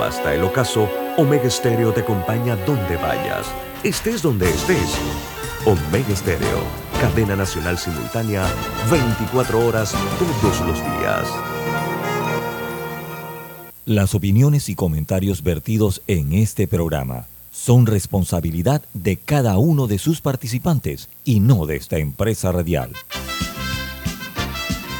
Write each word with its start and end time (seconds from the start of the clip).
basta 0.00 0.34
el 0.34 0.42
ocaso, 0.42 0.88
Omega 1.18 1.50
Stereo 1.50 1.92
te 1.92 2.00
acompaña 2.00 2.56
donde 2.64 2.96
vayas, 2.96 3.46
estés 3.84 4.22
donde 4.22 4.48
estés. 4.48 4.96
Omega 5.66 6.16
Stereo, 6.16 6.62
cadena 7.02 7.36
nacional 7.36 7.76
simultánea, 7.76 8.46
24 8.90 9.66
horas 9.66 9.94
todos 10.18 10.60
los 10.66 10.78
días. 10.78 11.28
Las 13.84 14.14
opiniones 14.14 14.70
y 14.70 14.74
comentarios 14.74 15.42
vertidos 15.42 16.00
en 16.06 16.32
este 16.32 16.66
programa 16.66 17.26
son 17.50 17.84
responsabilidad 17.84 18.80
de 18.94 19.18
cada 19.18 19.58
uno 19.58 19.86
de 19.86 19.98
sus 19.98 20.22
participantes 20.22 21.10
y 21.26 21.40
no 21.40 21.66
de 21.66 21.76
esta 21.76 21.98
empresa 21.98 22.52
radial. 22.52 22.92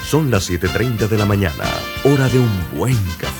Son 0.05 0.31
las 0.31 0.51
7.30 0.51 1.09
de 1.09 1.17
la 1.17 1.25
mañana, 1.25 1.65
hora 2.05 2.29
de 2.29 2.39
un 2.39 2.51
buen 2.77 2.99
café 3.19 3.40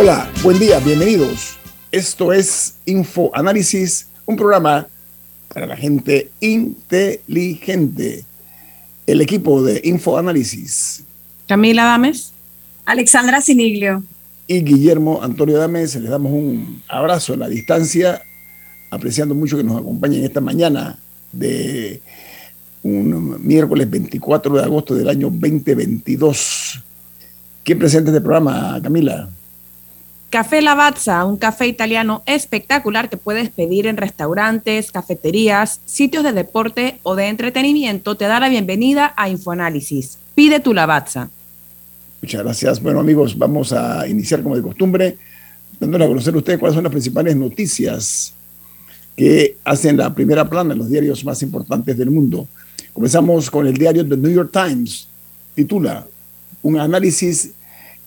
Hola, 0.00 0.30
buen 0.44 0.60
día, 0.60 0.78
bienvenidos. 0.78 1.56
Esto 1.90 2.32
es 2.32 2.76
Info 2.86 3.32
Análisis, 3.34 4.06
un 4.26 4.36
programa 4.36 4.86
para 5.52 5.66
la 5.66 5.76
gente 5.76 6.30
inteligente. 6.38 8.24
El 9.08 9.20
equipo 9.20 9.60
de 9.60 9.80
Info 9.82 10.16
Análisis. 10.16 11.02
Camila 11.48 11.82
Dames. 11.82 12.32
Alexandra 12.84 13.40
Siniglio. 13.40 14.04
Y 14.46 14.60
Guillermo 14.60 15.20
Antonio 15.20 15.58
Dames. 15.58 15.96
Les 15.96 16.10
damos 16.10 16.30
un 16.30 16.80
abrazo 16.86 17.32
a 17.32 17.38
la 17.38 17.48
distancia, 17.48 18.22
apreciando 18.90 19.34
mucho 19.34 19.56
que 19.56 19.64
nos 19.64 19.80
acompañen 19.80 20.22
esta 20.22 20.40
mañana 20.40 20.96
de 21.32 22.00
un 22.84 23.44
miércoles 23.44 23.90
24 23.90 24.58
de 24.58 24.62
agosto 24.62 24.94
del 24.94 25.08
año 25.08 25.28
2022. 25.28 26.84
¿Quién 27.64 27.80
presenta 27.80 28.12
este 28.12 28.20
programa, 28.20 28.78
Camila? 28.80 29.28
Café 30.30 30.60
Lavazza, 30.60 31.24
un 31.24 31.38
café 31.38 31.66
italiano 31.66 32.22
espectacular 32.26 33.08
que 33.08 33.16
puedes 33.16 33.48
pedir 33.48 33.86
en 33.86 33.96
restaurantes, 33.96 34.92
cafeterías, 34.92 35.80
sitios 35.86 36.22
de 36.22 36.34
deporte 36.34 37.00
o 37.02 37.16
de 37.16 37.28
entretenimiento, 37.28 38.14
te 38.14 38.26
da 38.26 38.38
la 38.38 38.50
bienvenida 38.50 39.14
a 39.16 39.30
Infoanálisis. 39.30 40.18
Pide 40.34 40.60
tu 40.60 40.74
Lavazza. 40.74 41.30
Muchas 42.20 42.42
gracias. 42.42 42.82
Bueno, 42.82 43.00
amigos, 43.00 43.38
vamos 43.38 43.72
a 43.72 44.06
iniciar 44.06 44.42
como 44.42 44.54
de 44.54 44.60
costumbre, 44.60 45.16
dándole 45.80 46.04
a 46.04 46.08
conocer 46.08 46.36
ustedes 46.36 46.58
cuáles 46.58 46.74
son 46.74 46.84
las 46.84 46.92
principales 46.92 47.34
noticias 47.34 48.34
que 49.16 49.56
hacen 49.64 49.96
la 49.96 50.14
primera 50.14 50.46
plana 50.46 50.74
en 50.74 50.78
los 50.78 50.90
diarios 50.90 51.24
más 51.24 51.40
importantes 51.40 51.96
del 51.96 52.10
mundo. 52.10 52.46
Comenzamos 52.92 53.50
con 53.50 53.66
el 53.66 53.78
diario 53.78 54.06
The 54.06 54.16
New 54.18 54.30
York 54.30 54.50
Times. 54.52 55.08
Titula 55.54 56.06
Un 56.60 56.78
análisis 56.78 57.52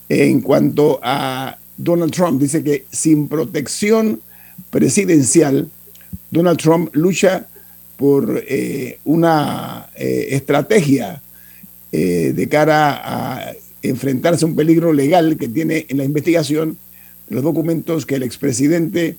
en 0.07 0.41
cuanto 0.41 0.99
a 1.01 1.57
Donald 1.83 2.13
Trump 2.13 2.39
dice 2.41 2.63
que 2.63 2.85
sin 2.91 3.27
protección 3.27 4.21
presidencial, 4.69 5.69
Donald 6.29 6.59
Trump 6.59 6.95
lucha 6.95 7.47
por 7.97 8.43
eh, 8.47 8.99
una 9.03 9.89
eh, 9.95 10.29
estrategia 10.31 11.21
eh, 11.91 12.33
de 12.35 12.49
cara 12.49 13.01
a 13.03 13.53
enfrentarse 13.81 14.45
a 14.45 14.47
un 14.47 14.55
peligro 14.55 14.93
legal 14.93 15.37
que 15.37 15.47
tiene 15.47 15.85
en 15.89 15.97
la 15.97 16.03
investigación 16.03 16.77
los 17.29 17.43
documentos 17.43 18.05
que 18.05 18.15
el 18.15 18.23
expresidente 18.23 19.17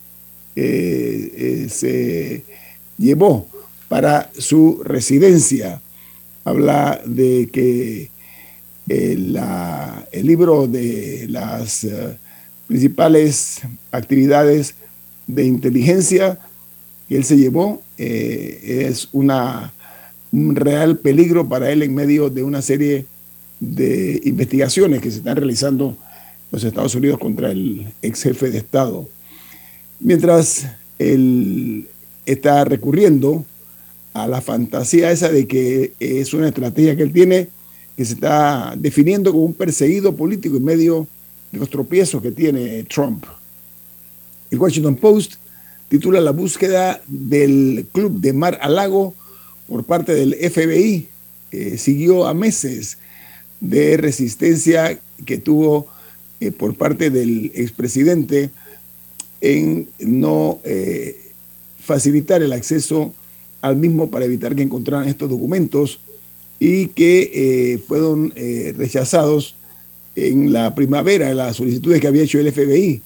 se 0.54 2.44
llevó 2.98 3.46
para 3.88 4.30
su 4.36 4.82
residencia. 4.84 5.80
Habla 6.44 7.00
de 7.06 7.48
que 7.50 8.10
el 8.86 10.26
libro 10.26 10.66
de 10.66 11.26
las 11.28 11.86
principales 12.72 13.60
actividades 13.90 14.74
de 15.26 15.44
inteligencia 15.44 16.38
que 17.06 17.18
él 17.18 17.24
se 17.24 17.36
llevó. 17.36 17.82
Eh, 17.98 18.86
es 18.88 19.10
una, 19.12 19.74
un 20.32 20.56
real 20.56 20.96
peligro 20.96 21.46
para 21.46 21.70
él 21.70 21.82
en 21.82 21.94
medio 21.94 22.30
de 22.30 22.42
una 22.42 22.62
serie 22.62 23.04
de 23.60 24.22
investigaciones 24.24 25.02
que 25.02 25.10
se 25.10 25.18
están 25.18 25.36
realizando 25.36 25.98
los 26.50 26.64
Estados 26.64 26.94
Unidos 26.94 27.18
contra 27.18 27.50
el 27.50 27.92
ex 28.00 28.22
jefe 28.22 28.50
de 28.50 28.58
Estado. 28.58 29.06
Mientras 30.00 30.66
él 30.98 31.88
está 32.24 32.64
recurriendo 32.64 33.44
a 34.14 34.26
la 34.26 34.40
fantasía 34.40 35.12
esa 35.12 35.28
de 35.28 35.46
que 35.46 35.92
es 36.00 36.32
una 36.32 36.48
estrategia 36.48 36.96
que 36.96 37.02
él 37.02 37.12
tiene, 37.12 37.48
que 37.98 38.04
se 38.06 38.14
está 38.14 38.74
definiendo 38.78 39.30
como 39.30 39.44
un 39.44 39.52
perseguido 39.52 40.16
político 40.16 40.56
en 40.56 40.64
medio 40.64 41.00
de 41.00 41.21
los 41.52 41.70
tropiezos 41.70 42.22
que 42.22 42.32
tiene 42.32 42.84
Trump. 42.84 43.24
El 44.50 44.58
Washington 44.58 44.96
Post 44.96 45.34
titula 45.88 46.20
La 46.20 46.32
búsqueda 46.32 47.02
del 47.06 47.86
club 47.92 48.20
de 48.20 48.32
Mar 48.32 48.58
a 48.60 48.68
Lago 48.68 49.14
por 49.68 49.84
parte 49.84 50.14
del 50.14 50.34
FBI. 50.34 51.08
siguió 51.76 52.26
a 52.26 52.34
meses 52.34 52.98
de 53.60 53.96
resistencia 53.96 54.98
que 55.24 55.38
tuvo 55.38 55.86
eh, 56.40 56.50
por 56.50 56.74
parte 56.74 57.10
del 57.10 57.52
expresidente 57.54 58.50
en 59.40 59.88
no 60.00 60.58
eh, 60.64 61.30
facilitar 61.78 62.42
el 62.42 62.52
acceso 62.52 63.14
al 63.60 63.76
mismo 63.76 64.10
para 64.10 64.24
evitar 64.24 64.56
que 64.56 64.62
encontraran 64.62 65.08
estos 65.08 65.30
documentos 65.30 66.00
y 66.58 66.88
que 66.88 67.30
eh, 67.32 67.78
fueron 67.78 68.32
rechazados 68.76 69.54
en 70.16 70.52
la 70.52 70.74
primavera 70.74 71.32
las 71.34 71.56
solicitudes 71.56 72.00
que 72.00 72.06
había 72.06 72.22
hecho 72.22 72.38
el 72.38 72.52
FBI. 72.52 73.02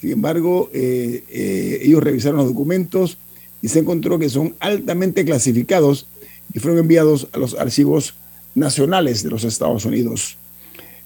Sin 0.00 0.10
embargo, 0.10 0.68
eh, 0.72 1.22
eh, 1.28 1.80
ellos 1.82 2.02
revisaron 2.02 2.38
los 2.38 2.48
documentos 2.48 3.18
y 3.60 3.68
se 3.68 3.78
encontró 3.78 4.18
que 4.18 4.28
son 4.28 4.54
altamente 4.58 5.24
clasificados 5.24 6.06
y 6.52 6.58
fueron 6.58 6.80
enviados 6.80 7.28
a 7.32 7.38
los 7.38 7.54
archivos 7.54 8.14
nacionales 8.54 9.22
de 9.22 9.30
los 9.30 9.44
Estados 9.44 9.84
Unidos. 9.84 10.36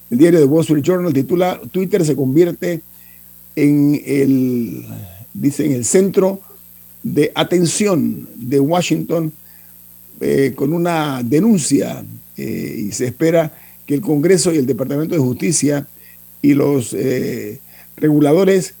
El 0.09 0.17
diario 0.17 0.39
de 0.39 0.45
Wall 0.45 0.61
Street 0.61 0.83
Journal 0.83 1.13
titula 1.13 1.61
Twitter 1.71 2.03
se 2.03 2.15
convierte 2.15 2.81
en 3.55 4.01
el, 4.05 4.85
dice, 5.33 5.71
el 5.73 5.85
centro 5.85 6.41
de 7.03 7.31
atención 7.35 8.27
de 8.35 8.59
Washington 8.59 9.31
eh, 10.19 10.53
con 10.55 10.73
una 10.73 11.21
denuncia 11.23 12.03
y 12.35 12.91
se 12.91 13.07
espera 13.07 13.51
que 13.87 13.95
el 13.95 14.01
Congreso 14.01 14.53
y 14.53 14.57
el 14.57 14.67
Departamento 14.67 15.15
de 15.15 15.21
Justicia 15.21 15.87
y 16.41 16.53
los 16.53 16.93
eh, 16.93 17.59
reguladores 17.95 18.75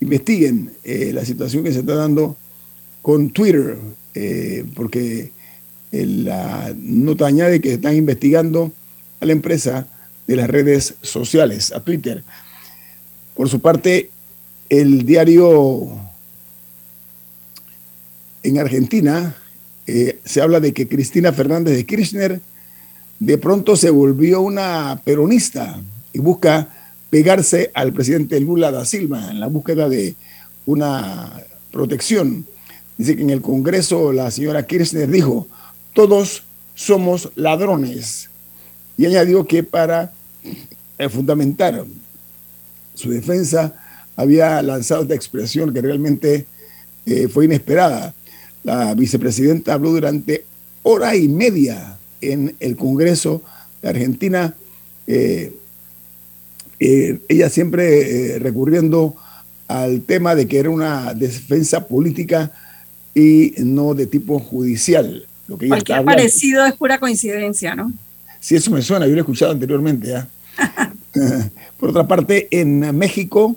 investiguen 0.00 0.70
eh, 0.84 1.10
la 1.12 1.24
situación 1.24 1.64
que 1.64 1.72
se 1.72 1.80
está 1.80 1.96
dando 1.96 2.36
con 3.02 3.30
Twitter, 3.30 3.76
eh, 4.14 4.64
porque 4.74 5.32
la 5.90 6.72
nota 6.76 7.26
añade 7.26 7.60
que 7.60 7.74
están 7.74 7.96
investigando 7.96 8.72
a 9.20 9.26
la 9.26 9.32
empresa 9.32 9.88
de 10.26 10.36
las 10.36 10.48
redes 10.48 10.94
sociales, 11.02 11.72
a 11.72 11.80
Twitter. 11.80 12.22
Por 13.34 13.48
su 13.48 13.60
parte, 13.60 14.10
el 14.70 15.04
diario 15.04 15.88
en 18.42 18.58
Argentina 18.58 19.36
se 20.24 20.40
habla 20.40 20.60
de 20.60 20.72
que 20.72 20.88
Cristina 20.88 21.32
Fernández 21.32 21.76
de 21.76 21.84
Kirchner 21.84 22.40
de 23.22 23.38
pronto 23.38 23.76
se 23.76 23.88
volvió 23.88 24.40
una 24.40 25.00
peronista 25.04 25.80
y 26.12 26.18
busca 26.18 26.68
pegarse 27.08 27.70
al 27.72 27.92
presidente 27.92 28.40
Lula 28.40 28.72
da 28.72 28.84
Silva 28.84 29.30
en 29.30 29.38
la 29.38 29.46
búsqueda 29.46 29.88
de 29.88 30.16
una 30.66 31.40
protección. 31.70 32.44
Dice 32.98 33.14
que 33.14 33.22
en 33.22 33.30
el 33.30 33.40
Congreso 33.40 34.12
la 34.12 34.28
señora 34.32 34.66
Kirchner 34.66 35.08
dijo, 35.08 35.46
todos 35.92 36.42
somos 36.74 37.30
ladrones. 37.36 38.28
Y 38.96 39.06
añadió 39.06 39.46
que 39.46 39.62
para 39.62 40.12
eh, 40.98 41.08
fundamentar 41.08 41.84
su 42.94 43.10
defensa 43.10 43.72
había 44.16 44.60
lanzado 44.62 45.02
esta 45.02 45.14
expresión 45.14 45.72
que 45.72 45.80
realmente 45.80 46.46
eh, 47.06 47.28
fue 47.28 47.44
inesperada. 47.44 48.14
La 48.64 48.94
vicepresidenta 48.96 49.74
habló 49.74 49.90
durante 49.90 50.44
hora 50.82 51.14
y 51.14 51.28
media 51.28 51.98
en 52.22 52.54
el 52.60 52.76
Congreso 52.76 53.42
de 53.82 53.88
Argentina, 53.88 54.54
eh, 55.06 55.52
eh, 56.80 57.20
ella 57.28 57.48
siempre 57.48 58.34
eh, 58.34 58.38
recurriendo 58.38 59.16
al 59.68 60.02
tema 60.02 60.34
de 60.34 60.46
que 60.46 60.58
era 60.58 60.70
una 60.70 61.14
defensa 61.14 61.86
política 61.86 62.52
y 63.14 63.54
no 63.58 63.94
de 63.94 64.06
tipo 64.06 64.38
judicial. 64.38 65.26
Lo 65.48 65.58
que 65.58 65.68
Cualquier 65.68 66.04
parecido 66.04 66.64
es 66.64 66.74
pura 66.74 66.98
coincidencia, 66.98 67.74
¿no? 67.74 67.92
Sí, 68.40 68.56
eso 68.56 68.70
me 68.70 68.82
suena, 68.82 69.06
yo 69.06 69.12
lo 69.12 69.18
he 69.18 69.20
escuchado 69.20 69.52
anteriormente. 69.52 70.14
¿ah? 70.16 70.28
Por 71.78 71.90
otra 71.90 72.06
parte, 72.06 72.48
en 72.50 72.96
México 72.96 73.56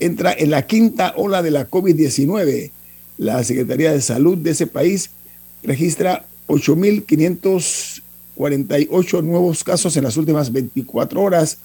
entra 0.00 0.32
en 0.32 0.50
la 0.50 0.62
quinta 0.62 1.14
ola 1.16 1.42
de 1.42 1.50
la 1.50 1.70
COVID-19. 1.70 2.70
La 3.18 3.42
Secretaría 3.44 3.92
de 3.92 4.00
Salud 4.00 4.38
de 4.38 4.50
ese 4.50 4.66
país 4.66 5.10
registra 5.62 6.24
8.548 6.48 9.22
nuevos 9.22 9.62
casos 9.62 9.96
en 9.96 10.02
las 10.04 10.16
últimas 10.16 10.52
24 10.52 11.22
horas, 11.22 11.58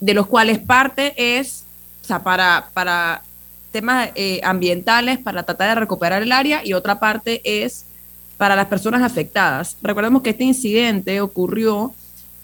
de 0.04 0.12
los 0.12 0.26
cuales 0.26 0.58
parte 0.58 1.14
es, 1.16 1.64
para, 2.22 3.22
temas 3.72 4.10
eh, 4.14 4.38
ambientales, 4.44 5.18
para 5.18 5.44
tratar 5.44 5.70
de 5.70 5.74
recuperar 5.76 6.22
el 6.22 6.30
área, 6.30 6.60
y 6.62 6.74
otra 6.74 7.00
parte 7.00 7.40
es 7.42 7.86
para 8.36 8.54
las 8.54 8.66
personas 8.66 9.02
afectadas. 9.02 9.78
Recordemos 9.80 10.20
que 10.20 10.30
este 10.30 10.44
incidente 10.44 11.22
ocurrió 11.22 11.94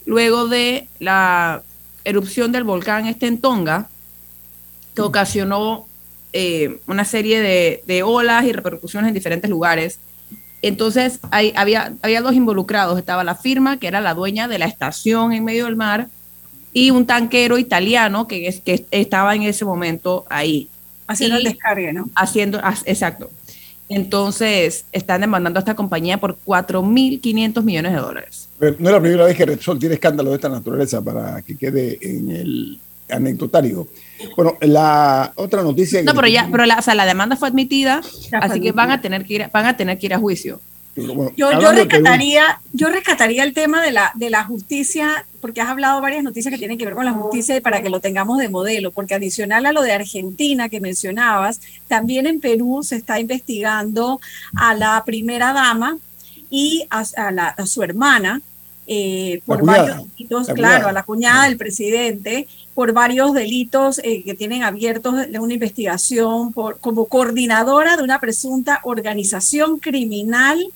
luego 0.06 0.48
de 0.48 0.88
la 1.00 1.62
erupción 2.04 2.50
del 2.50 2.64
volcán 2.64 3.06
este 3.06 3.26
en 3.26 3.38
Tonga, 3.38 3.90
que 4.94 5.02
ocasionó 5.02 5.86
eh, 6.32 6.80
una 6.86 7.04
serie 7.04 7.42
de, 7.42 8.02
olas 8.02 8.46
y 8.46 8.52
repercusiones 8.52 9.08
en 9.08 9.14
diferentes 9.14 9.50
lugares. 9.50 10.00
Entonces 10.62 11.20
había, 11.30 11.92
había 12.00 12.22
dos 12.22 12.32
involucrados. 12.32 12.98
Estaba 12.98 13.22
la 13.22 13.34
firma, 13.34 13.76
que 13.76 13.86
era 13.86 14.00
la 14.00 14.14
dueña 14.14 14.48
de 14.48 14.58
la 14.58 14.64
estación 14.64 15.34
en 15.34 15.44
medio 15.44 15.66
del 15.66 15.76
mar, 15.76 16.08
y 16.72 16.90
un 16.90 17.06
tanquero 17.06 17.58
italiano 17.58 18.26
que, 18.26 18.46
es, 18.46 18.60
que 18.60 18.86
estaba 18.90 19.34
en 19.34 19.42
ese 19.42 19.64
momento 19.64 20.24
ahí. 20.28 20.68
Haciendo 21.06 21.38
el 21.38 21.44
descargue, 21.44 21.92
¿no? 21.92 22.08
Haciendo, 22.14 22.60
exacto. 22.86 23.30
Entonces, 23.88 24.84
están 24.92 25.22
demandando 25.22 25.58
a 25.58 25.62
esta 25.62 25.74
compañía 25.74 26.18
por 26.18 26.38
4.500 26.46 27.62
millones 27.64 27.92
de 27.92 27.98
dólares. 27.98 28.48
no 28.60 28.66
es 28.68 28.80
la 28.80 29.00
primera 29.00 29.24
vez 29.24 29.36
que 29.36 29.44
Repsol 29.44 29.80
tiene 29.80 29.96
escándalo 29.96 30.30
de 30.30 30.36
esta 30.36 30.48
naturaleza 30.48 31.02
para 31.02 31.42
que 31.42 31.56
quede 31.56 31.98
en 32.00 32.30
el 32.30 32.80
anecdotario. 33.10 33.88
Bueno, 34.36 34.56
la 34.60 35.32
otra 35.34 35.64
noticia. 35.64 36.02
No, 36.04 36.14
pero 36.14 36.28
ya, 36.28 36.48
pero 36.52 36.66
la, 36.66 36.78
o 36.78 36.82
sea, 36.82 36.94
la 36.94 37.04
demanda 37.04 37.34
fue 37.34 37.48
admitida, 37.48 38.00
así 38.40 38.60
que 38.60 38.70
van 38.70 38.92
a 38.92 39.00
tener 39.00 39.24
que 39.24 39.34
ir, 39.34 39.50
van 39.52 39.66
a 39.66 39.76
tener 39.76 39.98
que 39.98 40.06
ir 40.06 40.14
a 40.14 40.18
juicio. 40.18 40.60
Yo, 40.96 41.60
yo 41.60 41.72
rescataría, 41.72 42.60
yo 42.72 42.88
rescataría 42.88 43.44
el 43.44 43.54
tema 43.54 43.82
de 43.82 43.92
la, 43.92 44.12
de 44.14 44.30
la 44.30 44.44
justicia, 44.44 45.24
porque 45.40 45.60
has 45.60 45.68
hablado 45.68 46.00
varias 46.00 46.22
noticias 46.22 46.52
que 46.52 46.58
tienen 46.58 46.78
que 46.78 46.84
ver 46.84 46.94
con 46.94 47.04
la 47.04 47.12
justicia 47.12 47.56
y 47.56 47.60
para 47.60 47.82
que 47.82 47.90
lo 47.90 48.00
tengamos 48.00 48.38
de 48.38 48.48
modelo, 48.48 48.90
porque 48.90 49.14
adicional 49.14 49.66
a 49.66 49.72
lo 49.72 49.82
de 49.82 49.92
Argentina 49.92 50.68
que 50.68 50.80
mencionabas, 50.80 51.60
también 51.88 52.26
en 52.26 52.40
Perú 52.40 52.82
se 52.82 52.96
está 52.96 53.20
investigando 53.20 54.20
a 54.56 54.74
la 54.74 55.02
primera 55.04 55.52
dama 55.52 55.98
y 56.50 56.84
a, 56.90 57.04
a 57.56 57.66
su 57.66 57.82
hermana, 57.82 58.42
eh, 58.92 59.40
por 59.46 59.64
varios 59.64 59.98
delitos, 59.98 60.48
claro, 60.48 60.88
a 60.88 60.92
la 60.92 61.04
cuñada 61.04 61.44
del 61.44 61.56
presidente, 61.56 62.48
por 62.74 62.92
varios 62.92 63.32
delitos 63.34 64.00
eh, 64.02 64.24
que 64.24 64.34
tienen 64.34 64.64
abiertos 64.64 65.30
de 65.30 65.38
una 65.38 65.54
investigación 65.54 66.52
por, 66.52 66.80
como 66.80 67.04
coordinadora 67.04 67.96
de 67.96 68.02
una 68.02 68.18
presunta 68.18 68.80
organización 68.82 69.78
criminal 69.78 70.72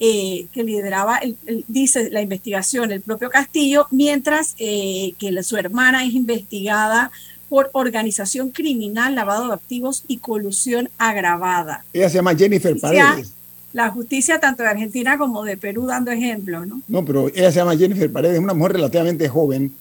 eh, 0.00 0.46
que 0.52 0.64
lideraba, 0.64 1.20
dice 1.68 2.10
la 2.10 2.22
investigación, 2.22 2.90
el 2.90 3.02
propio 3.02 3.30
Castillo, 3.30 3.86
mientras 3.90 4.54
que 4.54 5.38
su 5.42 5.56
hermana 5.56 6.04
es 6.04 6.14
investigada 6.14 7.10
por 7.48 7.70
organización 7.72 8.50
criminal, 8.50 9.14
lavado 9.14 9.48
de 9.48 9.54
activos 9.54 10.04
y 10.08 10.18
colusión 10.18 10.88
agravada. 10.98 11.84
Ella 11.92 12.08
se 12.08 12.16
llama 12.16 12.34
Jennifer 12.34 12.78
Paredes 12.78 13.34
la 13.72 13.90
justicia 13.90 14.40
tanto 14.40 14.62
de 14.62 14.68
Argentina 14.68 15.16
como 15.16 15.44
de 15.44 15.56
Perú 15.56 15.86
dando 15.86 16.10
ejemplo, 16.10 16.66
¿no? 16.66 16.82
No, 16.88 17.04
pero 17.04 17.28
ella 17.28 17.50
se 17.50 17.58
llama 17.58 17.76
Jennifer 17.76 18.10
Paredes, 18.10 18.38
una 18.38 18.54
mujer 18.54 18.72
relativamente 18.74 19.28
joven. 19.28 19.72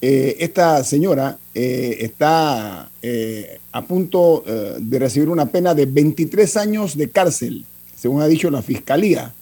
Eh, 0.00 0.36
esta 0.40 0.82
señora 0.82 1.38
eh, 1.54 1.98
está 2.00 2.90
eh, 3.00 3.60
a 3.70 3.82
punto 3.82 4.44
de 4.78 4.98
recibir 4.98 5.28
una 5.28 5.46
pena 5.46 5.74
de 5.74 5.86
23 5.86 6.56
años 6.56 6.96
de 6.96 7.08
cárcel, 7.08 7.64
según 7.96 8.20
ha 8.20 8.26
dicho 8.26 8.50
la 8.50 8.62
fiscalía. 8.62 9.32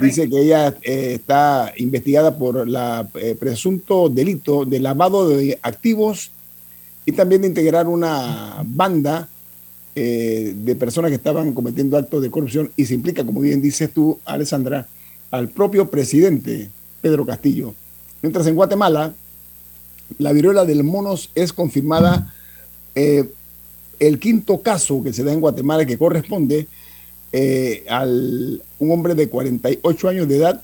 Dice 0.00 0.28
que 0.28 0.40
ella 0.40 0.74
está 0.82 1.72
investigada 1.76 2.36
por 2.36 2.68
la 2.68 3.08
presunto 3.38 4.08
delito 4.08 4.64
de 4.64 4.80
lavado 4.80 5.28
de 5.28 5.58
activos 5.62 6.30
y 7.04 7.12
también 7.12 7.42
de 7.42 7.48
integrar 7.48 7.86
una 7.86 8.62
banda 8.64 9.28
eh, 9.98 10.52
de 10.54 10.76
personas 10.76 11.10
que 11.10 11.14
estaban 11.14 11.54
cometiendo 11.54 11.96
actos 11.96 12.20
de 12.20 12.30
corrupción 12.30 12.70
y 12.76 12.84
se 12.84 12.92
implica, 12.92 13.24
como 13.24 13.40
bien 13.40 13.62
dices 13.62 13.90
tú, 13.90 14.18
Alessandra, 14.26 14.86
al 15.30 15.48
propio 15.48 15.88
presidente 15.88 16.68
Pedro 17.00 17.24
Castillo. 17.24 17.72
Mientras 18.20 18.46
en 18.46 18.56
Guatemala, 18.56 19.14
la 20.18 20.32
viruela 20.32 20.66
del 20.66 20.84
monos 20.84 21.30
es 21.34 21.52
confirmada 21.52 22.34
eh, 22.94 23.30
el 23.98 24.18
quinto 24.18 24.60
caso 24.60 25.02
que 25.02 25.14
se 25.14 25.24
da 25.24 25.32
en 25.32 25.40
Guatemala 25.40 25.86
que 25.86 25.96
corresponde 25.96 26.66
eh, 27.32 27.86
a 27.88 28.04
un 28.78 28.90
hombre 28.90 29.14
de 29.14 29.28
48 29.28 30.08
años 30.08 30.28
de 30.28 30.36
edad 30.36 30.62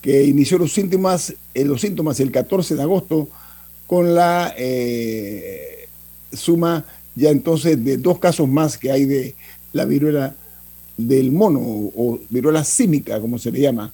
que 0.00 0.24
inició 0.24 0.58
los 0.58 0.72
síntomas, 0.72 1.34
los 1.54 1.80
síntomas 1.80 2.20
el 2.20 2.30
14 2.30 2.76
de 2.76 2.82
agosto 2.82 3.28
con 3.86 4.14
la 4.14 4.54
suma 6.32 6.84
ya 7.18 7.30
entonces 7.30 7.84
de 7.84 7.96
dos 7.96 8.18
casos 8.18 8.48
más 8.48 8.78
que 8.78 8.92
hay 8.92 9.04
de 9.04 9.34
la 9.72 9.84
viruela 9.84 10.36
del 10.96 11.32
mono 11.32 11.60
o, 11.60 12.20
viruela 12.30 12.64
símica, 12.64 13.20
como 13.20 13.38
se 13.38 13.50
le 13.50 13.60
llama. 13.60 13.92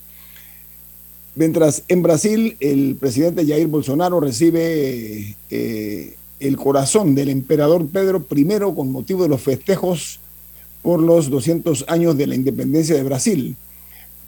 Mientras 1.34 1.82
en 1.88 2.02
Brasil 2.02 2.56
el 2.61 2.96
presidente 2.96 3.46
Jair 3.46 3.66
Bolsonaro 3.66 4.20
recibe 4.20 5.37
eh, 5.50 6.16
el 6.38 6.56
corazón 6.56 7.14
del 7.14 7.30
emperador 7.30 7.88
Pedro 7.88 8.25
I 8.30 8.46
con 8.75 8.92
motivo 8.92 9.23
de 9.23 9.28
los 9.28 9.40
festejos 9.40 10.20
por 10.84 11.00
los 11.00 11.30
200 11.30 11.86
años 11.88 12.16
de 12.18 12.26
la 12.26 12.34
independencia 12.34 12.94
de 12.94 13.02
Brasil. 13.02 13.56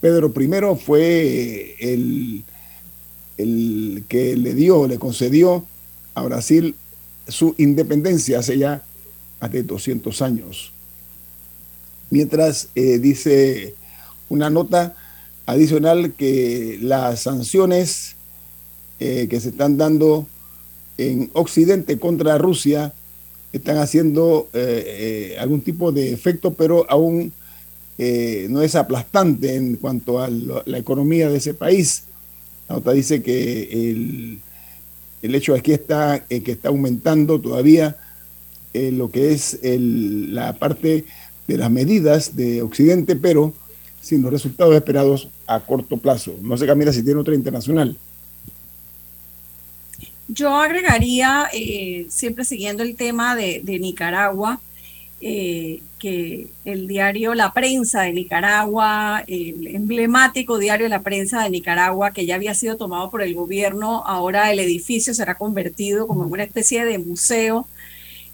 Pedro 0.01 0.33
I 0.35 0.79
fue 0.83 1.77
el, 1.79 2.45
el 3.37 4.05
que 4.09 4.37
le 4.37 4.55
dio, 4.55 4.89
le 4.89 4.99
concedió 4.99 5.67
a 6.15 6.23
Brasil 6.23 6.75
su 7.29 7.55
independencia 7.59 8.39
hace 8.39 8.57
ya 8.57 8.83
hace 9.39 9.65
200 9.65 10.23
años. 10.23 10.73
Mientras 12.09 12.71
dice 12.75 13.75
una 14.31 14.49
nota 14.49 14.97
adicional 15.45 16.15
que 16.15 16.79
las 16.81 17.21
sanciones 17.21 18.17
que 18.99 19.41
se 19.41 19.51
están 19.51 19.77
dando 19.77 20.27
en 20.97 21.29
Occidente 21.35 21.99
contra 21.99 22.39
Rusia 22.39 22.95
están 23.53 23.79
haciendo 23.79 24.49
algún 25.39 25.61
tipo 25.61 25.93
de 25.93 26.13
efecto, 26.13 26.53
pero 26.53 26.85
aún 26.91 27.33
no 27.99 28.63
es 28.63 28.75
aplastante 28.75 29.55
en 29.55 29.77
cuanto 29.77 30.21
a 30.21 30.29
la 30.29 30.79
economía 30.79 31.29
de 31.31 31.39
ese 31.39 31.55
país. 31.55 32.05
La 32.69 32.77
nota 32.77 32.93
dice 32.93 33.23
que 33.23 33.91
el, 33.91 34.41
el 35.23 35.35
hecho 35.35 35.55
aquí 35.55 35.73
está 35.73 36.25
eh, 36.29 36.41
que 36.41 36.53
está 36.53 36.69
aumentando 36.69 37.41
todavía 37.41 37.97
eh, 38.73 38.91
lo 38.91 39.11
que 39.11 39.33
es 39.33 39.59
la 39.63 40.53
parte 40.59 41.05
de 41.47 41.57
las 41.57 41.71
medidas 41.71 42.37
de 42.37 42.63
Occidente, 42.63 43.17
pero 43.17 43.55
sin 44.01 44.23
los 44.23 44.33
resultados 44.33 44.75
esperados 44.75 45.29
a 45.47 45.61
corto 45.61 45.97
plazo. 45.97 46.35
No 46.43 46.57
sé, 46.57 46.67
Camila, 46.67 46.93
si 46.93 47.03
tiene 47.03 47.21
otra 47.21 47.35
internacional. 47.35 47.97
Yo 50.29 50.57
agregaría, 50.57 51.49
eh, 51.53 52.07
siempre 52.09 52.45
siguiendo 52.45 52.83
el 52.83 52.97
tema 52.97 53.37
de, 53.37 53.63
Nicaragua, 53.81 54.61
eh, 55.21 55.81
que 55.99 56.49
el 56.65 56.89
diario 56.89 57.35
La 57.35 57.53
Prensa 57.53 58.03
de 58.03 58.13
Nicaragua, 58.13 59.25
el 59.27 59.69
emblemático 59.69 60.59
diario 60.59 60.89
La 60.89 61.03
Prensa 61.03 61.43
de 61.45 61.51
Nicaragua, 61.51 62.11
que 62.13 62.27
ya 62.27 62.35
había 62.35 62.55
sido 62.55 62.77
tomado 62.77 63.11
por 63.11 63.23
el 63.23 63.35
gobierno, 63.35 64.03
ahora 64.05 64.53
el 64.53 64.59
edificio 64.59 65.15
será 65.15 65.37
convertido 65.37 66.07
como 66.07 66.25
una 66.25 66.43
especie 66.45 66.85
de 66.85 66.99
museo 66.99 67.67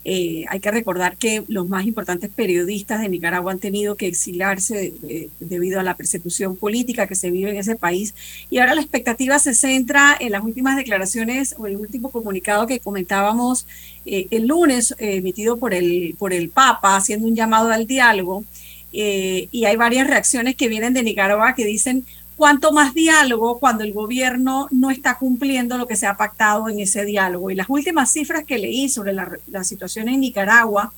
eh, 0.05 0.45
hay 0.49 0.59
que 0.59 0.71
recordar 0.71 1.17
que 1.17 1.43
los 1.47 1.67
más 1.69 1.85
importantes 1.85 2.29
periodistas 2.29 3.01
de 3.01 3.09
Nicaragua 3.09 3.51
han 3.51 3.59
tenido 3.59 3.95
que 3.95 4.07
exiliarse 4.07 4.93
debido 5.39 5.79
a 5.79 5.83
la 5.83 5.95
persecución 5.95 6.57
política 6.57 7.07
que 7.07 7.15
se 7.15 7.31
vive 7.31 7.51
en 7.51 7.57
ese 7.57 7.75
país. 7.75 8.13
Y 8.49 8.57
ahora 8.57 8.75
la 8.75 8.81
expectativa 8.81 9.39
se 9.39 9.53
centra 9.53 10.15
en 10.19 10.31
las 10.31 10.43
últimas 10.43 10.75
declaraciones 10.75 11.55
o 11.57 11.67
el 11.67 11.77
último 11.77 12.11
comunicado 12.11 12.67
que 12.67 12.79
comentábamos 12.79 13.65
eh, 14.05 14.27
el 14.31 14.47
lunes, 14.47 14.93
eh, 14.97 15.15
emitido 15.15 15.57
por 15.57 15.73
el, 15.73 16.15
por 16.17 16.33
el 16.33 16.49
Papa, 16.49 16.97
haciendo 16.97 17.27
un 17.27 17.35
llamado 17.35 17.71
al 17.71 17.87
diálogo. 17.87 18.43
y 18.91 19.65
hay 19.65 19.75
varias 19.75 20.07
reacciones 20.07 20.55
que 20.55 20.67
vienen 20.67 20.93
de 20.93 21.01
Nicaragua 21.01 21.55
que 21.55 21.65
dicen 21.65 22.05
cuánto 22.37 22.71
más 22.71 22.93
diálogo 22.93 23.59
cuando 23.59 23.83
el 23.83 23.93
gobierno 23.93 24.67
no 24.71 24.89
está 24.89 25.17
cumpliendo 25.17 25.77
lo 25.77 25.87
que 25.87 25.95
se 25.95 26.07
ha 26.07 26.17
pactado 26.17 26.69
en 26.69 26.79
ese 26.79 27.05
diálogo. 27.05 27.51
Y 27.51 27.55
las 27.55 27.69
últimas 27.69 28.11
cifras 28.11 28.43
que 28.45 28.57
leí 28.57 28.89
sobre 28.89 29.13
la, 29.13 29.63
situación 29.63 30.09
en 30.09 30.21
Nicaragua 30.21 30.93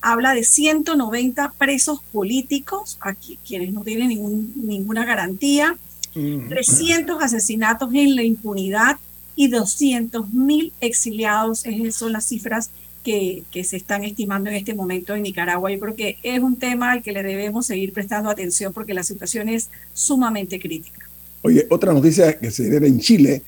habla 0.00 0.34
de 0.34 0.44
190 0.44 1.52
presos 1.58 2.00
políticos, 2.12 2.98
aquí, 3.00 3.38
quienes 3.46 3.72
no 3.72 3.82
tienen 3.82 4.08
ninguna 4.56 5.04
garantía, 5.04 5.76
300 6.12 7.22
asesinatos 7.22 7.92
en 7.94 8.16
la 8.16 8.24
impunidad 8.24 8.98
y 9.36 9.48
200 9.48 10.30
mil 10.32 10.72
exiliados. 10.80 11.64
Esas 11.64 11.94
son 11.94 12.12
las 12.12 12.26
cifras 12.26 12.70
que, 13.02 13.44
se 13.64 13.76
están 13.76 14.04
estimando 14.04 14.50
en 14.50 14.56
este 14.56 14.74
momento 14.74 15.14
en 15.14 15.22
Nicaragua. 15.22 15.70
Yo 15.70 15.80
creo 15.80 15.96
que 15.96 16.18
es 16.22 16.40
un 16.40 16.56
tema 16.56 16.92
al 16.92 17.02
que 17.02 17.12
le 17.12 17.22
debemos 17.22 17.66
seguir 17.66 17.92
prestando 17.92 18.30
atención 18.30 18.72
porque 18.72 18.94
la 18.94 19.02
situación 19.02 19.48
es 19.48 19.70
sumamente 19.94 20.60
crítica. 20.60 21.08
Oye, 21.42 21.66
otra 21.70 21.92
noticia 21.92 22.38
que 22.38 22.50
se 22.50 22.68
debe 22.68 22.86
en 22.88 23.00
Chile, 23.00 23.42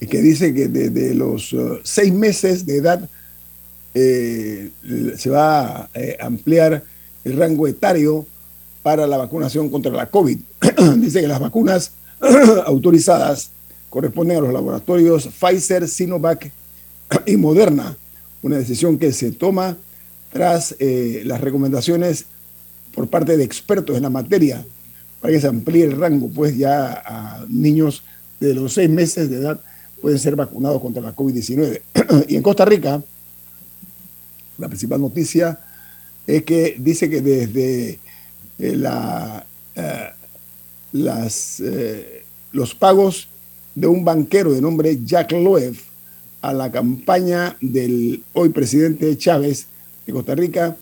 que 0.00 0.20
dice 0.20 0.52
que 0.52 0.68
desde 0.68 1.14
los 1.14 1.52
uh, 1.52 1.78
seis 1.84 2.12
meses 2.12 2.66
de 2.66 2.76
edad 2.76 3.08
eh, 3.94 4.70
se 5.16 5.30
va 5.30 5.82
a 5.82 5.90
eh, 5.94 6.16
ampliar 6.20 6.82
el 7.24 7.36
rango 7.36 7.66
etario 7.66 8.26
para 8.82 9.06
la 9.06 9.16
vacunación 9.16 9.70
contra 9.70 9.92
la 9.92 10.06
COVID. 10.06 10.38
dice 10.96 11.20
que 11.20 11.28
las 11.28 11.40
vacunas 11.40 11.92
autorizadas 12.66 13.50
corresponden 13.88 14.38
a 14.38 14.40
los 14.40 14.52
laboratorios 14.52 15.28
Pfizer, 15.28 15.88
Sinovac 15.88 16.50
y 17.26 17.36
Moderna 17.36 17.96
una 18.46 18.58
decisión 18.58 18.98
que 18.98 19.12
se 19.12 19.32
toma 19.32 19.76
tras 20.32 20.76
eh, 20.78 21.22
las 21.24 21.40
recomendaciones 21.40 22.26
por 22.94 23.08
parte 23.08 23.36
de 23.36 23.44
expertos 23.44 23.96
en 23.96 24.02
la 24.02 24.10
materia 24.10 24.64
para 25.20 25.32
que 25.32 25.40
se 25.40 25.48
amplíe 25.48 25.84
el 25.84 25.98
rango, 25.98 26.28
pues 26.28 26.56
ya 26.56 27.02
a 27.04 27.46
niños 27.48 28.02
de 28.38 28.54
los 28.54 28.74
seis 28.74 28.88
meses 28.88 29.28
de 29.30 29.38
edad 29.38 29.60
pueden 30.00 30.18
ser 30.18 30.36
vacunados 30.36 30.80
contra 30.80 31.02
la 31.02 31.14
COVID-19. 31.14 31.80
y 32.28 32.36
en 32.36 32.42
Costa 32.42 32.64
Rica, 32.64 33.02
la 34.58 34.68
principal 34.68 35.00
noticia 35.00 35.58
es 36.26 36.44
que 36.44 36.76
dice 36.78 37.10
que 37.10 37.20
desde 37.20 37.98
eh, 38.58 38.82
eh, 39.74 40.10
las, 40.92 41.62
los 42.52 42.74
pagos 42.74 43.28
de 43.74 43.86
un 43.86 44.04
banquero 44.04 44.52
de 44.52 44.60
nombre 44.60 44.98
Jack 45.04 45.32
Loeb 45.32 45.76
a 46.46 46.52
la 46.52 46.70
campaña 46.70 47.56
del 47.60 48.22
hoy 48.32 48.50
presidente 48.50 49.18
Chávez 49.18 49.66
de 50.06 50.12
Costa 50.12 50.36
Rica 50.36 50.76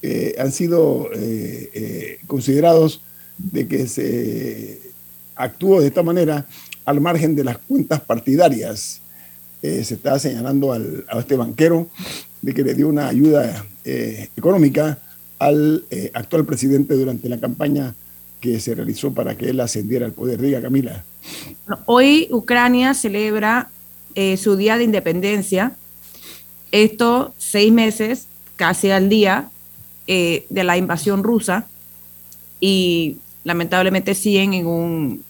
eh, 0.00 0.34
han 0.38 0.50
sido 0.50 1.10
eh, 1.14 1.70
eh, 1.74 2.18
considerados 2.26 3.02
de 3.36 3.68
que 3.68 3.86
se 3.86 4.80
actuó 5.36 5.82
de 5.82 5.88
esta 5.88 6.02
manera 6.02 6.46
al 6.86 7.02
margen 7.02 7.36
de 7.36 7.44
las 7.44 7.58
cuentas 7.58 8.00
partidarias. 8.00 9.02
se 9.60 9.80
está 9.94 10.18
señalando 10.18 10.72
al, 10.72 11.04
a 11.08 11.18
este 11.18 11.36
banquero 11.36 11.88
de 12.40 12.54
que 12.54 12.62
le 12.62 12.74
dio 12.74 12.88
una 12.88 13.08
ayuda 13.08 13.66
económica 13.84 14.98
al 15.38 15.84
actual 16.14 16.44
presidente 16.44 16.94
durante 16.94 17.28
la 17.28 17.38
campaña 17.38 17.94
que 18.40 18.60
se 18.60 18.74
realizó 18.74 19.12
para 19.12 19.36
que 19.36 19.50
él 19.50 19.60
ascendiera 19.60 20.06
al 20.06 20.12
poder. 20.12 20.40
Diga, 20.40 20.60
Camila. 20.60 21.02
Hoy 21.86 22.28
Ucrania 22.30 22.92
celebra 22.92 23.70
eh, 24.14 24.36
su 24.36 24.56
día 24.56 24.78
de 24.78 24.84
independencia. 24.84 25.76
Esto 26.70 27.34
seis 27.38 27.72
meses, 27.72 28.28
casi 28.56 28.90
al 28.90 29.08
día, 29.08 29.50
eh, 30.06 30.46
de 30.50 30.64
la 30.64 30.76
invasión 30.76 31.24
rusa 31.24 31.66
y 32.60 33.16
lamentablemente 33.42 34.14
siguen 34.14 34.54
en 34.54 34.66
un, 34.66 35.24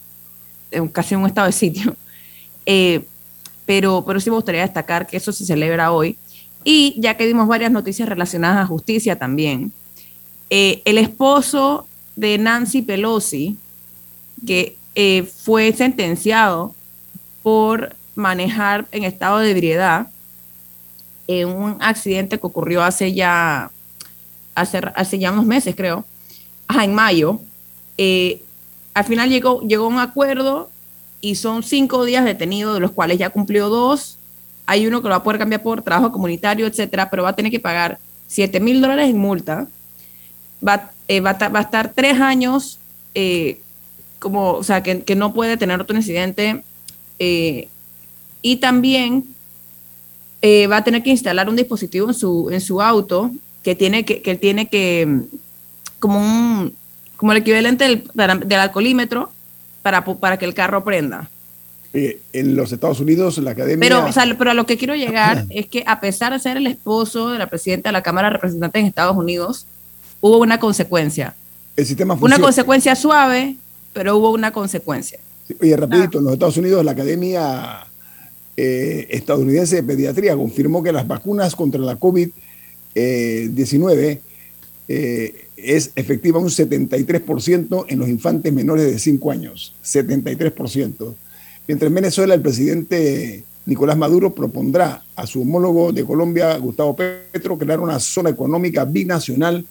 casi 0.93 1.15
un 1.15 1.27
estado 1.27 1.47
de 1.47 1.53
sitio. 1.53 1.97
Eh, 2.67 3.05
pero, 3.67 4.03
pero 4.07 4.19
sí 4.21 4.31
me 4.31 4.37
gustaría 4.37 4.63
destacar 4.63 5.07
que 5.07 5.19
eso 5.19 5.33
se 5.33 5.45
celebra 5.45 5.93
hoy. 5.93 6.17
Y 6.65 6.95
ya 6.99 7.15
que 7.15 7.27
dimos 7.27 7.47
varias 7.47 7.71
noticias 7.71 8.09
relacionadas 8.09 8.65
a 8.65 8.67
justicia 8.67 9.19
también, 9.19 9.71
el 10.49 10.97
esposo 10.97 11.87
de 12.17 12.39
Nancy 12.39 12.81
Pelosi, 12.81 13.59
que 14.47 14.79
fue 15.45 15.75
sentenciado 15.75 16.75
por 17.43 17.95
manejar 18.15 18.87
en 18.93 19.05
estado 19.05 19.39
de 19.39 19.51
ebriedad 19.51 20.09
en 21.27 21.49
un 21.49 21.77
accidente 21.81 22.39
que 22.39 22.47
ocurrió 22.47 22.83
hace 22.83 23.13
ya, 23.13 23.71
hace, 24.55 24.81
hace 24.95 25.19
ya 25.19 25.33
unos 25.33 25.47
meses, 25.47 25.75
creo, 25.75 26.05
en 26.83 26.95
mayo. 26.95 27.41
Eh, 27.99 28.43
al 28.93 29.05
final 29.05 29.29
llegó, 29.29 29.61
llegó 29.63 29.87
un 29.87 29.99
acuerdo 29.99 30.71
y 31.21 31.37
son 31.37 31.63
cinco 31.63 32.05
días 32.05 32.25
detenidos, 32.25 32.75
de 32.75 32.81
los 32.81 32.91
cuales 32.91 33.19
ya 33.19 33.31
cumplió 33.31 33.69
dos. 33.69 34.19
Hay 34.67 34.87
uno 34.87 35.01
que 35.01 35.09
lo 35.09 35.11
va 35.11 35.17
a 35.17 35.23
poder 35.23 35.39
cambiar 35.39 35.63
por 35.63 35.83
trabajo 35.83 36.13
comunitario, 36.13 36.67
etcétera, 36.67 37.11
pero 37.11 37.23
va 37.23 37.31
a 37.31 37.37
tener 37.37 37.51
que 37.51 37.61
pagar 37.61 37.99
7 38.29 38.61
mil 38.61 38.81
dólares 38.81 39.11
en 39.11 39.19
multa. 39.19 39.67
Va, 40.67 40.91
eh, 41.09 41.21
va, 41.21 41.37
a 41.39 41.61
estar 41.61 41.93
tres 41.93 42.21
años, 42.21 42.79
eh, 43.15 43.61
como, 44.19 44.53
o 44.53 44.63
sea, 44.63 44.83
que, 44.83 45.03
que, 45.03 45.15
no 45.15 45.35
puede 45.35 45.59
tener 45.59 45.81
otro 45.81 45.97
incidente 45.97 46.63
y 48.45 48.57
también 48.57 49.25
eh, 50.43 50.67
va 50.67 50.77
a 50.77 50.85
tener 50.85 51.03
que 51.03 51.09
instalar 51.09 51.49
un 51.49 51.57
dispositivo 51.57 52.09
en 52.09 52.15
su, 52.15 52.51
en 52.53 52.61
su 52.61 52.83
auto 52.83 53.31
que 53.63 53.75
tiene 53.75 54.05
que, 54.05 54.21
que 54.21 54.35
tiene 54.37 54.69
que, 54.69 55.23
como 55.99 56.21
un, 56.21 56.75
como 57.17 57.33
el 57.33 57.39
equivalente 57.39 57.85
del, 57.85 58.05
del 58.13 58.61
alcoholímetro 58.61 59.33
para, 59.81 60.05
para 60.05 60.37
que 60.37 60.45
el 60.45 60.53
carro 60.53 60.85
prenda. 60.85 61.31
en 61.95 62.55
los 62.55 62.71
Estados 62.71 63.01
Unidos, 63.01 63.39
la 63.39 63.53
academia. 63.53 63.81
Pero, 63.81 64.05
o 64.05 64.13
sea, 64.13 64.25
pero 64.37 64.51
a 64.51 64.55
lo 64.55 64.67
que 64.67 64.77
quiero 64.77 64.95
llegar 64.95 65.47
es 65.51 65.67
que, 65.67 65.83
a 65.87 65.99
pesar 66.01 66.35
de 66.35 66.39
ser 66.39 66.59
el 66.59 66.67
esposo 66.67 67.31
de 67.31 67.39
la 67.39 67.47
presidenta 67.47 67.89
de 67.89 67.95
la 67.95 68.03
Cámara 68.03 68.29
de 68.29 68.35
Representantes 68.35 68.79
en 68.79 68.87
Estados 68.89 69.17
Unidos, 69.17 69.65
hubo 70.21 70.37
una 70.37 70.61
consecuencia. 70.61 71.35
El 71.77 71.87
sistema 71.87 72.13
Una 72.21 72.39
consecuencia 72.39 72.95
suave, 72.95 73.57
pero 73.95 74.19
hubo 74.19 74.33
una 74.33 74.53
consecuencia. 74.53 75.19
oye, 75.63 75.75
rapidito, 75.79 76.19
en 76.19 76.25
los 76.25 76.35
Estados 76.35 76.59
Unidos, 76.59 76.85
la 76.85 76.91
academia 76.93 77.87
eh, 78.57 79.09
estadounidense 79.11 79.77
de 79.77 79.83
pediatría 79.83 80.35
confirmó 80.37 80.83
que 80.83 80.93
las 80.93 81.07
vacunas 81.07 81.55
contra 81.57 81.81
la 81.81 81.99
COVID-19 81.99 84.21
eh, 84.87 85.47
es 85.57 85.93
efectiva 85.97 86.39
un 86.39 86.49
73% 86.49 87.87
en 87.89 87.99
los 87.99 88.07
infantes 88.09 88.53
menores 88.53 88.85
de 88.87 88.99
5 88.99 89.31
años, 89.31 89.75
73%. 89.83 91.15
Mientras 91.67 91.89
en 91.89 91.95
Venezuela 91.95 92.35
el 92.35 92.43
presidente 92.43 93.43
Nicolás 93.67 93.97
Maduro 93.97 94.35
propondrá 94.35 95.03
a 95.17 95.27
su 95.27 95.41
homólogo 95.43 95.93
de 95.93 96.05
Colombia, 96.05 96.57
Gustavo 96.59 96.95
Petro, 96.95 97.59
crear 97.59 97.81
una 97.81 97.99
zona 97.99 98.31
económica 98.31 98.85
binacional 98.85 99.67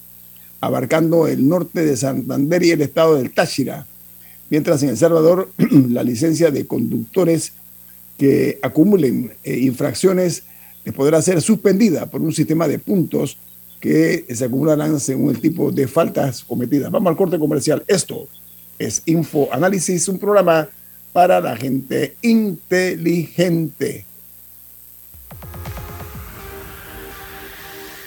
abarcando 0.59 1.27
el 1.27 1.47
norte 1.47 1.85
de 1.85 1.95
Santander 1.95 2.63
y 2.63 2.71
el 2.71 2.81
estado 2.81 3.15
del 3.15 3.31
Táchira, 3.31 3.87
mientras 4.49 4.83
en 4.83 4.89
El 4.89 4.97
Salvador 4.97 5.49
la 5.89 6.03
licencia 6.03 6.51
de 6.51 6.65
conductores 6.65 7.53
que 8.23 8.57
acumulen 8.61 9.33
eh, 9.43 9.57
infracciones 9.57 10.43
les 10.85 10.95
podrá 10.95 11.21
ser 11.21 11.41
suspendida 11.41 12.05
por 12.05 12.21
un 12.21 12.31
sistema 12.31 12.69
de 12.69 12.79
puntos 12.79 13.37
que 13.81 14.25
se 14.33 14.45
acumularán 14.45 14.97
según 15.01 15.31
el 15.31 15.41
tipo 15.41 15.73
de 15.73 15.89
faltas 15.89 16.41
cometidas. 16.41 16.89
Vamos 16.89 17.11
al 17.11 17.17
corte 17.17 17.37
comercial. 17.37 17.83
Esto 17.85 18.29
es 18.79 19.01
Info 19.07 19.49
Análisis, 19.51 20.07
un 20.07 20.19
programa 20.19 20.69
para 21.11 21.41
la 21.41 21.57
gente 21.57 22.15
inteligente. 22.21 24.05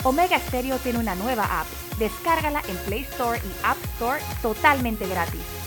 Omega 0.02 0.38
Stereo 0.38 0.78
tiene 0.78 0.98
una 0.98 1.14
nueva 1.14 1.60
app. 1.60 1.66
Descárgala 1.98 2.62
en 2.70 2.76
Play 2.86 3.02
Store 3.02 3.38
y 3.38 3.66
App 3.66 3.76
Store 3.96 4.20
totalmente 4.40 5.06
gratis. 5.06 5.65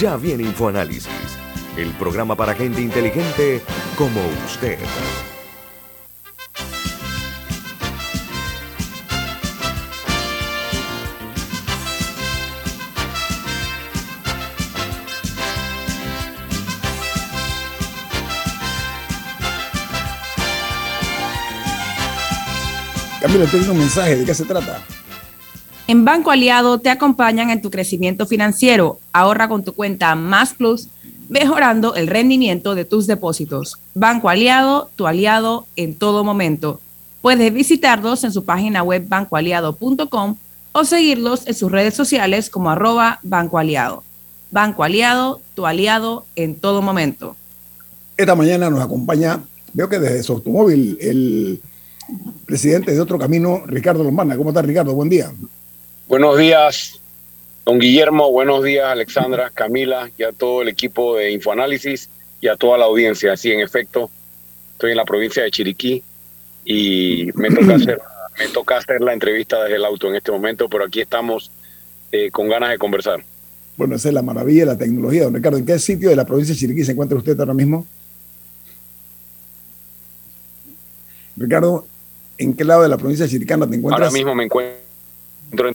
Ya 0.00 0.16
viene 0.16 0.42
InfoAnálisis, 0.42 1.38
el 1.76 1.90
programa 1.92 2.34
para 2.34 2.52
gente 2.54 2.80
inteligente 2.80 3.62
como 3.96 4.20
usted. 4.44 4.76
Camilo, 23.20 23.46
tengo 23.46 23.72
un 23.72 23.78
mensaje. 23.78 24.16
¿De 24.16 24.24
qué 24.24 24.34
se 24.34 24.44
trata? 24.44 24.82
En 25.86 26.06
Banco 26.06 26.30
Aliado 26.30 26.78
te 26.78 26.88
acompañan 26.88 27.50
en 27.50 27.60
tu 27.60 27.70
crecimiento 27.70 28.24
financiero. 28.24 28.98
Ahorra 29.12 29.48
con 29.48 29.64
tu 29.64 29.74
cuenta 29.74 30.14
Más 30.14 30.54
Plus, 30.54 30.88
mejorando 31.28 31.94
el 31.94 32.06
rendimiento 32.06 32.74
de 32.74 32.86
tus 32.86 33.06
depósitos. 33.06 33.76
Banco 33.94 34.30
Aliado, 34.30 34.88
tu 34.96 35.06
aliado 35.06 35.66
en 35.76 35.94
todo 35.94 36.24
momento. 36.24 36.80
Puedes 37.20 37.52
visitarlos 37.52 38.24
en 38.24 38.32
su 38.32 38.46
página 38.46 38.82
web 38.82 39.06
bancoaliado.com 39.06 40.36
o 40.72 40.84
seguirlos 40.84 41.46
en 41.46 41.54
sus 41.54 41.70
redes 41.70 41.92
sociales 41.92 42.48
como 42.48 42.70
arroba 42.70 43.20
Banco 43.22 43.58
Aliado. 43.58 44.02
Banco 44.50 44.84
Aliado, 44.84 45.42
tu 45.54 45.66
aliado 45.66 46.24
en 46.34 46.54
todo 46.54 46.80
momento. 46.80 47.36
Esta 48.16 48.34
mañana 48.34 48.70
nos 48.70 48.80
acompaña, 48.80 49.42
veo 49.74 49.88
que 49.90 49.98
desde 49.98 50.22
su 50.22 50.32
automóvil, 50.32 50.96
el 51.00 51.60
presidente 52.46 52.92
de 52.92 53.00
Otro 53.00 53.18
Camino, 53.18 53.64
Ricardo 53.66 54.02
Lombana. 54.02 54.34
¿Cómo 54.36 54.48
está, 54.48 54.62
Ricardo? 54.62 54.94
Buen 54.94 55.10
día. 55.10 55.30
Buenos 56.06 56.36
días, 56.36 57.00
don 57.64 57.78
Guillermo. 57.78 58.30
Buenos 58.30 58.62
días, 58.62 58.86
Alexandra, 58.86 59.50
Camila 59.52 60.10
y 60.18 60.22
a 60.22 60.32
todo 60.32 60.60
el 60.60 60.68
equipo 60.68 61.16
de 61.16 61.32
Infoanálisis 61.32 62.10
y 62.42 62.48
a 62.48 62.56
toda 62.56 62.76
la 62.76 62.84
audiencia. 62.84 63.36
Sí, 63.38 63.50
en 63.50 63.60
efecto, 63.60 64.10
estoy 64.72 64.90
en 64.90 64.98
la 64.98 65.06
provincia 65.06 65.42
de 65.42 65.50
Chiriquí 65.50 66.02
y 66.64 67.30
me 67.34 67.50
toca 67.50 67.74
hacer, 67.76 68.00
me 68.38 68.48
toca 68.48 68.76
hacer 68.76 69.00
la 69.00 69.14
entrevista 69.14 69.62
desde 69.62 69.76
el 69.76 69.84
auto 69.84 70.08
en 70.08 70.16
este 70.16 70.30
momento, 70.30 70.68
pero 70.68 70.84
aquí 70.84 71.00
estamos 71.00 71.50
eh, 72.12 72.30
con 72.30 72.48
ganas 72.48 72.70
de 72.70 72.78
conversar. 72.78 73.24
Bueno, 73.76 73.96
esa 73.96 74.08
es 74.08 74.14
la 74.14 74.22
maravilla 74.22 74.60
de 74.60 74.66
la 74.66 74.78
tecnología. 74.78 75.24
Don 75.24 75.34
Ricardo, 75.34 75.56
¿en 75.56 75.64
qué 75.64 75.78
sitio 75.78 76.10
de 76.10 76.16
la 76.16 76.26
provincia 76.26 76.54
de 76.54 76.60
Chiriquí 76.60 76.84
se 76.84 76.92
encuentra 76.92 77.16
usted 77.16 77.38
ahora 77.40 77.54
mismo? 77.54 77.86
Ricardo, 81.36 81.86
¿en 82.38 82.54
qué 82.54 82.64
lado 82.64 82.82
de 82.82 82.88
la 82.88 82.98
provincia 82.98 83.24
de 83.24 83.30
Chiricana 83.30 83.66
te 83.66 83.76
encuentras? 83.76 84.08
Ahora 84.08 84.12
mismo 84.12 84.34
me 84.34 84.44
encuentro 84.44 85.68
en, 85.68 85.74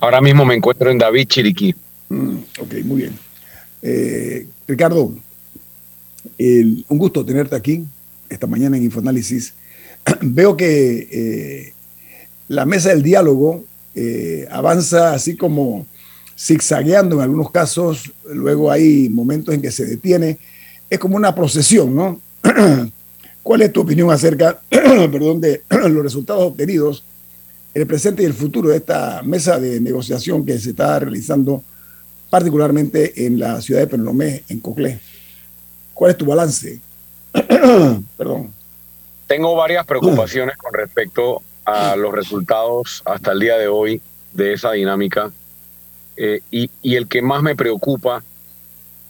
ahora 0.00 0.20
mismo 0.20 0.44
me 0.44 0.54
encuentro 0.54 0.90
en 0.90 0.98
David 0.98 1.26
Chiriquí. 1.28 1.74
Mm, 2.08 2.36
ok, 2.58 2.74
muy 2.84 3.02
bien. 3.02 3.18
Eh, 3.82 4.46
Ricardo, 4.66 5.14
un 6.38 6.98
gusto 6.98 7.24
tenerte 7.24 7.56
aquí 7.56 7.84
esta 8.28 8.46
mañana 8.46 8.76
en 8.76 8.84
Infoanálisis. 8.84 9.54
Veo 10.20 10.56
que 10.56 11.08
eh, 11.10 11.72
la 12.48 12.64
mesa 12.64 12.90
del 12.90 13.02
diálogo 13.02 13.64
eh, 13.94 14.46
avanza 14.50 15.12
así 15.12 15.36
como 15.36 15.86
zigzagueando 16.38 17.16
en 17.16 17.22
algunos 17.22 17.50
casos, 17.50 18.12
luego 18.32 18.70
hay 18.70 19.08
momentos 19.10 19.54
en 19.54 19.60
que 19.60 19.70
se 19.70 19.84
detiene. 19.84 20.38
Es 20.88 20.98
como 20.98 21.16
una 21.16 21.34
procesión, 21.34 21.94
¿no? 21.94 22.20
¿Cuál 23.42 23.62
es 23.62 23.72
tu 23.72 23.82
opinión 23.82 24.10
acerca 24.10 24.60
perdón, 24.70 25.40
de 25.40 25.62
los 25.68 26.02
resultados 26.02 26.42
obtenidos 26.44 27.02
en 27.02 27.09
el 27.74 27.86
presente 27.86 28.22
y 28.22 28.26
el 28.26 28.34
futuro 28.34 28.70
de 28.70 28.76
esta 28.76 29.22
mesa 29.22 29.58
de 29.58 29.80
negociación 29.80 30.44
que 30.44 30.58
se 30.58 30.70
está 30.70 30.98
realizando 30.98 31.62
particularmente 32.28 33.26
en 33.26 33.38
la 33.38 33.60
ciudad 33.60 33.80
de 33.80 33.86
Pernomé, 33.86 34.44
en 34.48 34.60
Coclé? 34.60 35.00
¿Cuál 35.94 36.12
es 36.12 36.16
tu 36.16 36.26
balance? 36.26 36.80
perdón. 38.16 38.52
Tengo 39.26 39.54
varias 39.54 39.86
preocupaciones 39.86 40.56
con 40.56 40.74
respecto 40.74 41.42
a 41.64 41.94
los 41.94 42.12
resultados 42.12 43.02
hasta 43.04 43.32
el 43.32 43.40
día 43.40 43.56
de 43.56 43.68
hoy 43.68 44.00
de 44.32 44.52
esa 44.54 44.72
dinámica. 44.72 45.30
Eh, 46.16 46.40
y, 46.50 46.70
y 46.82 46.96
el 46.96 47.06
que 47.06 47.22
más 47.22 47.42
me 47.42 47.54
preocupa 47.54 48.24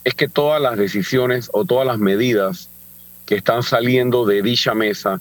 es 0.05 0.15
que 0.15 0.29
todas 0.29 0.61
las 0.61 0.77
decisiones 0.77 1.49
o 1.53 1.65
todas 1.65 1.87
las 1.87 1.99
medidas 1.99 2.69
que 3.27 3.37
están 3.37 3.63
saliendo 3.63 4.27
de 4.27 4.43
dicha 4.43 4.75
mesa 4.75 5.21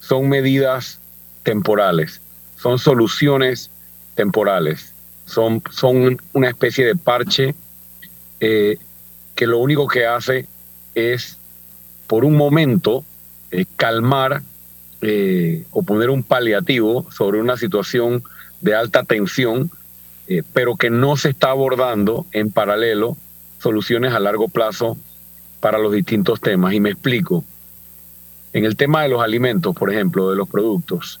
son 0.00 0.28
medidas 0.28 1.00
temporales, 1.42 2.20
son 2.58 2.78
soluciones 2.78 3.70
temporales, 4.14 4.92
son, 5.26 5.62
son 5.70 6.20
una 6.32 6.48
especie 6.48 6.84
de 6.84 6.96
parche 6.96 7.54
eh, 8.40 8.78
que 9.36 9.46
lo 9.46 9.58
único 9.58 9.86
que 9.86 10.06
hace 10.06 10.46
es, 10.94 11.38
por 12.08 12.24
un 12.24 12.36
momento, 12.36 13.04
eh, 13.52 13.64
calmar 13.76 14.42
eh, 15.00 15.64
o 15.70 15.84
poner 15.84 16.10
un 16.10 16.24
paliativo 16.24 17.06
sobre 17.12 17.40
una 17.40 17.56
situación 17.56 18.24
de 18.60 18.74
alta 18.74 19.04
tensión, 19.04 19.70
pero 20.52 20.76
que 20.76 20.90
no 20.90 21.16
se 21.16 21.30
está 21.30 21.48
abordando 21.48 22.26
en 22.32 22.50
paralelo 22.50 23.16
soluciones 23.60 24.12
a 24.12 24.20
largo 24.20 24.48
plazo 24.48 24.98
para 25.60 25.78
los 25.78 25.90
distintos 25.90 26.38
temas. 26.38 26.74
Y 26.74 26.80
me 26.80 26.90
explico. 26.90 27.44
En 28.52 28.66
el 28.66 28.76
tema 28.76 29.04
de 29.04 29.08
los 29.08 29.22
alimentos, 29.22 29.74
por 29.74 29.90
ejemplo, 29.90 30.28
de 30.28 30.36
los 30.36 30.46
productos, 30.46 31.18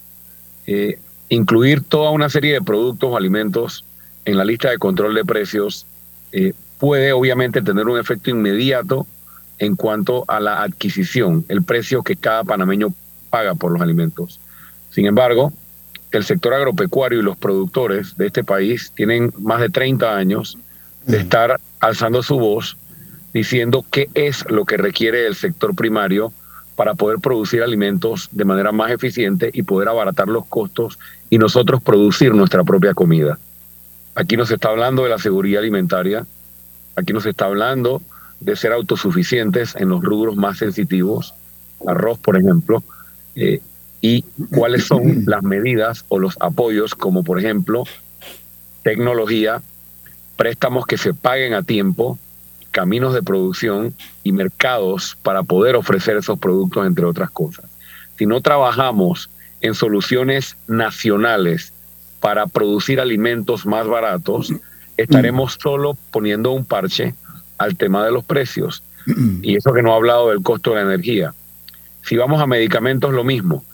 incluir 1.28 1.82
toda 1.82 2.10
una 2.10 2.28
serie 2.28 2.54
de 2.54 2.62
productos 2.62 3.10
o 3.10 3.16
alimentos 3.16 3.84
en 4.24 4.36
la 4.36 4.44
lista 4.44 4.70
de 4.70 4.78
control 4.78 5.14
de 5.14 5.24
precios 5.24 5.86
eh, 6.32 6.52
puede 6.78 7.12
obviamente 7.12 7.62
tener 7.62 7.86
un 7.86 7.98
efecto 7.98 8.30
inmediato 8.30 9.06
en 9.58 9.74
cuanto 9.74 10.24
a 10.28 10.40
la 10.40 10.62
adquisición, 10.62 11.44
el 11.48 11.62
precio 11.62 12.02
que 12.02 12.16
cada 12.16 12.44
panameño 12.44 12.94
paga 13.30 13.54
por 13.54 13.72
los 13.72 13.82
alimentos. 13.82 14.38
Sin 14.90 15.06
embargo, 15.06 15.52
el 16.12 16.24
sector 16.24 16.54
agropecuario 16.54 17.20
y 17.20 17.22
los 17.22 17.36
productores 17.36 18.16
de 18.16 18.26
este 18.26 18.44
país 18.44 18.92
tienen 18.94 19.32
más 19.38 19.60
de 19.60 19.68
30 19.68 20.16
años 20.16 20.56
de 21.06 21.18
estar 21.18 21.60
alzando 21.80 22.22
su 22.22 22.38
voz 22.38 22.76
diciendo 23.34 23.84
qué 23.90 24.08
es 24.14 24.48
lo 24.48 24.64
que 24.64 24.76
requiere 24.76 25.26
el 25.26 25.34
sector 25.34 25.74
primario 25.74 26.32
para 26.78 26.94
poder 26.94 27.18
producir 27.18 27.62
alimentos 27.62 28.28
de 28.30 28.46
manera 28.46 28.70
más 28.72 28.90
eficiente 28.90 29.50
y 29.52 29.64
poder 29.64 29.88
abaratar 29.88 30.28
los 30.28 30.46
costos 30.46 30.98
y 31.28 31.36
nosotros 31.36 31.82
producir 31.82 32.32
nuestra 32.32 32.62
propia 32.62 32.94
comida. 32.94 33.36
Aquí 34.14 34.36
nos 34.36 34.50
está 34.50 34.68
hablando 34.68 35.02
de 35.02 35.10
la 35.10 35.18
seguridad 35.18 35.60
alimentaria 35.60 36.24
Aquí 36.98 37.12
nos 37.12 37.26
está 37.26 37.44
hablando 37.44 38.02
de 38.40 38.56
ser 38.56 38.72
autosuficientes 38.72 39.76
en 39.76 39.88
los 39.88 40.02
rubros 40.02 40.34
más 40.34 40.58
sensitivos, 40.58 41.32
arroz, 41.86 42.18
por 42.18 42.36
ejemplo, 42.36 42.82
eh, 43.36 43.60
y 44.00 44.22
cuáles 44.50 44.86
son 44.86 45.24
las 45.26 45.44
medidas 45.44 46.04
o 46.08 46.18
los 46.18 46.36
apoyos, 46.40 46.96
como 46.96 47.22
por 47.22 47.38
ejemplo 47.38 47.84
tecnología, 48.82 49.62
préstamos 50.36 50.86
que 50.86 50.98
se 50.98 51.14
paguen 51.14 51.54
a 51.54 51.62
tiempo, 51.62 52.18
caminos 52.72 53.14
de 53.14 53.22
producción 53.22 53.94
y 54.28 54.32
mercados 54.32 55.16
para 55.22 55.42
poder 55.42 55.74
ofrecer 55.74 56.18
esos 56.18 56.38
productos, 56.38 56.86
entre 56.86 57.06
otras 57.06 57.30
cosas. 57.30 57.64
Si 58.18 58.26
no 58.26 58.42
trabajamos 58.42 59.30
en 59.62 59.74
soluciones 59.74 60.56
nacionales 60.66 61.72
para 62.20 62.46
producir 62.46 63.00
alimentos 63.00 63.64
más 63.64 63.86
baratos, 63.86 64.52
estaremos 64.98 65.56
solo 65.60 65.96
poniendo 66.10 66.52
un 66.52 66.64
parche 66.64 67.14
al 67.56 67.76
tema 67.76 68.04
de 68.04 68.12
los 68.12 68.24
precios. 68.24 68.82
Y 69.40 69.56
eso 69.56 69.72
que 69.72 69.82
no 69.82 69.94
ha 69.94 69.96
hablado 69.96 70.28
del 70.28 70.42
costo 70.42 70.70
de 70.70 70.76
la 70.76 70.82
energía. 70.82 71.32
Si 72.02 72.18
vamos 72.18 72.42
a 72.42 72.46
medicamentos, 72.46 73.14
lo 73.14 73.24
mismo. 73.24 73.64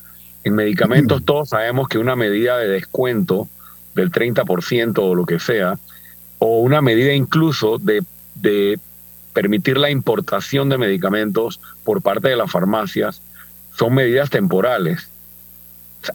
En 0.45 0.55
medicamentos 0.55 1.25
todos 1.25 1.49
sabemos 1.49 1.88
que 1.88 1.99
una 1.99 2.14
medida 2.14 2.59
de 2.59 2.69
descuento 2.69 3.49
del 3.97 4.12
30% 4.12 4.99
o 4.99 5.14
lo 5.17 5.27
que 5.27 5.40
sea, 5.40 5.79
o 6.38 6.61
una 6.61 6.81
medida 6.81 7.12
incluso 7.12 7.79
de, 7.79 8.05
de 8.37 8.79
permitir 9.35 9.77
la 9.77 9.90
importación 9.90 10.70
de 10.70 10.79
medicamentos 10.79 11.61
por 11.85 12.01
parte 12.01 12.29
de 12.29 12.37
las 12.37 12.51
farmacias, 12.51 13.20
son 13.77 13.94
medidas 13.94 14.31
temporales. 14.31 15.11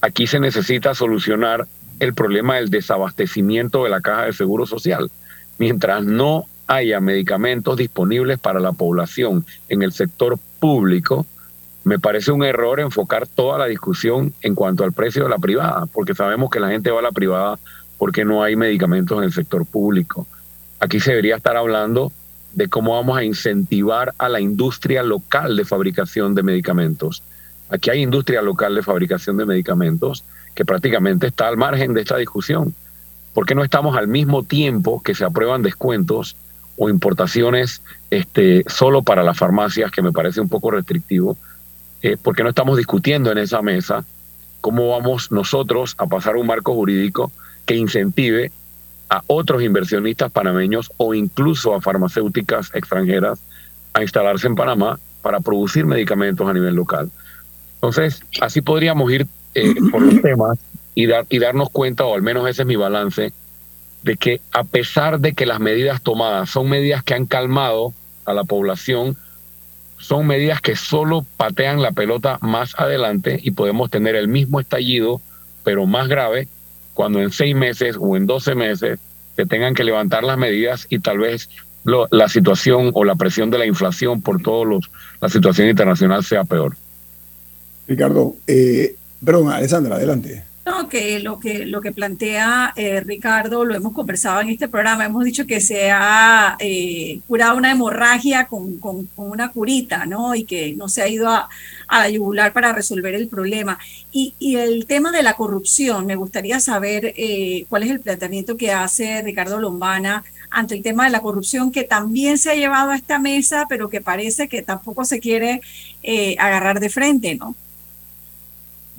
Aquí 0.02 0.26
se 0.26 0.40
necesita 0.40 0.96
solucionar 0.96 1.68
el 2.00 2.14
problema 2.14 2.56
del 2.56 2.70
desabastecimiento 2.70 3.84
de 3.84 3.90
la 3.90 4.02
caja 4.02 4.26
de 4.26 4.34
seguro 4.34 4.66
social. 4.66 5.12
Mientras 5.58 6.04
no 6.04 6.46
haya 6.68 7.02
medicamentos 7.02 7.78
disponibles 7.78 8.40
para 8.40 8.60
la 8.60 8.72
población 8.72 9.46
en 9.68 9.82
el 9.82 9.92
sector 9.92 10.40
público, 10.60 11.26
me 11.84 12.00
parece 12.00 12.32
un 12.32 12.44
error 12.44 12.80
enfocar 12.80 13.28
toda 13.28 13.58
la 13.58 13.66
discusión 13.66 14.34
en 14.42 14.56
cuanto 14.56 14.84
al 14.84 14.94
precio 14.94 15.24
de 15.24 15.30
la 15.30 15.40
privada, 15.40 15.86
porque 15.88 16.16
sabemos 16.16 16.50
que 16.50 16.60
la 16.60 16.70
gente 16.70 16.92
va 16.92 17.00
a 17.00 17.04
la 17.04 17.12
privada 17.12 17.60
porque 17.98 18.24
no 18.24 18.44
hay 18.44 18.56
medicamentos 18.56 19.18
en 19.18 19.26
el 19.26 19.34
sector 19.34 19.66
público. 19.66 20.26
Aquí 20.80 21.02
se 21.02 21.12
debería 21.12 21.36
estar 21.36 21.58
hablando 21.58 22.14
de 22.54 22.68
cómo 22.68 22.96
vamos 22.96 23.18
a 23.18 23.24
incentivar 23.24 24.14
a 24.18 24.30
la 24.30 24.40
industria 24.40 25.04
local 25.04 25.56
de 25.56 25.66
fabricación 25.66 26.36
de 26.36 26.44
medicamentos. 26.44 27.24
Aquí 27.70 27.90
hay 27.90 28.02
industria 28.02 28.42
local 28.42 28.76
de 28.76 28.84
fabricación 28.84 29.38
de 29.38 29.46
medicamentos 29.46 30.24
que 30.56 30.66
prácticamente 30.66 31.28
está 31.28 31.48
al 31.48 31.58
margen 31.58 31.94
de 31.94 32.02
esta 32.02 32.18
discusión. 32.18 32.74
¿Por 33.34 33.46
qué 33.46 33.56
no 33.56 33.64
estamos 33.64 33.96
al 33.96 34.08
mismo 34.08 34.44
tiempo 34.44 35.02
que 35.02 35.16
se 35.16 35.24
aprueban 35.24 35.62
descuentos 35.62 36.36
o 36.78 36.90
importaciones 36.90 37.82
este, 38.10 38.64
solo 38.68 39.04
para 39.04 39.24
las 39.24 39.38
farmacias, 39.38 39.92
que 39.92 40.02
me 40.02 40.12
parece 40.12 40.42
un 40.42 40.50
poco 40.50 40.72
restrictivo? 40.72 41.38
Eh, 42.02 42.18
¿Por 42.18 42.36
qué 42.36 42.44
no 42.44 42.50
estamos 42.50 42.78
discutiendo 42.78 43.32
en 43.32 43.38
esa 43.38 43.62
mesa 43.62 44.04
cómo 44.62 44.90
vamos 44.90 45.32
nosotros 45.32 45.96
a 45.98 46.08
pasar 46.08 46.36
un 46.36 46.48
marco 46.48 46.74
jurídico 46.74 47.32
que 47.66 47.76
incentive 47.76 48.52
a 49.10 49.24
otros 49.28 49.64
inversionistas 49.64 50.32
panameños 50.32 50.92
o 50.98 51.14
incluso 51.14 51.74
a 51.74 51.82
farmacéuticas 51.82 52.72
extranjeras 52.74 53.40
a 53.94 54.02
instalarse 54.02 54.48
en 54.48 54.56
Panamá 54.56 55.00
para 55.22 55.40
producir 55.40 55.86
medicamentos 55.86 56.48
a 56.48 56.54
nivel 56.54 56.76
local. 56.76 57.10
Entonces, 57.76 58.22
así 58.42 58.62
podríamos 58.62 59.12
ir 59.12 59.28
eh, 59.56 59.76
por 59.92 60.02
los 60.02 60.22
temas 60.22 60.60
y, 60.96 61.08
dar, 61.08 61.26
y 61.30 61.40
darnos 61.40 61.70
cuenta, 61.70 62.06
o 62.06 62.14
al 62.14 62.22
menos 62.22 62.48
ese 62.48 62.62
es 62.62 62.68
mi 62.68 62.76
balance, 62.76 63.34
de 64.04 64.18
que 64.18 64.42
a 64.52 64.64
pesar 64.64 65.20
de 65.20 65.34
que 65.34 65.46
las 65.46 65.60
medidas 65.60 66.02
tomadas 66.02 66.50
son 66.50 66.70
medidas 66.70 67.04
que 67.04 67.14
han 67.14 67.26
calmado 67.26 67.94
a 68.26 68.34
la 68.34 68.44
población, 68.44 69.18
son 69.98 70.28
medidas 70.28 70.62
que 70.62 70.76
solo 70.76 71.26
patean 71.36 71.82
la 71.82 71.92
pelota 71.92 72.38
más 72.42 72.74
adelante 72.80 73.40
y 73.42 73.52
podemos 73.52 73.90
tener 73.90 74.16
el 74.16 74.28
mismo 74.28 74.60
estallido, 74.60 75.22
pero 75.64 75.86
más 75.86 76.08
grave, 76.08 76.48
cuando 77.00 77.22
en 77.22 77.32
seis 77.32 77.56
meses 77.56 77.96
o 77.98 78.18
en 78.18 78.26
doce 78.26 78.56
meses 78.56 79.00
se 79.38 79.46
tengan 79.46 79.74
que 79.74 79.86
levantar 79.86 80.22
las 80.22 80.38
medidas 80.38 80.86
y 80.90 81.00
tal 81.00 81.20
vez 81.20 81.50
la 82.12 82.28
situación 82.28 82.92
o 82.94 83.06
la 83.06 83.16
presión 83.16 83.50
de 83.50 83.58
la 83.58 83.66
inflación 83.66 84.22
por 84.22 84.42
todos 84.42 84.68
los 84.68 84.92
la 85.22 85.30
situación 85.30 85.70
internacional 85.70 86.26
sea 86.26 86.44
peor. 86.44 86.76
Ricardo, 87.88 88.36
eh, 88.48 88.98
perdón, 89.24 89.50
Alessandra, 89.50 89.96
adelante. 89.96 90.44
Que 90.90 91.20
lo 91.20 91.40
que, 91.40 91.66
lo 91.66 91.82
que 91.82 91.92
plantea 91.92 92.74
eh, 92.76 93.02
Ricardo 93.02 93.66
lo 93.66 93.76
hemos 93.76 93.94
conversado 93.94 94.42
en 94.42 94.50
este 94.50 94.68
programa. 94.68 95.06
Hemos 95.06 95.24
dicho 95.24 95.46
que 95.46 95.62
se 95.62 95.92
ha 95.92 96.56
eh, 96.60 97.22
curado 97.28 97.58
una 97.58 97.72
hemorragia 97.72 98.46
con, 98.48 98.78
con, 98.80 99.10
una 99.16 99.52
curita, 99.52 100.06
¿no? 100.06 100.36
Y 100.36 100.46
que 100.46 100.76
no 100.76 100.88
se 100.88 101.02
ha 101.02 101.08
ido 101.08 101.28
a, 101.28 101.50
a 101.88 102.08
la 102.08 102.54
para 102.54 102.72
resolver 102.74 103.16
el 103.16 103.28
problema. 103.28 103.78
Y, 104.12 104.36
y, 104.40 104.56
el 104.58 104.86
tema 104.86 105.12
de 105.12 105.24
la 105.24 105.36
corrupción, 105.36 106.06
me 106.06 106.16
gustaría 106.16 106.60
saber 106.60 107.14
eh, 107.18 107.66
cuál 107.70 107.84
es 107.84 107.92
el 107.92 108.00
planteamiento 108.00 108.56
que 108.58 108.72
hace 108.72 109.22
Ricardo 109.22 109.60
Lombana 109.60 110.24
ante 110.52 110.76
el 110.76 110.84
tema 110.84 111.06
de 111.06 111.12
la 111.12 111.22
corrupción, 111.22 111.72
que 111.72 111.84
también 111.84 112.38
se 112.38 112.52
ha 112.52 112.56
llevado 112.56 112.92
a 112.92 112.96
esta 112.96 113.20
mesa, 113.20 113.66
pero 113.70 113.90
que 113.90 114.02
parece 114.02 114.48
que 114.48 114.62
tampoco 114.62 115.06
se 115.06 115.20
quiere 115.20 115.62
agarrar 116.40 116.80
de 116.80 116.90
frente, 116.90 117.36
¿no? 117.36 117.56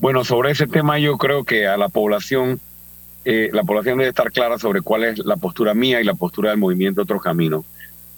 Bueno, 0.00 0.24
sobre 0.24 0.52
ese 0.52 0.66
tema 0.66 0.98
yo 0.98 1.18
creo 1.18 1.44
que 1.44 1.66
a 1.66 1.76
la 1.76 1.90
población, 1.90 2.58
eh, 3.26 3.50
la 3.52 3.64
población 3.64 3.98
debe 3.98 4.08
estar 4.08 4.32
clara 4.32 4.58
sobre 4.58 4.80
cuál 4.80 5.04
es 5.04 5.18
la 5.18 5.36
postura 5.36 5.74
mía 5.74 6.00
y 6.00 6.04
la 6.04 6.14
postura 6.14 6.50
del 6.50 6.58
movimiento 6.58 7.02
Otro 7.02 7.20
Camino. 7.20 7.66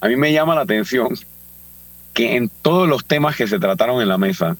A 0.01 0.07
mí 0.07 0.15
me 0.15 0.33
llama 0.33 0.55
la 0.55 0.61
atención 0.61 1.09
que 2.15 2.37
en 2.37 2.49
todos 2.49 2.89
los 2.89 3.05
temas 3.05 3.35
que 3.35 3.49
se 3.49 3.59
trataron 3.59 4.01
en 4.01 4.07
la 4.07 4.17
mesa, 4.17 4.57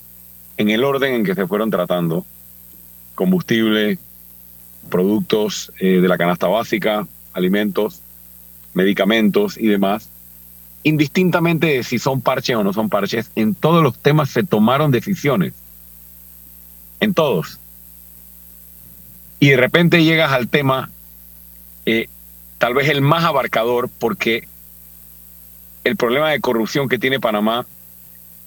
en 0.57 0.71
el 0.71 0.83
orden 0.83 1.15
en 1.15 1.25
que 1.25 1.37
se 1.37 1.47
fueron 1.47 1.71
tratando, 1.71 2.27
combustible, 3.15 3.99
productos 4.91 5.73
eh, 5.79 6.01
de 6.01 6.09
la 6.09 6.19
canasta 6.19 6.49
básica, 6.49 7.07
alimentos, 7.35 8.01
medicamentos 8.75 9.57
y 9.57 9.69
demás, 9.69 10.09
indistintamente 10.83 11.69
de 11.69 11.85
si 11.85 12.01
son 12.01 12.21
parches 12.21 12.57
o 12.57 12.65
no 12.65 12.73
son 12.73 12.89
parches, 12.89 13.31
en 13.37 13.55
todos 13.55 13.81
los 13.81 13.97
temas 13.97 14.29
se 14.31 14.43
tomaron 14.43 14.91
decisiones 14.91 15.53
en 17.03 17.15
todos. 17.15 17.59
Y 19.41 19.51
de 19.51 19.57
repente 19.57 20.05
llegas 20.05 20.31
al 20.31 20.49
tema, 20.49 20.89
eh, 21.85 22.09
tal 22.59 22.75
vez 22.75 22.89
el 22.89 23.03
más 23.03 23.25
abarcador, 23.25 23.91
porque 23.99 24.47
el 25.83 25.97
problema 25.97 26.31
de 26.31 26.41
corrupción 26.41 26.89
que 26.89 27.01
tiene 27.01 27.19
Panamá 27.19 27.67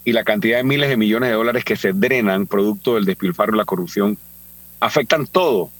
y 0.06 0.12
la 0.12 0.24
cantidad 0.24 0.56
de 0.56 0.64
miles 0.64 0.88
de 0.88 0.96
millones 0.96 1.28
de 1.28 1.36
dólares 1.36 1.64
que 1.64 1.76
se 1.76 1.92
drenan 1.92 2.46
producto 2.46 2.94
del 2.94 3.04
despilfarro 3.04 3.54
y 3.54 3.58
la 3.58 3.66
corrupción 3.66 4.16
afectan 4.80 5.26
todo. 5.26 5.70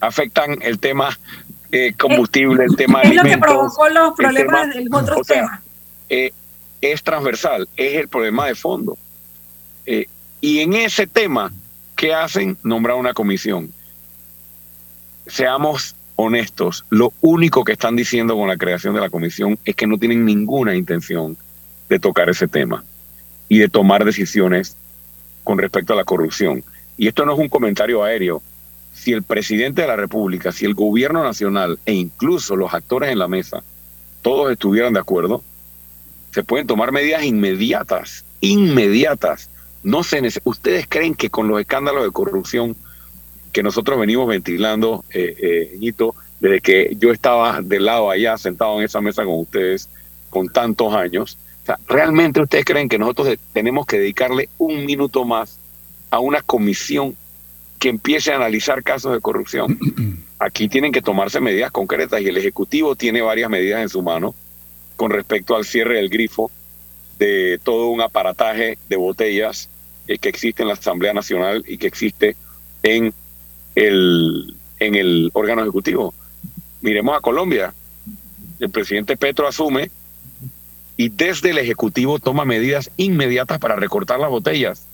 Afectan 0.00 0.58
el 0.62 0.80
tema 0.80 1.16
eh, 1.70 1.94
combustible, 1.96 2.64
el 2.64 2.74
tema 2.74 3.02
Es 3.02 3.14
lo 3.14 3.22
que 3.22 3.38
provocó 3.38 3.88
los 3.88 4.14
problemas 4.14 4.74
del 4.74 4.88
otro 4.92 5.22
tema. 5.22 5.62
Eh, 6.08 6.32
es 6.80 7.04
transversal, 7.04 7.68
es 7.76 7.94
el 7.94 8.08
problema 8.08 8.46
de 8.46 8.56
fondo. 8.56 8.98
y 10.40 10.60
en 10.60 10.72
ese 10.72 11.06
tema 11.06 11.52
¿Qué 12.00 12.14
hacen? 12.14 12.56
Nombrar 12.62 12.96
una 12.96 13.12
comisión. 13.12 13.74
Seamos 15.26 15.94
honestos, 16.16 16.86
lo 16.88 17.12
único 17.20 17.62
que 17.62 17.72
están 17.72 17.94
diciendo 17.94 18.36
con 18.36 18.48
la 18.48 18.56
creación 18.56 18.94
de 18.94 19.02
la 19.02 19.10
comisión 19.10 19.58
es 19.66 19.76
que 19.76 19.86
no 19.86 19.98
tienen 19.98 20.24
ninguna 20.24 20.74
intención 20.74 21.36
de 21.90 21.98
tocar 21.98 22.30
ese 22.30 22.48
tema 22.48 22.84
y 23.50 23.58
de 23.58 23.68
tomar 23.68 24.06
decisiones 24.06 24.78
con 25.44 25.58
respecto 25.58 25.92
a 25.92 25.96
la 25.96 26.04
corrupción. 26.04 26.64
Y 26.96 27.06
esto 27.06 27.26
no 27.26 27.34
es 27.34 27.38
un 27.38 27.50
comentario 27.50 28.02
aéreo. 28.02 28.40
Si 28.94 29.12
el 29.12 29.22
presidente 29.22 29.82
de 29.82 29.88
la 29.88 29.96
República, 29.96 30.52
si 30.52 30.64
el 30.64 30.72
gobierno 30.72 31.22
nacional 31.22 31.78
e 31.84 31.92
incluso 31.92 32.56
los 32.56 32.72
actores 32.72 33.10
en 33.10 33.18
la 33.18 33.28
mesa, 33.28 33.62
todos 34.22 34.50
estuvieran 34.50 34.94
de 34.94 35.00
acuerdo, 35.00 35.42
se 36.32 36.44
pueden 36.44 36.66
tomar 36.66 36.92
medidas 36.92 37.24
inmediatas, 37.24 38.24
inmediatas, 38.40 39.50
no 39.82 40.02
se 40.02 40.20
¿Ustedes 40.44 40.86
creen 40.88 41.14
que 41.14 41.30
con 41.30 41.48
los 41.48 41.60
escándalos 41.60 42.04
de 42.04 42.10
corrupción 42.10 42.76
que 43.52 43.62
nosotros 43.62 43.98
venimos 43.98 44.28
ventilando, 44.28 45.04
eh, 45.12 45.78
eh 45.80 45.92
desde 46.38 46.60
que 46.60 46.96
yo 46.98 47.12
estaba 47.12 47.60
del 47.60 47.84
lado 47.84 48.10
allá, 48.10 48.38
sentado 48.38 48.78
en 48.78 48.84
esa 48.84 49.00
mesa 49.00 49.24
con 49.24 49.40
ustedes, 49.40 49.88
con 50.30 50.48
tantos 50.48 50.94
años, 50.94 51.36
¿realmente 51.86 52.40
ustedes 52.40 52.64
creen 52.64 52.88
que 52.88 52.98
nosotros 52.98 53.36
tenemos 53.52 53.86
que 53.86 53.98
dedicarle 53.98 54.48
un 54.56 54.86
minuto 54.86 55.24
más 55.24 55.58
a 56.10 56.18
una 56.18 56.40
comisión 56.42 57.14
que 57.78 57.88
empiece 57.88 58.32
a 58.32 58.36
analizar 58.36 58.82
casos 58.82 59.12
de 59.12 59.20
corrupción? 59.20 59.78
Aquí 60.38 60.68
tienen 60.68 60.92
que 60.92 61.02
tomarse 61.02 61.40
medidas 61.40 61.70
concretas 61.70 62.22
y 62.22 62.28
el 62.28 62.36
Ejecutivo 62.36 62.96
tiene 62.96 63.20
varias 63.20 63.50
medidas 63.50 63.82
en 63.82 63.88
su 63.90 64.00
mano 64.00 64.34
con 64.96 65.10
respecto 65.10 65.56
al 65.56 65.64
cierre 65.64 65.96
del 65.96 66.08
grifo 66.08 66.50
de 67.20 67.60
todo 67.62 67.88
un 67.88 68.00
aparataje 68.00 68.78
de 68.88 68.96
botellas 68.96 69.68
eh, 70.08 70.18
que 70.18 70.30
existe 70.30 70.62
en 70.62 70.68
la 70.68 70.74
Asamblea 70.74 71.12
Nacional 71.12 71.62
y 71.68 71.76
que 71.76 71.86
existe 71.86 72.34
en 72.82 73.12
el, 73.74 74.56
en 74.80 74.94
el 74.96 75.30
órgano 75.34 75.60
ejecutivo. 75.62 76.14
Miremos 76.80 77.16
a 77.16 77.20
Colombia. 77.20 77.74
El 78.58 78.70
presidente 78.70 79.16
Petro 79.16 79.46
asume 79.46 79.90
y 80.96 81.10
desde 81.10 81.50
el 81.50 81.58
Ejecutivo 81.58 82.18
toma 82.18 82.44
medidas 82.44 82.90
inmediatas 82.96 83.58
para 83.58 83.76
recortar 83.76 84.18
las 84.18 84.30
botellas. 84.30 84.86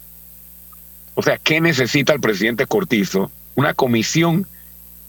O 1.15 1.23
sea, 1.23 1.39
¿qué 1.39 1.61
necesita 1.61 2.13
el 2.13 2.21
presidente 2.21 2.67
Cortizo? 2.67 3.31
Una 3.55 3.73
comisión 3.73 4.47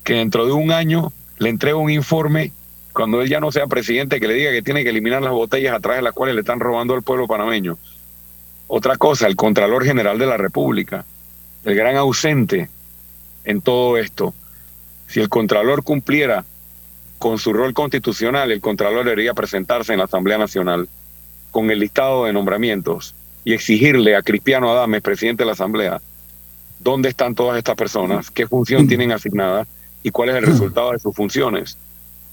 que 0.04 0.14
dentro 0.14 0.46
de 0.46 0.54
un 0.54 0.72
año 0.72 1.12
le 1.40 1.50
entregue 1.50 1.76
un 1.76 1.92
informe 1.92 2.52
cuando 2.98 3.22
él 3.22 3.30
ya 3.30 3.40
no 3.40 3.52
sea 3.52 3.68
presidente 3.68 4.20
que 4.20 4.28
le 4.28 4.34
diga 4.34 4.50
que 4.50 4.64
tiene 4.64 4.84
que 4.84 4.90
eliminar 4.90 5.22
las 5.22 5.32
botellas 5.32 5.76
a 5.76 5.80
través 5.80 6.00
de 6.00 6.04
las 6.06 6.14
cuales 6.14 6.34
le 6.34 6.42
están 6.42 6.60
robando 6.60 6.96
al 6.96 7.04
pueblo 7.04 7.28
panameño. 7.28 7.78
Otra 8.66 8.98
cosa, 8.98 9.28
el 9.28 9.36
Contralor 9.36 9.86
General 9.86 10.18
de 10.18 10.26
la 10.26 10.36
República, 10.36 11.06
el 11.64 11.76
gran 11.76 11.96
ausente 11.96 12.72
en 13.46 13.62
todo 13.62 13.98
esto. 13.98 14.34
Si 15.06 15.20
el 15.20 15.30
Contralor 15.30 15.84
cumpliera 15.84 16.44
con 17.20 17.38
su 17.38 17.54
rol 17.54 17.76
constitucional, 17.76 18.52
el 18.52 18.62
Contralor 18.62 19.06
debería 19.06 19.36
presentarse 19.36 19.94
en 19.94 20.00
la 20.00 20.06
Asamblea 20.06 20.40
Nacional 20.40 20.90
con 21.52 21.70
el 21.70 21.78
listado 21.78 22.26
de 22.26 22.34
nombramientos 22.34 23.14
y 23.46 23.54
exigirle 23.54 24.16
a 24.16 24.24
Cristiano 24.24 24.72
Adames, 24.72 25.04
presidente 25.04 25.44
de 25.44 25.48
la 25.48 25.54
Asamblea, 25.54 26.02
dónde 26.80 27.10
están 27.10 27.36
todas 27.36 27.60
estas 27.60 27.76
personas, 27.76 28.32
qué 28.32 28.48
función 28.48 28.88
tienen 28.90 29.12
asignada 29.12 29.68
y 30.02 30.10
cuál 30.10 30.30
es 30.30 30.36
el 30.38 30.48
resultado 30.48 30.94
de 30.94 31.00
sus 31.00 31.16
funciones. 31.16 31.78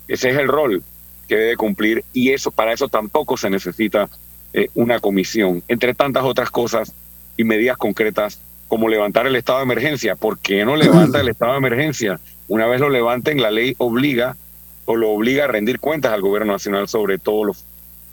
Ese 0.09 0.31
es 0.31 0.39
el 0.39 0.49
rol 0.49 0.83
que 1.29 1.37
debe 1.37 1.57
cumplir 1.57 2.05
y 2.13 2.31
eso 2.31 2.51
para 2.51 2.73
eso 2.73 2.89
tampoco 2.89 3.37
se 3.37 3.51
necesita 3.51 4.09
eh, 4.53 4.69
una 4.75 5.01
comisión, 5.01 5.63
entre 5.69 5.95
tantas 5.95 6.25
otras 6.25 6.51
cosas 6.51 6.93
y 7.37 7.45
medidas 7.45 7.77
concretas 7.77 8.39
como 8.69 8.89
levantar 8.89 9.27
el 9.27 9.37
estado 9.37 9.59
de 9.59 9.65
emergencia. 9.65 10.17
¿Por 10.17 10.39
qué 10.39 10.65
no 10.65 10.77
levanta 10.77 11.21
el 11.21 11.29
estado 11.29 11.53
de 11.53 11.59
emergencia? 11.59 12.21
Una 12.49 12.67
vez 12.67 12.81
lo 12.81 12.91
levanten, 12.91 13.41
la 13.41 13.51
ley 13.51 13.75
obliga 13.79 14.37
o 14.85 14.97
lo 14.97 15.11
obliga 15.11 15.45
a 15.45 15.49
rendir 15.49 15.81
cuentas 15.81 16.13
al 16.13 16.21
gobierno 16.21 16.53
nacional 16.53 16.89
sobre 16.89 17.19
todo 17.19 17.53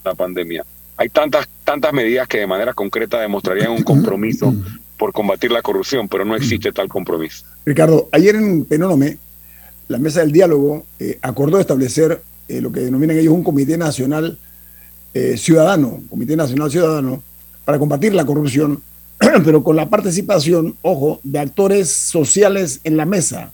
la 0.04 0.16
pandemia. 0.16 0.66
Hay 0.98 1.10
tantas, 1.10 1.48
tantas 1.64 1.94
medidas 1.94 2.28
que 2.28 2.40
de 2.40 2.48
manera 2.48 2.74
concreta 2.74 3.20
demostrarían 3.20 3.72
un 3.72 3.84
compromiso 3.84 4.54
por 4.98 5.14
combatir 5.14 5.52
la 5.52 5.62
corrupción, 5.62 6.08
pero 6.08 6.26
no 6.26 6.36
existe 6.36 6.72
tal 6.72 6.88
compromiso. 6.88 7.46
Ricardo, 7.66 8.08
ayer 8.12 8.36
en 8.36 8.66
Penónome, 8.66 9.18
la 9.92 9.98
mesa 9.98 10.22
del 10.22 10.32
diálogo 10.32 10.86
eh, 11.00 11.20
acordó 11.22 11.60
establecer 11.60 12.22
eh, 12.48 12.62
lo 12.62 12.72
que 12.72 12.80
denominan 12.80 13.18
ellos 13.18 13.34
un 13.34 13.44
comité 13.44 13.78
nacional 13.78 14.38
eh, 15.14 15.36
ciudadano, 15.38 16.02
comité 16.10 16.38
nacional 16.38 16.72
ciudadano, 16.72 17.22
para 17.66 17.78
combatir 17.78 18.14
la 18.14 18.26
corrupción, 18.26 18.82
pero 19.44 19.64
con 19.64 19.76
la 19.76 19.90
participación, 19.90 20.76
ojo, 20.82 21.20
de 21.24 21.40
actores 21.40 21.90
sociales 21.90 22.80
en 22.86 22.96
la 22.96 23.06
mesa, 23.06 23.52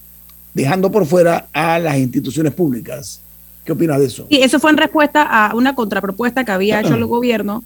dejando 0.54 0.92
por 0.92 1.06
fuera 1.08 1.48
a 1.54 1.80
las 1.80 1.98
instituciones 1.98 2.54
públicas. 2.54 3.22
¿Qué 3.66 3.72
opinas 3.72 4.00
de 4.00 4.06
eso? 4.06 4.28
Sí, 4.30 4.38
eso 4.42 4.60
fue 4.60 4.70
en 4.72 4.78
respuesta 4.78 5.24
a 5.24 5.56
una 5.56 5.76
contrapropuesta 5.76 6.46
que 6.46 6.52
había 6.52 6.80
hecho 6.80 6.94
el 6.94 7.06
gobierno 7.08 7.64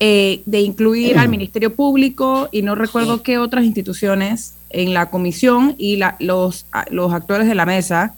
eh, 0.00 0.40
de 0.46 0.60
incluir 0.60 1.18
al 1.18 1.28
Ministerio 1.28 1.74
Público 1.74 2.48
y 2.50 2.62
no 2.62 2.74
recuerdo 2.74 3.22
qué 3.22 3.38
otras 3.38 3.64
instituciones 3.64 4.54
en 4.70 4.94
la 4.94 5.10
comisión 5.10 5.74
y 5.78 5.96
la, 5.96 6.16
los, 6.18 6.66
los 6.90 7.12
actores 7.12 7.48
de 7.48 7.54
la 7.54 7.66
mesa 7.66 8.14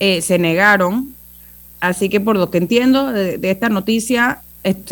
eh, 0.00 0.22
se 0.22 0.38
negaron. 0.38 1.14
Así 1.80 2.08
que 2.08 2.20
por 2.20 2.36
lo 2.36 2.50
que 2.50 2.58
entiendo 2.58 3.12
de, 3.12 3.38
esta 3.42 3.68
noticia, 3.68 4.42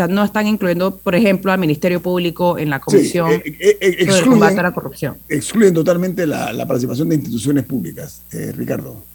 no 0.09 0.25
están 0.25 0.49
incluyendo, 0.49 0.97
por 0.97 1.15
ejemplo, 1.15 1.53
al 1.53 1.61
Ministerio 1.61 2.03
Público 2.03 2.59
en 2.59 2.71
la 2.71 2.81
comisión 2.81 3.31
eh, 3.31 3.97
de 4.05 4.23
combate 4.27 4.59
a 4.59 4.65
la 4.65 4.73
corrupción. 4.73 5.17
Excluyen 5.29 5.73
totalmente 5.73 6.27
la, 6.27 6.53
la 6.53 6.67
participación 6.67 7.09
de 7.09 7.15
instituciones 7.17 7.65
públicas, 7.65 8.23
Ricardo 8.57 9.11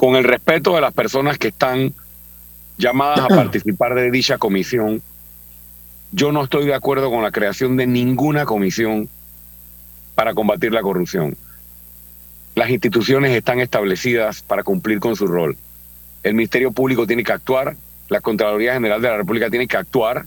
con 0.00 0.16
el 0.16 0.24
respeto 0.24 0.74
de 0.74 0.80
las 0.80 0.94
personas 0.94 1.36
que 1.36 1.48
están 1.48 1.92
llamadas 2.78 3.18
a 3.20 3.28
participar 3.36 3.94
de 3.94 4.10
dicha 4.10 4.38
comisión, 4.38 5.02
yo 6.10 6.32
no 6.32 6.44
estoy 6.44 6.64
de 6.64 6.72
acuerdo 6.72 7.10
con 7.10 7.22
la 7.22 7.30
creación 7.30 7.76
de 7.76 7.86
ninguna 7.86 8.46
comisión 8.46 9.10
para 10.20 10.34
combatir 10.34 10.70
la 10.70 10.82
corrupción. 10.82 11.34
Las 12.54 12.68
instituciones 12.68 13.34
están 13.34 13.58
establecidas 13.58 14.42
para 14.42 14.62
cumplir 14.62 15.00
con 15.00 15.16
su 15.16 15.26
rol. 15.26 15.56
El 16.22 16.34
Ministerio 16.34 16.72
Público 16.72 17.06
tiene 17.06 17.24
que 17.24 17.32
actuar, 17.32 17.74
la 18.10 18.20
Contraloría 18.20 18.74
General 18.74 19.00
de 19.00 19.08
la 19.08 19.16
República 19.16 19.48
tiene 19.48 19.66
que 19.66 19.78
actuar 19.78 20.26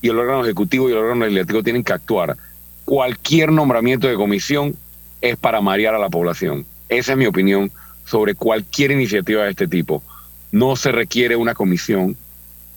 y 0.00 0.08
el 0.08 0.18
órgano 0.18 0.42
ejecutivo 0.42 0.88
y 0.88 0.92
el 0.92 0.98
órgano 1.00 1.26
legislativo 1.26 1.62
tienen 1.62 1.84
que 1.84 1.92
actuar. 1.92 2.34
Cualquier 2.86 3.52
nombramiento 3.52 4.08
de 4.08 4.14
comisión 4.14 4.74
es 5.20 5.36
para 5.36 5.60
marear 5.60 5.94
a 5.94 5.98
la 5.98 6.08
población. 6.08 6.64
Esa 6.88 7.12
es 7.12 7.18
mi 7.18 7.26
opinión 7.26 7.70
sobre 8.06 8.34
cualquier 8.34 8.90
iniciativa 8.90 9.44
de 9.44 9.50
este 9.50 9.68
tipo. 9.68 10.02
No 10.50 10.76
se 10.76 10.92
requiere 10.92 11.36
una 11.36 11.52
comisión, 11.52 12.16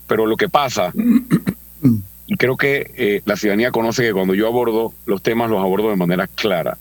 pero 0.08 0.26
lo 0.26 0.36
que 0.36 0.50
pasa, 0.50 0.92
y 2.28 2.36
creo 2.36 2.58
que 2.58 2.92
eh, 2.96 3.22
la 3.26 3.36
ciudadanía 3.36 3.72
conoce 3.72 4.04
que 4.04 4.14
cuando 4.14 4.34
yo 4.34 4.48
abordo 4.48 4.94
los 5.06 5.22
temas 5.22 5.50
los 5.50 5.62
abordo 5.62 5.90
de 5.90 5.96
manera 5.96 6.28
clara. 6.28 6.78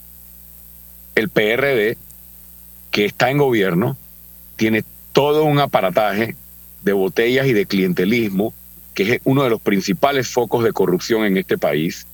El 1.15 1.29
PRD, 1.29 1.97
que 2.91 3.05
está 3.05 3.29
en 3.29 3.37
gobierno, 3.37 3.97
tiene 4.55 4.83
todo 5.11 5.43
un 5.43 5.59
aparataje 5.59 6.35
de 6.81 6.93
botellas 6.93 7.47
y 7.47 7.53
de 7.53 7.65
clientelismo, 7.65 8.53
que 8.93 9.15
es 9.15 9.21
uno 9.23 9.43
de 9.43 9.49
los 9.49 9.61
principales 9.61 10.27
focos 10.27 10.63
de 10.63 10.73
corrupción 10.73 11.25
en 11.25 11.37
este 11.37 11.57
país, 11.57 12.07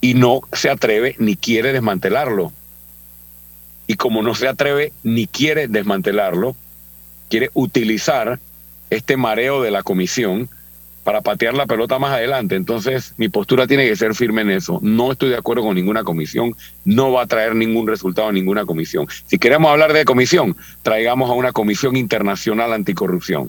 y 0.00 0.14
no 0.14 0.40
se 0.52 0.70
atreve 0.70 1.16
ni 1.18 1.36
quiere 1.36 1.72
desmantelarlo 1.72 2.52
y 3.86 3.94
como 3.94 4.22
no 4.22 4.34
se 4.34 4.48
atreve 4.48 4.92
ni 5.02 5.26
quiere 5.26 5.68
desmantelarlo, 5.68 6.56
quiere 7.28 7.50
utilizar 7.54 8.38
este 8.90 9.16
mareo 9.16 9.62
de 9.62 9.70
la 9.70 9.82
comisión 9.82 10.48
para 11.06 11.20
patear 11.20 11.54
la 11.54 11.66
pelota 11.66 12.00
más 12.00 12.14
adelante. 12.14 12.56
Entonces, 12.56 13.14
mi 13.16 13.28
postura 13.28 13.68
tiene 13.68 13.86
que 13.86 13.94
ser 13.94 14.12
firme 14.12 14.42
en 14.42 14.50
eso. 14.50 14.80
No 14.82 15.12
estoy 15.12 15.28
de 15.28 15.36
acuerdo 15.36 15.62
con 15.62 15.76
ninguna 15.76 16.02
comisión, 16.02 16.56
no 16.84 17.12
va 17.12 17.22
a 17.22 17.26
traer 17.28 17.54
ningún 17.54 17.86
resultado 17.86 18.32
ninguna 18.32 18.66
comisión. 18.66 19.06
Si 19.28 19.38
queremos 19.38 19.70
hablar 19.70 19.92
de 19.92 20.04
comisión, 20.04 20.56
traigamos 20.82 21.30
a 21.30 21.34
una 21.34 21.52
comisión 21.52 21.94
internacional 21.94 22.72
anticorrupción. 22.72 23.48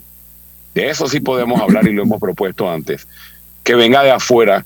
De 0.72 0.88
eso 0.88 1.08
sí 1.08 1.18
podemos 1.18 1.60
hablar 1.60 1.88
y 1.88 1.92
lo 1.92 2.04
hemos 2.04 2.20
propuesto 2.20 2.70
antes. 2.70 3.08
Que 3.64 3.74
venga 3.74 4.04
de 4.04 4.12
afuera, 4.12 4.64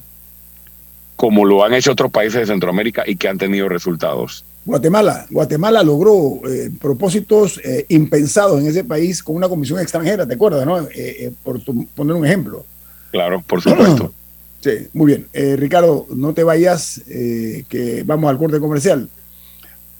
como 1.17 1.47
lo 1.47 1.65
han 1.65 1.73
hecho 1.73 1.93
otros 1.93 2.11
países 2.11 2.41
de 2.41 2.47
Centroamérica 2.47 3.05
y 3.07 3.17
que 3.17 3.27
han 3.27 3.39
tenido 3.39 3.71
resultados. 3.71 4.45
Guatemala, 4.67 5.25
Guatemala 5.31 5.83
logró 5.83 6.47
eh, 6.47 6.71
propósitos 6.79 7.59
eh, 7.65 7.87
impensados 7.89 8.61
en 8.61 8.67
ese 8.67 8.85
país 8.85 9.23
con 9.23 9.35
una 9.37 9.49
comisión 9.49 9.81
extranjera, 9.81 10.27
¿te 10.27 10.35
acuerdas? 10.35 10.67
No? 10.67 10.87
Eh, 10.95 11.33
por 11.43 11.59
poner 11.95 12.15
un 12.15 12.27
ejemplo. 12.27 12.67
Claro, 13.12 13.40
por 13.42 13.62
supuesto. 13.62 14.12
sí, 14.61 14.88
muy 14.92 15.07
bien. 15.07 15.29
Ricardo, 15.57 16.07
no 16.11 16.35
te 16.35 16.42
vayas, 16.42 17.01
que 17.07 18.03
vamos 18.05 18.29
al 18.29 18.38
corte 18.38 18.59
comercial 18.59 19.09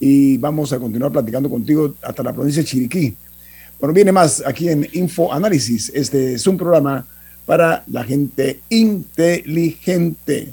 y 0.01 0.37
vamos 0.39 0.73
a 0.73 0.81
continuar 0.81 1.13
platicando 1.13 1.49
contigo 1.49 1.95
hasta 2.03 2.25
la 2.25 2.33
provincia 2.33 2.61
de 2.61 2.69
Chiriquí. 2.69 3.15
Bueno, 3.79 3.95
viene 3.95 4.11
más 4.11 4.43
aquí 4.45 4.69
en 4.69 4.89
Info 4.95 5.33
Análisis. 5.33 5.93
Este 5.95 6.35
es 6.35 6.45
un 6.49 6.57
programa 6.57 7.07
para 7.47 7.85
la 7.87 8.03
gente 8.03 8.61
inteligente. 8.69 10.53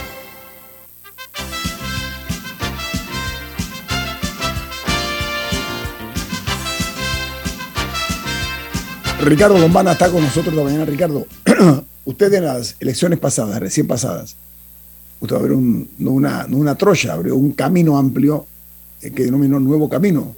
Ricardo 9.21 9.59
Lombana 9.59 9.91
está 9.91 10.09
con 10.09 10.23
nosotros 10.23 10.53
esta 10.53 10.63
mañana. 10.63 10.85
Ricardo, 10.85 11.27
usted 12.05 12.33
en 12.33 12.45
las 12.45 12.75
elecciones 12.79 13.19
pasadas, 13.19 13.59
recién 13.59 13.85
pasadas, 13.87 14.35
usted 15.19 15.35
abrió 15.35 15.57
no, 15.57 16.11
una, 16.11 16.47
no 16.47 16.57
una 16.57 16.75
trocha, 16.75 17.13
abrió 17.13 17.35
un 17.35 17.51
camino 17.51 17.97
amplio 17.97 18.47
eh, 19.01 19.11
que 19.11 19.25
denominó 19.25 19.59
Nuevo 19.59 19.89
Camino. 19.89 20.35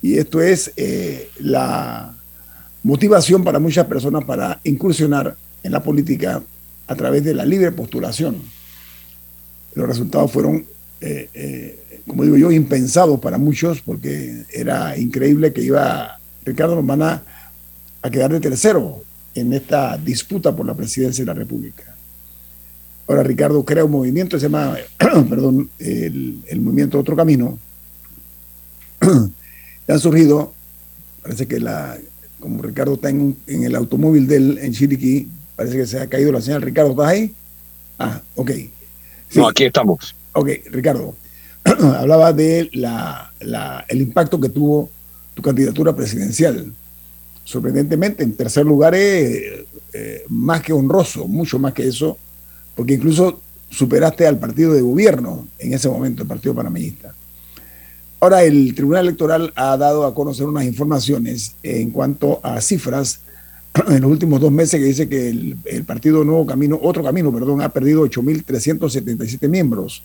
Y 0.00 0.18
esto 0.18 0.42
es 0.42 0.72
eh, 0.76 1.30
la 1.38 2.12
motivación 2.82 3.44
para 3.44 3.60
muchas 3.60 3.86
personas 3.86 4.24
para 4.24 4.58
incursionar 4.64 5.36
en 5.62 5.70
la 5.70 5.82
política 5.82 6.42
a 6.88 6.94
través 6.96 7.22
de 7.22 7.34
la 7.34 7.44
libre 7.44 7.70
postulación. 7.70 8.36
Los 9.74 9.86
resultados 9.86 10.32
fueron, 10.32 10.66
eh, 11.00 12.02
como 12.08 12.24
digo 12.24 12.36
yo, 12.36 12.50
impensados 12.50 13.20
para 13.20 13.38
muchos 13.38 13.80
porque 13.80 14.44
era 14.52 14.98
increíble 14.98 15.52
que 15.52 15.62
iba 15.62 16.18
Ricardo 16.44 16.74
Lombana 16.74 17.22
a 18.02 18.10
quedar 18.10 18.32
de 18.32 18.40
tercero 18.40 19.02
en 19.34 19.52
esta 19.52 19.96
disputa 19.96 20.54
por 20.54 20.66
la 20.66 20.74
presidencia 20.74 21.22
de 21.22 21.26
la 21.26 21.34
República. 21.34 21.94
Ahora 23.08 23.22
Ricardo 23.22 23.64
crea 23.64 23.84
un 23.84 23.90
movimiento, 23.90 24.38
se 24.38 24.44
llama, 24.44 24.76
perdón, 25.28 25.70
el, 25.78 26.42
el 26.46 26.60
movimiento 26.60 26.98
Otro 26.98 27.16
Camino. 27.16 27.58
han 29.88 30.00
surgido, 30.00 30.52
parece 31.22 31.46
que 31.46 31.60
la, 31.60 31.98
como 32.40 32.62
Ricardo 32.62 32.94
está 32.94 33.10
en, 33.10 33.36
el 33.46 33.74
automóvil 33.74 34.26
de 34.26 34.36
él 34.36 34.58
en 34.60 34.72
Chiriquí, 34.72 35.28
parece 35.56 35.76
que 35.76 35.86
se 35.86 36.00
ha 36.00 36.08
caído 36.08 36.32
la 36.32 36.40
señal. 36.40 36.62
Ricardo, 36.62 36.90
¿estás 36.90 37.06
ahí? 37.06 37.34
Ah, 37.98 38.20
ok. 38.34 38.50
No, 39.34 39.48
aquí 39.48 39.64
estamos. 39.64 40.14
Ok, 40.32 40.48
Ricardo, 40.70 41.14
hablaba 41.64 42.32
de 42.32 42.68
la, 42.72 43.32
el 43.88 44.00
impacto 44.00 44.40
que 44.40 44.48
tuvo 44.48 44.90
tu 45.34 45.42
candidatura 45.42 45.94
presidencial. 45.94 46.72
Sorprendentemente, 47.44 48.22
en 48.22 48.34
tercer 48.34 48.64
lugar 48.64 48.94
es 48.94 49.64
eh, 49.92 50.24
más 50.28 50.62
que 50.62 50.72
honroso, 50.72 51.26
mucho 51.26 51.58
más 51.58 51.74
que 51.74 51.86
eso, 51.86 52.16
porque 52.74 52.94
incluso 52.94 53.40
superaste 53.68 54.26
al 54.26 54.38
partido 54.38 54.72
de 54.72 54.82
gobierno 54.82 55.46
en 55.58 55.74
ese 55.74 55.88
momento, 55.88 56.22
el 56.22 56.28
Partido 56.28 56.54
Panameñista. 56.54 57.14
Ahora, 58.20 58.44
el 58.44 58.74
Tribunal 58.74 59.06
Electoral 59.06 59.52
ha 59.56 59.76
dado 59.76 60.06
a 60.06 60.14
conocer 60.14 60.46
unas 60.46 60.64
informaciones 60.64 61.56
en 61.62 61.90
cuanto 61.90 62.38
a 62.44 62.60
cifras 62.60 63.20
en 63.88 64.00
los 64.00 64.10
últimos 64.10 64.40
dos 64.40 64.52
meses 64.52 64.78
que 64.78 64.86
dice 64.86 65.08
que 65.08 65.28
el, 65.28 65.84
Partido 65.84 66.22
Nuevo 66.22 66.46
Camino, 66.46 66.78
otro 66.80 67.02
camino, 67.02 67.32
perdón, 67.32 67.62
ha 67.62 67.70
perdido 67.70 68.04
8.377 68.06 69.48
miembros. 69.48 70.04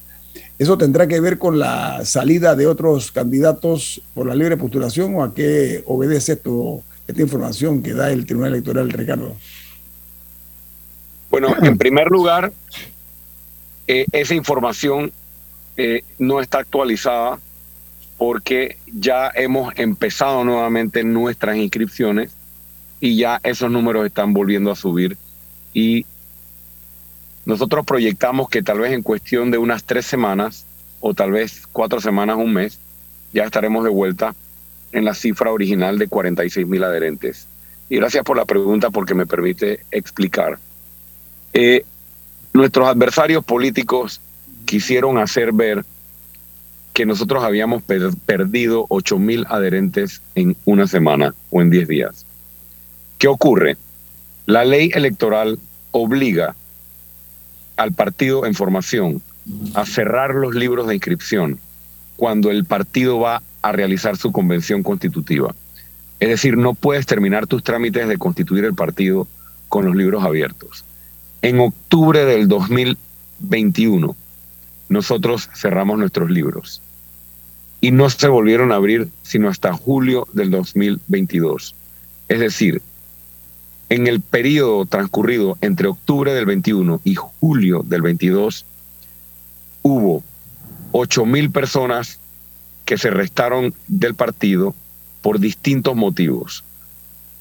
¿Eso 0.57 0.77
tendrá 0.77 1.07
que 1.07 1.19
ver 1.19 1.37
con 1.37 1.59
la 1.59 2.03
salida 2.05 2.55
de 2.55 2.65
otros 2.65 3.11
candidatos 3.11 4.01
por 4.13 4.25
la 4.25 4.33
libre 4.33 4.57
postulación 4.57 5.15
o 5.15 5.23
a 5.23 5.33
qué 5.33 5.83
obedece 5.85 6.33
esto, 6.33 6.81
esta 7.07 7.21
información 7.21 7.81
que 7.81 7.93
da 7.93 8.11
el 8.11 8.25
Tribunal 8.25 8.53
Electoral, 8.53 8.89
Ricardo? 8.91 9.35
Bueno, 11.29 11.55
en 11.61 11.77
primer 11.77 12.07
lugar, 12.07 12.51
eh, 13.87 14.05
esa 14.11 14.35
información 14.35 15.11
eh, 15.77 16.03
no 16.19 16.41
está 16.41 16.59
actualizada 16.59 17.39
porque 18.17 18.77
ya 18.91 19.31
hemos 19.35 19.73
empezado 19.77 20.43
nuevamente 20.43 21.03
nuestras 21.03 21.57
inscripciones 21.57 22.31
y 22.99 23.15
ya 23.17 23.39
esos 23.43 23.69
números 23.69 24.05
están 24.05 24.33
volviendo 24.33 24.71
a 24.71 24.75
subir 24.75 25.17
y 25.73 26.05
nosotros 27.45 27.85
proyectamos 27.85 28.49
que 28.49 28.63
tal 28.63 28.79
vez 28.79 28.91
en 28.91 29.03
cuestión 29.03 29.51
de 29.51 29.57
unas 29.57 29.83
tres 29.83 30.05
semanas 30.05 30.65
o 30.99 31.13
tal 31.13 31.31
vez 31.31 31.67
cuatro 31.71 32.01
semanas, 32.01 32.37
un 32.37 32.53
mes, 32.53 32.79
ya 33.31 33.43
estaremos 33.43 33.83
de 33.83 33.89
vuelta 33.89 34.35
en 34.97 35.05
la 35.05 35.13
cifra 35.13 35.51
original 35.51 35.97
de 35.97 36.07
46 36.07 36.67
mil 36.67 36.83
adherentes. 36.83 37.47
Y 37.89 37.97
gracias 37.97 38.23
por 38.23 38.35
la 38.35 38.45
pregunta 38.45 38.89
porque 38.89 39.13
me 39.13 39.25
permite 39.25 39.81
explicar. 39.91 40.57
Eh, 41.53 41.85
nuestros 42.53 42.87
adversarios 42.87 43.43
políticos 43.45 44.19
quisieron 44.65 45.17
hacer 45.17 45.53
ver 45.53 45.85
que 46.93 47.05
nosotros 47.05 47.43
habíamos 47.43 47.83
perdido 48.25 48.87
8 48.89 49.19
mil 49.19 49.45
adherentes 49.49 50.21
en 50.33 50.57
una 50.65 50.87
semana 50.87 51.35
o 51.51 51.61
en 51.61 51.69
10 51.69 51.87
días. 51.87 52.25
¿Qué 53.19 53.27
ocurre? 53.27 53.77
La 54.47 54.65
ley 54.65 54.91
electoral 54.93 55.59
obliga 55.91 56.55
al 57.75 57.93
partido 57.93 58.45
en 58.45 58.55
formación 58.55 59.21
a 59.75 59.85
cerrar 59.85 60.33
los 60.33 60.55
libros 60.55 60.87
de 60.87 60.95
inscripción 60.95 61.59
cuando 62.15 62.49
el 62.49 62.65
partido 62.65 63.19
va 63.19 63.43
a 63.69 63.71
realizar 63.71 64.17
su 64.17 64.31
convención 64.31 64.83
constitutiva. 64.83 65.55
Es 66.19 66.29
decir, 66.29 66.57
no 66.57 66.73
puedes 66.73 67.05
terminar 67.05 67.47
tus 67.47 67.63
trámites 67.63 68.07
de 68.07 68.17
constituir 68.17 68.65
el 68.65 68.73
partido 68.73 69.27
con 69.69 69.85
los 69.85 69.95
libros 69.95 70.23
abiertos. 70.23 70.83
En 71.41 71.59
octubre 71.59 72.25
del 72.25 72.47
2021, 72.47 74.15
nosotros 74.89 75.49
cerramos 75.53 75.99
nuestros 75.99 76.29
libros 76.29 76.81
y 77.81 77.91
no 77.91 78.09
se 78.09 78.27
volvieron 78.27 78.71
a 78.71 78.75
abrir 78.75 79.09
sino 79.21 79.49
hasta 79.49 79.73
julio 79.73 80.27
del 80.33 80.49
2022. 80.49 81.75
Es 82.29 82.39
decir, 82.39 82.81
en 83.89 84.07
el 84.07 84.21
periodo 84.21 84.85
transcurrido 84.85 85.57
entre 85.61 85.87
octubre 85.87 86.33
del 86.33 86.45
21 86.45 87.01
y 87.03 87.15
julio 87.15 87.83
del 87.85 88.01
22, 88.01 88.65
hubo 89.83 90.23
8 90.91 91.25
mil 91.25 91.51
personas 91.51 92.19
que 92.87 92.97
se 92.97 93.09
restaron 93.09 93.73
del 93.89 94.15
partido 94.15 94.73
por 95.21 95.39
distintos 95.39 95.93
motivos. 95.93 96.63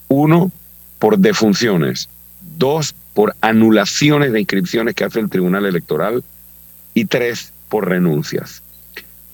Uno, 0.09 0.51
por 0.99 1.17
defunciones. 1.17 2.09
Dos, 2.57 2.93
por 3.13 3.33
anulaciones 3.39 4.33
de 4.33 4.41
inscripciones 4.41 4.93
que 4.93 5.05
hace 5.05 5.21
el 5.21 5.29
Tribunal 5.29 5.65
Electoral. 5.65 6.21
Y 6.93 7.05
tres, 7.05 7.53
por 7.69 7.87
renuncias. 7.87 8.61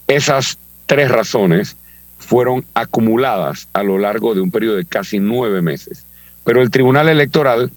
Esas 0.07 0.59
tres 0.85 1.09
razones 1.09 1.77
fueron 2.19 2.63
acumuladas 2.75 3.67
a 3.73 3.81
lo 3.81 3.97
largo 3.97 4.35
de 4.35 4.41
un 4.41 4.51
periodo 4.51 4.75
de 4.75 4.85
casi 4.85 5.17
nueve 5.17 5.63
meses. 5.63 6.05
Pero 6.43 6.61
el 6.61 6.69
Tribunal 6.69 7.09
Electoral 7.09 7.71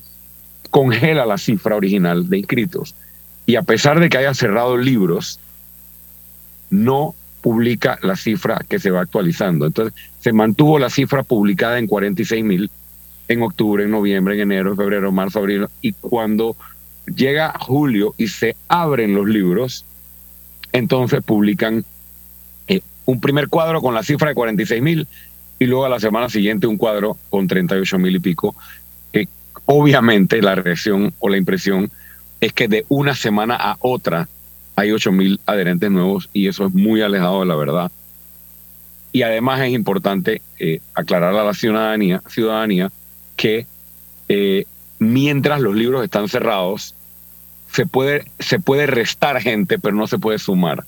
congela 0.69 1.25
la 1.25 1.39
cifra 1.39 1.75
original 1.75 2.29
de 2.29 2.37
inscritos 2.37 2.95
y 3.47 3.57
a 3.57 3.63
pesar 3.63 3.99
de 3.99 4.11
que 4.11 4.19
haya 4.19 4.35
cerrado 4.35 4.77
libros, 4.77 5.41
no 6.69 7.15
publica 7.47 7.97
la 8.03 8.17
cifra 8.17 8.61
que 8.69 8.81
se 8.81 8.91
va 8.91 9.03
actualizando. 9.03 9.67
Entonces, 9.67 9.95
se 10.19 10.33
mantuvo 10.33 10.81
la 10.81 10.91
cifra 10.91 11.23
publicada 11.23 11.79
en 11.79 11.87
46 11.87 12.43
mil 12.43 12.73
en 13.29 13.41
octubre, 13.41 13.85
en 13.85 13.93
noviembre, 13.93 14.35
en 14.35 14.51
enero, 14.51 14.71
en 14.73 14.77
febrero, 14.77 15.13
marzo, 15.13 15.39
abril, 15.39 15.69
y 15.81 15.93
cuando 15.93 16.57
llega 17.07 17.55
julio 17.61 18.17
y 18.19 18.27
se 18.27 18.57
abren 18.67 19.15
los 19.15 19.29
libros, 19.29 19.85
entonces 20.73 21.23
publican 21.23 21.85
un 23.05 23.21
primer 23.21 23.47
cuadro 23.47 23.81
con 23.81 23.95
la 23.95 24.03
cifra 24.03 24.31
de 24.31 24.35
46 24.35 24.83
mil 24.83 25.07
y 25.61 25.67
luego 25.67 25.85
a 25.85 25.89
la 25.89 26.01
semana 26.01 26.29
siguiente 26.29 26.67
un 26.67 26.77
cuadro 26.77 27.17
con 27.31 27.47
38 27.47 27.97
mil 28.01 28.17
y 28.17 28.19
pico. 28.19 28.57
obviamente 29.67 30.43
la 30.43 30.57
reacción 30.57 31.15
o 31.21 31.29
la 31.29 31.37
impresión 31.37 31.93
es 32.41 32.53
que 32.53 32.67
de 32.67 32.85
una 32.89 33.15
semana 33.15 33.55
a 33.55 33.77
otra 33.79 34.29
hay 34.77 34.93
8 34.93 35.13
mil 35.13 35.41
adherentes 35.47 35.91
nuevos 35.91 36.29
y 36.33 36.49
eso 36.49 36.67
es 36.67 36.75
muy 36.75 37.03
alejado 37.03 37.41
de 37.41 37.47
la 37.47 37.57
verdad. 37.57 37.91
Y 39.13 39.23
además 39.23 39.61
es 39.63 39.73
importante 39.73 40.43
eh, 40.59 40.81
aclarar 40.95 41.35
a 41.35 41.45
la 41.45 41.55
ciudadanía, 41.55 42.23
ciudadanía 42.29 42.93
que 43.37 43.67
eh, 44.29 44.67
mientras 44.99 45.61
los 45.61 45.75
libros 45.75 46.05
están 46.05 46.29
cerrados, 46.29 46.95
se 47.73 47.87
puede, 47.87 48.31
se 48.39 48.61
puede 48.61 48.87
restar 48.87 49.41
gente, 49.41 49.79
pero 49.79 49.97
no 49.97 50.07
se 50.07 50.19
puede 50.19 50.39
sumar 50.39 50.85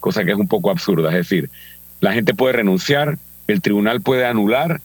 cosa 0.00 0.24
que 0.24 0.32
es 0.32 0.38
un 0.38 0.48
poco 0.48 0.70
absurda. 0.70 1.08
Es 1.10 1.16
decir, 1.16 1.50
la 2.00 2.12
gente 2.12 2.34
puede 2.34 2.54
renunciar, 2.54 3.18
el 3.48 3.60
tribunal 3.60 4.00
puede 4.00 4.24
anular 4.24 4.80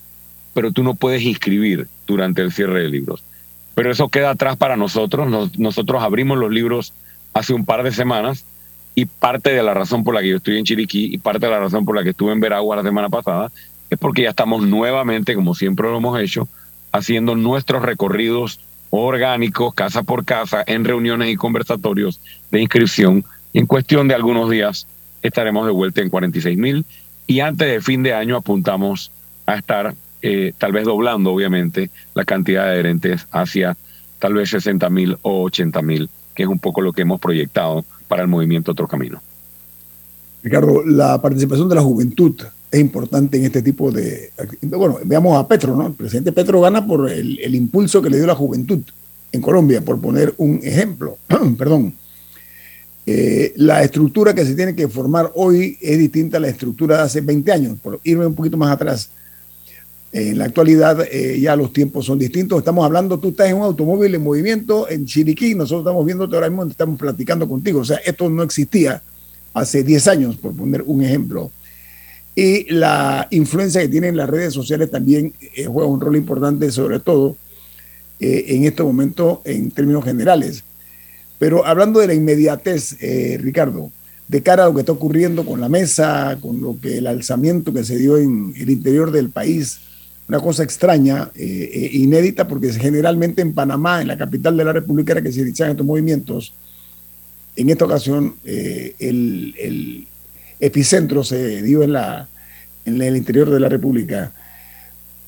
pero 0.54 0.72
tú 0.72 0.82
no 0.82 0.94
puedes 0.94 1.22
inscribir 1.22 1.88
durante 2.06 2.42
el 2.42 2.52
cierre 2.52 2.82
de 2.82 2.88
libros. 2.88 3.22
Pero 3.74 3.90
eso 3.90 4.08
queda 4.08 4.30
atrás 4.30 4.56
para 4.56 4.76
nosotros. 4.76 5.50
nosotros 5.58 6.02
abrimos 6.02 6.38
los 6.38 6.50
libros 6.50 6.92
hace 7.32 7.54
un 7.54 7.64
par 7.64 7.82
de 7.82 7.92
semanas 7.92 8.44
y 8.94 9.06
parte 9.06 9.50
de 9.52 9.62
la 9.62 9.74
razón 9.74 10.04
por 10.04 10.14
la 10.14 10.20
que 10.20 10.28
yo 10.28 10.36
estoy 10.36 10.58
en 10.58 10.64
Chiriquí 10.64 11.14
y 11.14 11.18
parte 11.18 11.46
de 11.46 11.52
la 11.52 11.60
razón 11.60 11.84
por 11.84 11.96
la 11.96 12.02
que 12.02 12.10
estuve 12.10 12.32
en 12.32 12.40
Veragua 12.40 12.76
la 12.76 12.82
semana 12.82 13.08
pasada 13.08 13.50
es 13.90 13.98
porque 13.98 14.22
ya 14.22 14.30
estamos 14.30 14.66
nuevamente, 14.66 15.34
como 15.34 15.54
siempre 15.54 15.88
lo 15.88 15.98
hemos 15.98 16.18
hecho, 16.18 16.48
haciendo 16.92 17.34
nuestros 17.34 17.82
recorridos 17.82 18.60
orgánicos, 18.90 19.74
casa 19.74 20.02
por 20.02 20.24
casa, 20.24 20.62
en 20.66 20.84
reuniones 20.84 21.30
y 21.30 21.36
conversatorios 21.36 22.20
de 22.50 22.60
inscripción. 22.60 23.24
En 23.54 23.66
cuestión 23.66 24.08
de 24.08 24.14
algunos 24.14 24.50
días 24.50 24.86
estaremos 25.22 25.66
de 25.66 25.72
vuelta 25.72 26.00
en 26.00 26.10
46 26.10 26.56
mil 26.58 26.86
y 27.26 27.40
antes 27.40 27.68
de 27.68 27.80
fin 27.80 28.02
de 28.02 28.14
año 28.14 28.36
apuntamos 28.36 29.10
a 29.46 29.56
estar 29.56 29.94
eh, 30.22 30.52
tal 30.58 30.72
vez 30.72 30.84
doblando, 30.84 31.32
obviamente, 31.32 31.90
la 32.14 32.24
cantidad 32.24 32.64
de 32.64 32.70
adherentes 32.70 33.26
hacia 33.30 33.76
tal 34.18 34.34
vez 34.34 34.50
60 34.50 34.88
mil 34.88 35.18
o 35.22 35.42
80 35.42 35.82
mil, 35.82 36.08
que 36.34 36.42
es 36.42 36.48
un 36.48 36.58
poco 36.58 36.80
lo 36.80 36.92
que 36.92 37.02
hemos 37.02 37.20
proyectado 37.20 37.84
para 38.08 38.22
el 38.22 38.28
movimiento 38.28 38.72
Otro 38.72 38.88
Camino. 38.88 39.20
Ricardo, 40.42 40.84
la 40.84 41.20
participación 41.20 41.68
de 41.68 41.74
la 41.76 41.82
juventud 41.82 42.34
es 42.70 42.80
importante 42.80 43.36
en 43.36 43.44
este 43.44 43.62
tipo 43.62 43.92
de... 43.92 44.30
Bueno, 44.62 44.98
veamos 45.04 45.38
a 45.38 45.46
Petro, 45.46 45.76
¿no? 45.76 45.86
El 45.86 45.92
presidente 45.92 46.32
Petro 46.32 46.60
gana 46.60 46.84
por 46.86 47.10
el, 47.10 47.54
impulso 47.54 48.00
que 48.00 48.10
le 48.10 48.16
dio 48.16 48.26
la 48.26 48.34
juventud 48.34 48.80
en 49.30 49.40
Colombia, 49.40 49.82
por 49.82 50.00
poner 50.00 50.34
un 50.38 50.60
ejemplo. 50.62 51.18
Perdón. 51.58 51.94
Eh, 53.04 53.52
la 53.56 53.82
estructura 53.82 54.34
que 54.34 54.44
se 54.44 54.54
tiene 54.54 54.74
que 54.74 54.88
formar 54.88 55.32
hoy 55.34 55.76
es 55.80 55.98
distinta 55.98 56.38
a 56.38 56.40
la 56.40 56.48
estructura 56.48 56.98
de 56.98 57.02
hace 57.02 57.20
20 57.20 57.52
años, 57.52 57.78
por 57.82 58.00
irme 58.04 58.26
un 58.26 58.34
poquito 58.34 58.56
más 58.56 58.70
atrás. 58.70 59.10
En 60.12 60.36
la 60.36 60.44
actualidad 60.44 61.06
eh, 61.10 61.40
ya 61.40 61.56
los 61.56 61.72
tiempos 61.72 62.04
son 62.04 62.18
distintos. 62.18 62.58
Estamos 62.58 62.84
hablando, 62.84 63.18
tú 63.18 63.30
estás 63.30 63.48
en 63.48 63.56
un 63.56 63.62
automóvil 63.62 64.14
en 64.14 64.22
movimiento 64.22 64.86
en 64.90 65.06
Chiriquí, 65.06 65.54
nosotros 65.54 65.80
estamos 65.80 66.04
viendo 66.04 66.24
ahora 66.24 66.50
mismo, 66.50 66.64
estamos 66.64 66.98
platicando 66.98 67.48
contigo. 67.48 67.80
O 67.80 67.84
sea, 67.84 67.96
esto 68.04 68.28
no 68.28 68.42
existía 68.42 69.02
hace 69.54 69.82
10 69.82 70.08
años, 70.08 70.36
por 70.36 70.54
poner 70.54 70.82
un 70.82 71.02
ejemplo. 71.02 71.50
Y 72.34 72.70
la 72.70 73.26
influencia 73.30 73.80
que 73.80 73.88
tienen 73.88 74.16
las 74.16 74.28
redes 74.28 74.52
sociales 74.52 74.90
también 74.90 75.32
eh, 75.40 75.64
juega 75.64 75.88
un 75.88 76.00
rol 76.00 76.16
importante, 76.16 76.70
sobre 76.70 77.00
todo 77.00 77.36
eh, 78.20 78.44
en 78.48 78.64
este 78.64 78.82
momento 78.82 79.40
en 79.46 79.70
términos 79.70 80.04
generales. 80.04 80.62
Pero 81.38 81.64
hablando 81.64 82.00
de 82.00 82.08
la 82.08 82.14
inmediatez, 82.14 82.96
Ricardo, 83.40 83.90
de 84.28 84.42
cara 84.42 84.64
a 84.64 84.66
lo 84.66 84.74
que 84.74 84.80
está 84.80 84.92
ocurriendo 84.92 85.44
con 85.44 85.60
la 85.60 85.68
mesa, 85.68 86.38
con 86.40 86.60
lo 86.60 86.76
que 86.80 86.98
el 86.98 87.06
alzamiento 87.06 87.72
que 87.72 87.82
se 87.82 87.96
dio 87.96 88.16
en 88.18 88.54
el 88.56 88.70
interior 88.70 89.10
del 89.10 89.30
país, 89.30 89.80
una 90.32 90.40
cosa 90.40 90.62
extraña, 90.62 91.30
eh, 91.34 91.70
eh, 91.74 91.90
inédita, 91.92 92.48
porque 92.48 92.72
generalmente 92.72 93.42
en 93.42 93.52
Panamá, 93.52 94.00
en 94.00 94.08
la 94.08 94.16
capital 94.16 94.56
de 94.56 94.64
la 94.64 94.72
República, 94.72 95.12
era 95.12 95.20
que 95.20 95.30
se 95.30 95.42
iniciaban 95.42 95.72
estos 95.72 95.86
movimientos. 95.86 96.54
En 97.54 97.68
esta 97.68 97.84
ocasión, 97.84 98.36
eh, 98.42 98.94
el, 98.98 100.06
epicentro 100.58 101.22
se 101.22 101.60
dio 101.60 101.82
en, 101.82 101.92
la, 101.92 102.28
en 102.86 103.02
el 103.02 103.14
interior 103.14 103.50
de 103.50 103.60
la 103.60 103.68
República. 103.68 104.32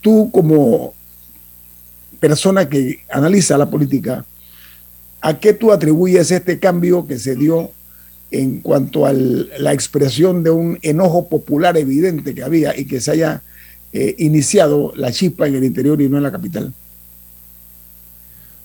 Tú, 0.00 0.30
como 0.32 0.94
persona 2.18 2.66
que 2.66 3.00
analiza 3.10 3.58
la 3.58 3.68
política, 3.68 4.24
¿a 5.20 5.38
qué 5.38 5.52
tú 5.52 5.70
atribuyes 5.70 6.30
este 6.30 6.58
cambio 6.58 7.06
que 7.06 7.18
se 7.18 7.36
dio 7.36 7.72
en 8.30 8.60
cuanto 8.60 9.04
a 9.04 9.12
la 9.12 9.74
expresión 9.74 10.42
de 10.42 10.48
un 10.48 10.78
enojo 10.80 11.28
popular 11.28 11.76
evidente 11.76 12.34
que 12.34 12.42
había 12.42 12.74
y 12.74 12.86
que 12.86 13.02
se 13.02 13.10
haya 13.10 13.42
eh, 13.96 14.16
iniciado 14.18 14.92
la 14.96 15.12
chispa 15.12 15.46
en 15.46 15.54
el 15.54 15.62
interior 15.62 16.02
y 16.02 16.08
no 16.08 16.16
en 16.16 16.24
la 16.24 16.32
capital. 16.32 16.72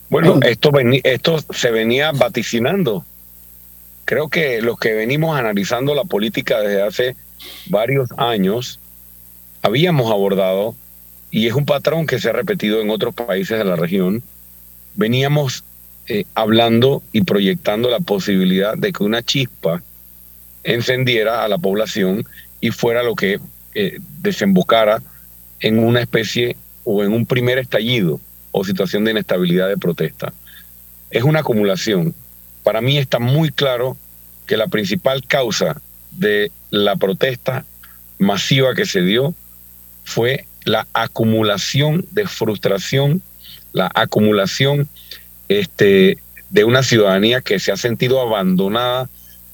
Bueno, 0.10 0.40
esto, 0.42 0.72
esto 1.04 1.38
se 1.54 1.70
venía 1.70 2.12
vaticinando. 2.12 3.06
Creo 4.06 4.28
que 4.30 4.60
los 4.64 4.80
que 4.80 4.94
venimos 4.94 5.38
analizando 5.38 5.94
la 5.94 6.04
política 6.04 6.62
desde 6.62 6.82
hace 6.82 7.16
varios 7.68 8.10
años, 8.18 8.80
habíamos 9.62 10.12
abordado, 10.12 10.74
y 11.30 11.46
es 11.46 11.54
un 11.54 11.66
patrón 11.68 12.08
que 12.08 12.18
se 12.18 12.30
ha 12.30 12.34
repetido 12.34 12.82
en 12.82 12.90
otros 12.90 13.14
países 13.14 13.60
de 13.60 13.66
la 13.66 13.76
región, 13.76 14.24
veníamos 14.96 15.64
eh, 16.08 16.26
hablando 16.34 17.04
y 17.12 17.22
proyectando 17.22 17.92
la 17.92 18.00
posibilidad 18.00 18.76
de 18.76 18.92
que 18.92 19.04
una 19.04 19.22
chispa 19.22 19.84
encendiera 20.64 21.44
a 21.44 21.48
la 21.48 21.60
población 21.60 22.26
y 22.62 22.72
fuera 22.72 23.04
lo 23.04 23.14
que 23.14 23.40
eh, 23.76 24.00
desembocara 24.24 25.04
en 25.60 25.80
una 25.80 26.02
especie 26.02 26.56
o 26.84 27.04
en 27.04 27.14
un 27.14 27.26
primer 27.26 27.58
estallido 27.58 28.20
o 28.52 28.64
situación 28.64 29.04
de 29.04 29.12
inestabilidad 29.12 29.68
de 29.68 29.78
protesta. 29.78 30.34
Es 31.12 31.24
una 31.24 31.40
acumulación. 31.40 32.14
Para 32.64 32.82
mí 32.82 32.98
está 32.98 33.20
muy 33.20 33.52
claro 33.52 33.98
que 34.46 34.58
la 34.58 34.68
principal 34.68 35.26
causa 35.26 35.82
de 36.12 36.52
la 36.72 36.96
protesta 36.96 37.66
masiva 38.18 38.76
que 38.76 38.86
se 38.86 39.02
dio 39.02 39.34
fue 40.04 40.46
la 40.66 40.88
acumulación 40.94 42.06
de 42.12 42.28
frustración, 42.28 43.22
la 43.74 43.90
acumulación 43.94 44.90
este, 45.48 46.18
de 46.50 46.64
una 46.64 46.84
ciudadanía 46.84 47.42
que 47.42 47.60
se 47.60 47.72
ha 47.72 47.78
sentido 47.78 48.22
abandonada 48.22 49.10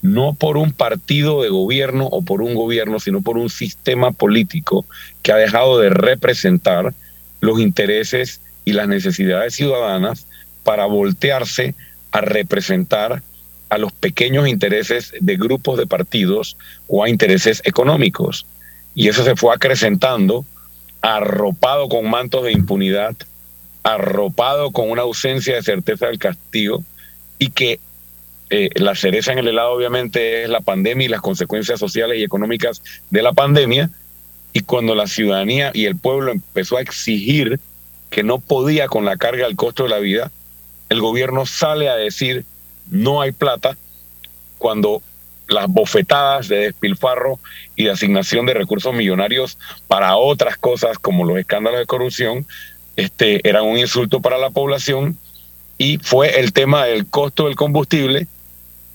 no 0.06 0.36
por 0.36 0.58
un 0.58 0.72
partido 0.72 1.42
de 1.42 1.50
gobierno 1.50 2.06
o 2.06 2.22
por 2.22 2.44
un 2.44 2.54
gobierno, 2.54 3.00
sino 3.00 3.22
por 3.22 3.38
un 3.38 3.50
sistema 3.50 4.12
político 4.12 4.86
que 5.24 5.32
ha 5.32 5.38
dejado 5.38 5.80
de 5.80 5.90
representar 5.90 6.94
los 7.42 7.60
intereses 7.60 8.40
y 8.66 8.74
las 8.74 8.88
necesidades 8.88 9.56
ciudadanas 9.56 10.28
para 10.64 10.86
voltearse 10.86 11.74
a 12.12 12.22
representar 12.22 13.24
a 13.70 13.78
los 13.80 13.92
pequeños 13.94 14.48
intereses 14.48 15.12
de 15.20 15.38
grupos 15.38 15.78
de 15.78 15.88
partidos 15.88 16.56
o 16.88 17.04
a 17.04 17.10
intereses 17.10 17.62
económicos. 17.66 18.46
Y 18.94 19.08
eso 19.08 19.24
se 19.24 19.36
fue 19.36 19.56
acrecentando, 19.56 20.46
arropado 21.02 21.90
con 21.90 22.08
mantos 22.10 22.44
de 22.44 22.52
impunidad, 22.52 23.16
arropado 23.82 24.72
con 24.72 24.92
una 24.92 25.02
ausencia 25.02 25.56
de 25.56 25.64
certeza 25.64 26.08
del 26.08 26.20
castigo, 26.20 26.84
y 27.40 27.50
que 27.50 27.80
eh, 28.50 28.70
la 28.76 28.96
cereza 28.96 29.32
en 29.32 29.40
el 29.40 29.48
helado 29.48 29.72
obviamente 29.72 30.44
es 30.44 30.50
la 30.50 30.62
pandemia 30.62 31.06
y 31.06 31.10
las 31.10 31.22
consecuencias 31.22 31.80
sociales 31.80 32.20
y 32.20 32.24
económicas 32.24 32.82
de 33.10 33.22
la 33.24 33.34
pandemia. 33.34 33.90
Y 34.54 34.62
cuando 34.62 34.96
la 34.96 35.08
ciudadanía 35.08 35.72
y 35.74 35.86
el 35.86 35.98
pueblo 35.98 36.32
empezó 36.32 36.78
a 36.78 36.82
exigir 36.82 37.60
que 38.10 38.24
no 38.24 38.40
podía 38.40 38.88
con 38.88 39.04
la 39.04 39.18
carga 39.18 39.46
del 39.46 39.56
costo 39.56 39.84
de 39.84 39.90
la 39.90 40.00
vida, 40.00 40.32
el 40.90 41.02
gobierno 41.02 41.46
sale 41.46 41.90
a 41.90 41.96
decir 41.96 42.46
no 42.90 43.22
hay 43.22 43.32
plata 43.32 43.76
cuando 44.58 45.02
las 45.48 45.68
bofetadas 45.68 46.48
de 46.48 46.58
despilfarro 46.58 47.40
y 47.76 47.86
de 47.86 47.92
asignación 47.92 48.46
de 48.46 48.54
recursos 48.54 48.94
millonarios 48.94 49.58
para 49.88 50.16
otras 50.18 50.58
cosas 50.58 50.98
como 50.98 51.26
los 51.26 51.38
escándalos 51.38 51.80
de 51.80 51.86
corrupción 51.86 52.48
este, 52.96 53.48
eran 53.48 53.66
un 53.66 53.78
insulto 53.78 54.22
para 54.22 54.38
la 54.38 54.50
población 54.50 55.18
y 55.78 55.98
fue 55.98 56.40
el 56.40 56.54
tema 56.54 56.86
del 56.86 57.08
costo 57.08 57.46
del 57.46 57.56
combustible 57.56 58.28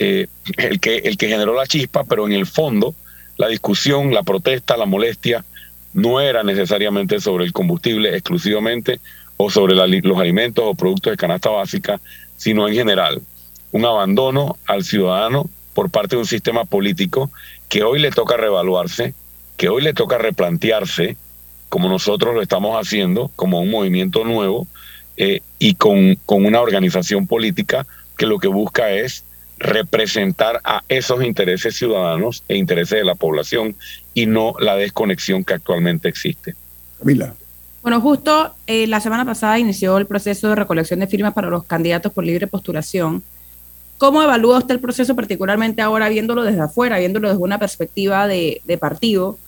eh, 0.03 0.29
el, 0.57 0.81
que, 0.81 0.97
el 0.97 1.19
que 1.19 1.29
generó 1.29 1.55
la 1.55 1.67
chispa, 1.67 2.05
pero 2.05 2.27
en 2.27 2.33
el 2.33 2.47
fondo 2.47 2.95
la 3.37 3.49
discusión, 3.49 4.15
la 4.15 4.23
protesta, 4.23 4.79
la 4.79 4.87
molestia 4.87 5.45
no 5.93 6.21
era 6.21 6.43
necesariamente 6.43 7.21
sobre 7.21 7.45
el 7.45 7.53
combustible 7.53 8.17
exclusivamente 8.17 8.99
o 9.37 9.51
sobre 9.51 9.75
los 9.75 10.19
alimentos 10.19 10.65
o 10.67 10.75
productos 10.75 11.13
de 11.13 11.17
canasta 11.19 11.51
básica, 11.51 12.01
sino 12.37 12.67
en 12.67 12.75
general 12.75 13.21
un 13.73 13.85
abandono 13.85 14.57
al 14.67 14.85
ciudadano 14.85 15.51
por 15.75 15.91
parte 15.91 16.17
de 16.17 16.21
un 16.21 16.27
sistema 16.27 16.65
político 16.65 17.31
que 17.69 17.83
hoy 17.83 18.01
le 18.01 18.11
toca 18.11 18.39
reevaluarse, 18.39 19.13
que 19.59 19.69
hoy 19.69 19.83
le 19.83 19.93
toca 19.93 20.17
replantearse, 20.17 21.19
como 21.69 21.91
nosotros 21.91 22.35
lo 22.35 22.41
estamos 22.41 22.75
haciendo, 22.75 23.31
como 23.37 23.61
un 23.61 23.71
movimiento 23.71 24.25
nuevo 24.25 24.67
eh, 25.19 25.41
y 25.59 25.75
con, 25.75 26.15
con 26.25 26.47
una 26.47 26.63
organización 26.63 27.27
política 27.27 27.87
que 28.17 28.25
lo 28.25 28.39
que 28.39 28.49
busca 28.49 28.91
es 28.93 29.25
representar 29.61 30.61
a 30.65 30.83
esos 30.89 31.23
intereses 31.23 31.77
ciudadanos 31.77 32.43
e 32.49 32.57
intereses 32.57 32.99
de 32.99 33.05
la 33.05 33.15
población 33.15 33.77
y 34.15 34.27
no 34.27 34.55
la 34.59 34.75
desconexión 34.75 35.45
que 35.45 35.55
actualmente 35.55 36.09
existe. 36.09 36.55
Camila. 36.99 37.35
Bueno, 37.83 38.01
justo 38.01 38.55
eh, 38.67 38.87
la 38.87 39.01
semana 39.01 39.25
pasada 39.25 39.59
inició 39.59 39.99
el 39.99 40.07
proceso 40.07 40.49
de 40.49 40.55
recolección 40.55 41.01
de 41.01 41.07
firmas 41.07 41.35
para 41.35 41.49
los 41.49 41.65
candidatos 41.65 42.11
por 42.13 42.25
libre 42.25 42.47
postulación. 42.47 43.23
¿Cómo 43.99 44.23
evalúa 44.23 44.59
usted 44.59 44.75
el 44.75 44.81
proceso, 44.81 45.15
particularmente 45.15 45.83
ahora 45.83 46.09
viéndolo 46.09 46.43
desde 46.43 46.61
afuera, 46.61 46.99
viéndolo 46.99 47.29
desde 47.29 47.43
una 47.43 47.59
perspectiva 47.59 48.27
de, 48.27 48.79
partido? 48.81 49.39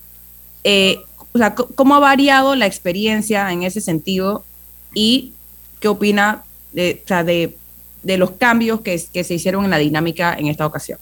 Eh, 0.62 1.00
o 1.32 1.38
sea, 1.38 1.54
¿cómo 1.54 1.94
ha 1.94 2.00
variado 2.00 2.54
la 2.54 2.66
experiencia 2.66 3.50
en 3.50 3.62
ese 3.62 3.80
sentido 3.80 4.44
y 4.92 5.32
qué 5.80 5.88
opina 5.88 6.44
de, 6.72 7.00
o 7.02 7.08
sea, 7.08 7.24
de 7.24 7.56
de 8.02 8.16
los 8.16 8.32
cambios 8.32 8.80
que, 8.80 8.98
se 8.98 9.34
hicieron 9.34 9.64
en 9.64 9.70
la 9.70 9.78
dinámica 9.78 10.34
en 10.38 10.48
esta 10.48 10.66
ocasión? 10.66 10.98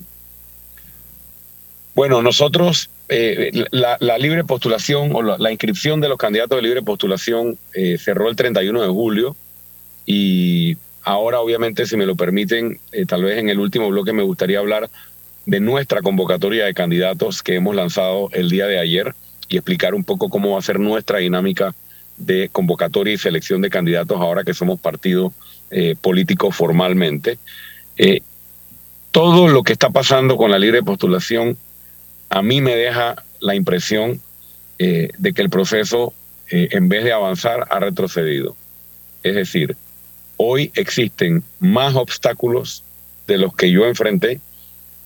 Bueno, 1.95 2.23
nosotros, 2.23 2.89
eh, 3.09 3.65
la, 3.71 4.19
libre 4.19 4.45
postulación 4.45 5.15
o 5.15 5.23
la, 5.23 5.51
inscripción 5.51 6.01
de 6.01 6.09
los 6.09 6.19
candidatos 6.19 6.57
de 6.57 6.63
libre 6.63 6.83
postulación 6.83 7.59
eh, 7.75 7.99
cerró 7.99 8.29
el 8.29 8.37
31 8.37 8.83
de 8.83 8.89
julio 8.89 9.37
y 10.07 10.77
ahora 11.03 11.41
obviamente, 11.41 11.87
si 11.87 11.97
me 11.97 12.07
lo 12.07 12.17
permiten, 12.17 12.81
eh, 12.93 13.07
tal 13.07 13.25
vez 13.25 13.39
en 13.39 13.49
el 13.49 13.59
último 13.59 13.89
bloque 13.89 14.13
me 14.13 14.23
gustaría 14.23 14.59
hablar 14.59 14.89
de 15.47 15.61
nuestra 15.61 16.03
convocatoria 16.03 16.65
de 16.67 16.75
candidatos 16.75 17.43
que 17.43 17.57
hemos 17.57 17.75
lanzado 17.75 18.29
el 18.33 18.51
día 18.51 18.67
de 18.67 18.79
ayer 18.79 19.15
y 19.49 19.57
explicar 19.57 19.95
un 19.95 20.05
poco 20.05 20.29
cómo 20.29 20.53
va 20.53 20.59
a 20.59 20.63
ser 20.63 20.79
nuestra 20.79 21.19
dinámica 21.19 21.75
de 22.17 22.49
convocatoria 22.51 23.15
y 23.15 23.19
selección 23.19 23.61
de 23.63 23.71
candidatos 23.71 24.21
ahora 24.21 24.45
que 24.45 24.55
somos 24.55 24.79
partido 24.79 25.33
político 26.01 26.51
formalmente. 26.51 27.39
todo 29.11 29.49
lo 29.49 29.63
que 29.63 29.73
está 29.73 29.91
pasando 29.91 30.37
con 30.37 30.51
la 30.51 30.59
libre 30.59 30.83
postulación 30.83 31.57
a 32.31 32.43
mí 32.43 32.61
me 32.61 32.77
deja 32.77 33.25
la 33.41 33.55
impresión 33.55 34.21
eh, 34.79 35.11
de 35.19 35.33
que 35.33 35.43
el 35.43 35.51
proceso, 35.51 36.15
eh, 36.49 36.69
en 36.71 36.89
vez 36.89 37.05
de 37.05 37.13
avanzar, 37.13 37.67
ha 37.69 37.81
retrocedido. 37.81 38.57
Es 39.23 39.35
decir, 39.35 39.77
hoy 40.37 40.71
existen 40.75 41.43
más 41.59 41.97
obstáculos 41.97 42.85
de 43.27 43.37
los 43.37 43.55
que 43.55 43.71
yo 43.71 43.85
enfrenté 43.85 44.41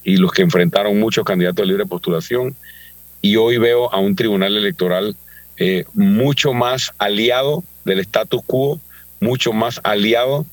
y 0.05 0.19
los 0.19 0.33
que 0.33 0.43
enfrentaron 0.43 1.01
muchos 1.01 1.25
candidatos 1.25 1.65
de 1.65 1.67
libre 1.67 1.87
postulación. 1.87 2.55
Y 3.23 3.37
hoy 3.37 3.57
veo 3.57 3.93
a 3.93 3.99
un 3.99 4.15
tribunal 4.15 4.57
electoral 4.57 5.17
eh, 5.57 5.87
mucho 5.95 6.53
más 6.53 6.93
aliado 6.99 7.65
del 7.87 8.01
status 8.01 8.43
quo, 8.47 8.81
mucho 9.19 9.55
más 9.55 9.81
aliado 9.83 10.45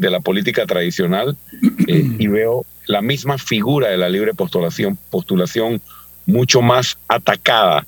de 0.00 0.10
la 0.10 0.20
política 0.20 0.66
tradicional 0.66 1.36
y 1.86 2.26
veo 2.26 2.64
la 2.86 3.02
misma 3.02 3.38
figura 3.38 3.88
de 3.88 3.98
la 3.98 4.08
libre 4.08 4.34
postulación, 4.34 4.98
postulación 5.10 5.80
mucho 6.26 6.62
más 6.62 6.98
atacada 7.06 7.86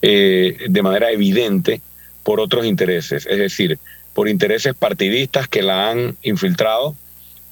eh, 0.00 0.56
de 0.68 0.82
manera 0.82 1.10
evidente 1.10 1.80
por 2.22 2.40
otros 2.40 2.64
intereses, 2.64 3.26
es 3.26 3.38
decir, 3.38 3.78
por 4.14 4.28
intereses 4.28 4.74
partidistas 4.74 5.46
que 5.46 5.62
la 5.62 5.90
han 5.90 6.16
infiltrado 6.22 6.96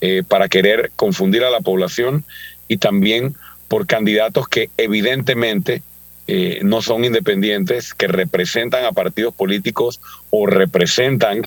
eh, 0.00 0.22
para 0.26 0.48
querer 0.48 0.90
confundir 0.96 1.44
a 1.44 1.50
la 1.50 1.60
población 1.60 2.24
y 2.68 2.78
también 2.78 3.34
por 3.68 3.86
candidatos 3.86 4.48
que 4.48 4.70
evidentemente 4.78 5.82
eh, 6.26 6.60
no 6.62 6.80
son 6.80 7.04
independientes, 7.04 7.92
que 7.92 8.06
representan 8.06 8.84
a 8.84 8.92
partidos 8.92 9.34
políticos 9.34 10.00
o 10.30 10.46
representan 10.46 11.42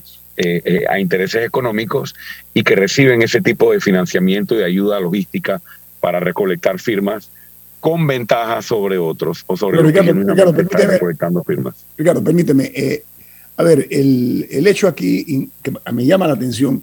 a 0.89 0.99
intereses 0.99 1.45
económicos 1.45 2.15
y 2.53 2.63
que 2.63 2.75
reciben 2.75 3.21
ese 3.21 3.41
tipo 3.41 3.71
de 3.71 3.79
financiamiento 3.79 4.55
y 4.55 4.59
de 4.59 4.65
ayuda 4.65 4.99
logística 4.99 5.61
para 5.99 6.19
recolectar 6.19 6.79
firmas 6.79 7.29
con 7.83 8.07
ventaja 8.07 8.61
sobre 8.61 8.97
otros 8.97 9.43
o 9.45 9.57
sobre 9.57 9.81
Ricardo, 9.81 10.13
Ricardo, 10.13 10.55
permíteme, 10.55 11.43
firmas. 11.45 11.85
Ricardo, 11.97 12.23
permíteme. 12.23 12.71
Eh, 12.73 13.03
a 13.57 13.63
ver, 13.63 13.87
el, 13.91 14.47
el, 14.49 14.67
hecho 14.67 14.87
aquí 14.87 15.49
que 15.61 15.73
me 15.91 16.05
llama 16.05 16.27
la 16.27 16.33
atención 16.33 16.81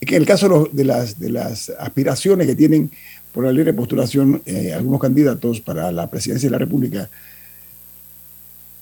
es 0.00 0.08
que 0.08 0.16
en 0.16 0.22
el 0.22 0.26
caso 0.26 0.68
de 0.72 0.84
las, 0.84 1.20
de 1.20 1.28
las 1.28 1.68
aspiraciones 1.78 2.46
que 2.46 2.54
tienen 2.54 2.90
por 3.32 3.44
la 3.44 3.52
libre 3.52 3.74
postulación 3.74 4.40
eh, 4.46 4.72
algunos 4.72 4.98
candidatos 4.98 5.60
para 5.60 5.92
la 5.92 6.08
presidencia 6.08 6.48
de 6.48 6.52
la 6.52 6.58
República, 6.58 7.10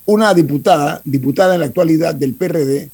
una 0.06 0.32
diputada, 0.34 1.02
diputada 1.04 1.54
en 1.54 1.60
la 1.60 1.66
actualidad 1.66 2.14
del 2.14 2.34
PRD, 2.34 2.88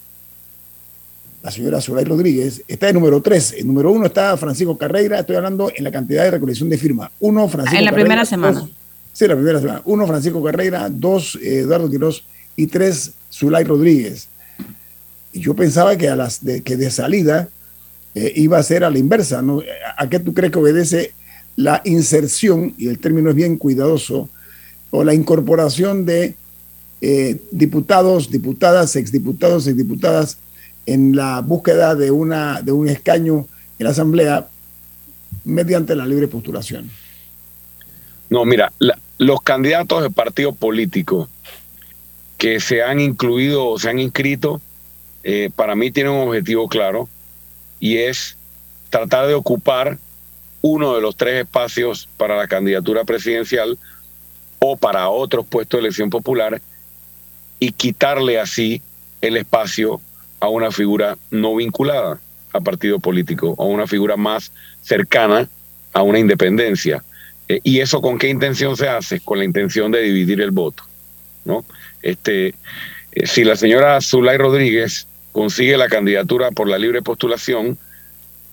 la 1.45 1.51
señora 1.51 1.79
Solay 1.79 2.07
Rodríguez, 2.07 2.63
está 2.67 2.89
en 2.89 2.95
número 2.95 3.21
3. 3.21 3.57
En 3.59 3.67
número 3.67 3.93
1 3.93 4.07
está 4.07 4.35
Francisco 4.39 4.79
Carreira, 4.79 5.21
estoy 5.21 5.37
hablando 5.37 5.71
en 5.77 5.85
la 5.85 5.93
cantidad 5.93 6.25
de 6.25 6.31
recolección 6.31 6.71
de 6.71 6.79
firmas. 6.79 7.11
Uno, 7.21 7.47
Francisco 7.51 7.79
En 7.79 7.85
la 7.85 7.93
primera 7.93 8.25
semana. 8.25 8.67
sí, 9.13 9.27
la 9.29 9.35
primera 9.35 9.61
semana. 9.61 9.83
Uno, 9.85 10.07
Francisco 10.07 10.43
Carreira, 10.43 10.89
dos, 10.89 11.39
Eduardo 11.43 11.91
Quiroz 11.91 12.25
y 12.57 12.67
tres, 12.67 13.13
Zulay 13.31 13.65
Rodríguez. 13.65 14.29
Y 15.35 15.41
yo 15.41 15.53
pensaba 15.53 15.99
que, 15.99 16.09
a 16.09 16.17
las 16.17 16.43
de, 16.43 16.63
que 16.63 16.79
de 16.79 16.91
salida 16.91 17.51
eh, 18.15 18.33
iba 18.37 18.57
a 18.57 18.63
ser 18.63 18.83
a 18.83 18.89
la 18.89 18.99
inversa. 18.99 19.43
¿no? 19.43 19.61
¿A 19.99 20.09
qué 20.09 20.21
tú 20.21 20.33
crees 20.33 20.51
que 20.51 20.59
obedece 20.59 21.13
la 21.57 21.83
inserción, 21.85 22.73
y 22.79 22.89
el 22.89 22.99
término 22.99 23.29
es 23.29 23.37
bien 23.37 23.59
cuidadoso, 23.59 24.31
o 24.91 25.05
la 25.05 25.13
incorporación 25.13 26.07
de 26.07 26.37
eh, 27.03 27.37
diputados, 27.51 28.31
diputadas, 28.31 28.97
exdiputados, 28.97 29.67
exdiputadas 29.67 30.39
en 30.87 31.17
la 31.17 31.41
búsqueda 31.41 31.95
de, 31.95 32.11
una, 32.11 32.63
de 32.63 32.73
un 32.73 32.89
escaño 32.89 33.47
en 33.79 33.85
la 33.85 33.91
Asamblea 33.91 34.49
mediante 35.45 35.95
la 35.95 36.07
libre 36.07 36.29
postulación? 36.29 36.91
No, 38.31 38.45
mira, 38.45 38.73
los 39.19 39.43
candidatos 39.43 40.03
de 40.03 40.11
partido 40.11 40.53
político 40.53 41.29
que 42.39 42.61
se 42.61 42.83
han 42.83 43.01
incluido 43.01 43.67
o 43.67 43.79
se 43.79 43.89
han 43.91 43.99
inscrito, 43.99 44.61
eh, 45.23 45.51
para 45.55 45.75
mí 45.75 45.91
tienen 45.91 46.13
un 46.13 46.29
objetivo 46.29 46.69
claro 46.69 47.09
y 47.81 47.99
es 47.99 48.37
tratar 48.91 49.27
de 49.27 49.35
ocupar 49.35 49.99
uno 50.61 50.95
de 50.95 51.01
los 51.01 51.17
tres 51.17 51.43
espacios 51.43 52.09
para 52.17 52.37
la 52.37 52.49
candidatura 52.49 53.05
presidencial 53.05 53.79
o 54.59 54.77
para 54.77 55.09
otros 55.09 55.47
puestos 55.47 55.79
de 55.79 55.87
elección 55.87 56.11
popular 56.11 56.61
y 57.61 57.73
quitarle 57.73 58.39
así 58.39 58.83
el 59.21 59.37
espacio 59.37 60.01
a 60.41 60.49
una 60.49 60.71
figura 60.71 61.17
no 61.31 61.57
vinculada 61.57 62.19
a 62.53 62.61
partido 62.61 62.99
político, 62.99 63.55
a 63.59 63.65
una 63.65 63.87
figura 63.87 64.17
más 64.17 64.53
cercana 64.83 65.49
a 65.95 66.03
una 66.03 66.19
independencia. 66.19 67.03
Eh, 67.49 67.61
¿Y 67.63 67.81
eso 67.81 68.03
con 68.03 68.19
qué 68.19 68.29
intención 68.29 68.77
se 68.77 68.89
hace? 68.89 69.21
Con 69.21 69.39
la 69.39 69.45
intención 69.45 69.91
de 69.91 70.03
dividir 70.03 70.41
el 70.43 70.51
voto. 70.51 70.83
¿no? 71.45 71.65
Este, 72.03 72.55
eh, 73.13 73.27
si 73.27 73.45
la 73.45 73.57
señora 73.57 74.01
Zulay 74.01 74.37
Rodríguez 74.37 75.07
consigue 75.33 75.77
la 75.77 75.89
candidatura 75.89 76.51
por 76.51 76.69
la 76.69 76.79
libre 76.79 77.01
postulación, 77.01 77.79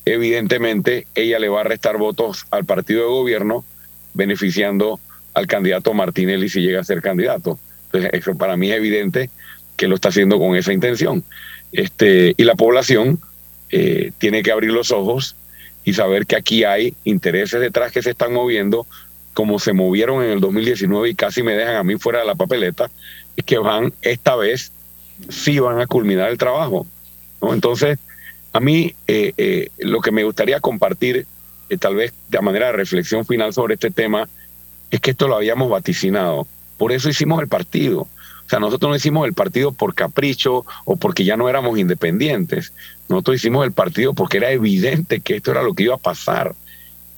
evidentemente 0.05 1.07
ella 1.15 1.39
le 1.39 1.49
va 1.49 1.61
a 1.61 1.65
restar 1.65 1.97
votos 1.97 2.45
al 2.51 2.65
partido 2.65 3.01
de 3.01 3.09
gobierno, 3.09 3.65
beneficiando 4.13 4.99
al 5.33 5.47
candidato 5.47 5.93
Martinelli 5.93 6.49
si 6.49 6.61
llega 6.61 6.81
a 6.81 6.83
ser 6.83 7.01
candidato. 7.01 7.59
Entonces, 7.85 8.11
eso 8.13 8.35
para 8.35 8.55
mí 8.55 8.71
es 8.71 8.77
evidente 8.77 9.29
que 9.77 9.87
lo 9.87 9.95
está 9.95 10.09
haciendo 10.09 10.37
con 10.37 10.55
esa 10.55 10.73
intención. 10.73 11.23
Este, 11.71 12.33
y 12.37 12.43
la 12.43 12.55
población 12.55 13.19
eh, 13.69 14.11
tiene 14.17 14.43
que 14.43 14.51
abrir 14.51 14.71
los 14.71 14.91
ojos 14.91 15.35
y 15.83 15.93
saber 15.93 16.25
que 16.25 16.35
aquí 16.35 16.63
hay 16.63 16.93
intereses 17.03 17.59
detrás 17.59 17.91
que 17.91 18.01
se 18.01 18.11
están 18.11 18.33
moviendo, 18.33 18.85
como 19.33 19.59
se 19.59 19.73
movieron 19.73 20.23
en 20.23 20.31
el 20.31 20.39
2019 20.39 21.09
y 21.09 21.15
casi 21.15 21.41
me 21.41 21.53
dejan 21.53 21.75
a 21.75 21.83
mí 21.83 21.97
fuera 21.97 22.19
de 22.19 22.25
la 22.25 22.35
papeleta, 22.35 22.91
y 23.35 23.43
que 23.43 23.57
van 23.57 23.93
esta 24.01 24.35
vez, 24.35 24.71
sí 25.29 25.59
van 25.59 25.79
a 25.79 25.87
culminar 25.87 26.29
el 26.29 26.37
trabajo. 26.37 26.85
Entonces, 27.41 27.97
a 28.53 28.59
mí 28.59 28.93
eh, 29.07 29.33
eh, 29.37 29.69
lo 29.79 30.01
que 30.01 30.11
me 30.11 30.23
gustaría 30.23 30.59
compartir, 30.59 31.25
tal 31.79 31.95
vez 31.95 32.13
de 32.27 32.41
manera 32.41 32.67
de 32.67 32.73
reflexión 32.73 33.25
final 33.25 33.53
sobre 33.53 33.75
este 33.75 33.89
tema, 33.89 34.27
es 34.91 34.99
que 34.99 35.11
esto 35.11 35.29
lo 35.29 35.37
habíamos 35.37 35.69
vaticinado. 35.69 36.45
Por 36.77 36.91
eso 36.91 37.09
hicimos 37.09 37.41
el 37.41 37.47
partido 37.47 38.07
sea, 38.51 38.59
nosotros 38.59 38.89
no 38.89 38.95
hicimos 38.95 39.25
el 39.25 39.33
partido 39.33 39.71
por 39.71 39.95
capricho 39.95 40.65
o 40.83 40.97
porque 40.97 41.23
ya 41.23 41.37
no 41.37 41.47
éramos 41.47 41.79
independientes. 41.79 42.73
Nosotros 43.07 43.37
hicimos 43.37 43.65
el 43.65 43.71
partido 43.71 44.13
porque 44.13 44.37
era 44.37 44.51
evidente 44.51 45.21
que 45.21 45.37
esto 45.37 45.51
era 45.51 45.63
lo 45.63 45.73
que 45.73 45.83
iba 45.83 45.95
a 45.95 45.99
pasar. 45.99 46.53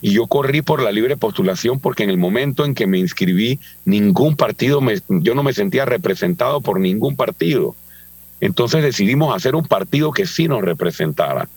Y 0.00 0.12
yo 0.12 0.28
corrí 0.28 0.62
por 0.62 0.80
la 0.80 0.92
libre 0.92 1.16
postulación 1.16 1.80
porque 1.80 2.04
en 2.04 2.10
el 2.10 2.18
momento 2.18 2.64
en 2.64 2.74
que 2.74 2.86
me 2.86 2.98
inscribí, 2.98 3.58
ningún 3.84 4.36
partido, 4.36 4.80
me, 4.80 5.00
yo 5.08 5.34
no 5.34 5.42
me 5.42 5.52
sentía 5.52 5.84
representado 5.84 6.60
por 6.60 6.78
ningún 6.78 7.16
partido. 7.16 7.74
Entonces 8.40 8.84
decidimos 8.84 9.34
hacer 9.34 9.56
un 9.56 9.66
partido 9.66 10.12
que 10.12 10.26
sí 10.26 10.46
nos 10.46 10.62
representara. 10.62 11.48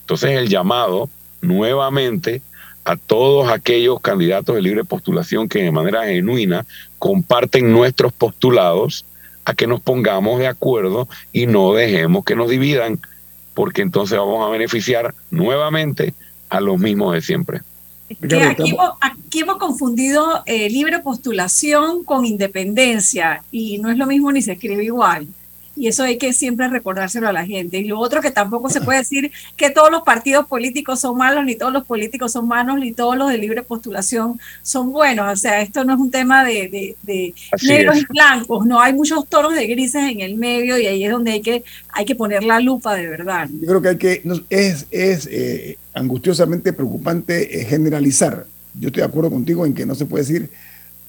Entonces 0.00 0.30
el 0.30 0.48
llamado 0.48 1.08
nuevamente 1.42 2.42
a 2.84 2.96
todos 2.96 3.50
aquellos 3.50 4.00
candidatos 4.00 4.56
de 4.56 4.62
libre 4.62 4.82
postulación 4.82 5.48
que 5.48 5.62
de 5.62 5.70
manera 5.70 6.06
genuina 6.06 6.66
comparten 6.98 7.70
nuestros 7.70 8.12
postulados 8.12 9.04
a 9.44 9.54
que 9.54 9.66
nos 9.66 9.80
pongamos 9.80 10.38
de 10.38 10.46
acuerdo 10.46 11.08
y 11.32 11.46
no 11.46 11.72
dejemos 11.72 12.24
que 12.24 12.36
nos 12.36 12.48
dividan, 12.48 13.00
porque 13.54 13.82
entonces 13.82 14.18
vamos 14.18 14.46
a 14.46 14.50
beneficiar 14.50 15.14
nuevamente 15.30 16.14
a 16.48 16.60
los 16.60 16.78
mismos 16.78 17.14
de 17.14 17.22
siempre. 17.22 17.60
aquí, 19.00 19.40
hemos, 19.40 19.58
confundido 19.58 20.42
eh, 20.46 20.68
libre 20.70 20.98
postulación 21.00 22.04
con 22.04 22.24
independencia 22.24 23.42
y 23.50 23.78
no 23.78 23.90
es 23.90 23.96
lo 23.96 24.06
mismo 24.06 24.30
ni 24.30 24.42
se 24.42 24.52
escribe 24.52 24.84
igual 24.84 25.26
y 25.74 25.88
eso 25.88 26.02
hay 26.02 26.18
que 26.18 26.32
siempre 26.32 26.68
recordárselo 26.68 27.28
a 27.28 27.32
la 27.32 27.46
gente. 27.46 27.78
Y 27.78 27.84
lo 27.84 27.98
otro 27.98 28.20
que 28.20 28.30
tampoco 28.30 28.68
se 28.68 28.80
puede 28.80 28.98
decir 28.98 29.32
que 29.56 29.70
todos 29.70 29.90
los 29.90 30.02
partidos 30.02 30.46
políticos 30.46 31.00
son 31.00 31.16
malos, 31.16 31.44
ni 31.44 31.54
todos 31.54 31.72
los 31.72 31.84
políticos 31.84 32.32
son 32.32 32.46
malos, 32.46 32.78
ni 32.78 32.92
todos 32.92 33.16
los 33.16 33.30
de 33.30 33.38
libre 33.38 33.62
postulación 33.62 34.38
son 34.62 34.92
buenos. 34.92 35.32
O 35.32 35.36
sea, 35.36 35.62
esto 35.62 35.84
no 35.84 35.94
es 35.94 36.00
un 36.00 36.10
tema 36.10 36.44
de, 36.44 36.94
negros 37.62 37.98
y 37.98 38.06
blancos, 38.08 38.66
no 38.66 38.80
hay 38.80 38.92
muchos 38.92 39.26
tonos 39.28 39.54
de 39.54 39.66
grises 39.66 40.10
en 40.10 40.20
el 40.20 40.36
medio 40.36 40.78
y 40.78 40.86
ahí 40.86 41.04
es 41.04 41.10
donde 41.10 41.32
hay 41.32 41.40
que, 41.40 41.64
hay 41.88 42.04
que 42.04 42.14
poner 42.14 42.44
la 42.44 42.60
lupa 42.60 42.94
de 42.94 43.08
verdad. 43.08 43.48
Yo 43.50 43.66
creo 43.66 43.82
que 43.82 43.88
hay 43.88 43.98
que, 43.98 44.22
es, 44.50 44.86
es 44.90 45.28
eh, 45.30 45.78
angustiosamente 45.94 46.72
preocupante 46.72 47.60
eh, 47.60 47.64
generalizar. 47.64 48.46
Yo 48.78 48.88
estoy 48.88 49.02
de 49.02 49.08
acuerdo 49.08 49.30
contigo 49.30 49.64
en 49.64 49.74
que 49.74 49.86
no 49.86 49.94
se 49.94 50.06
puede 50.06 50.24
decir 50.24 50.50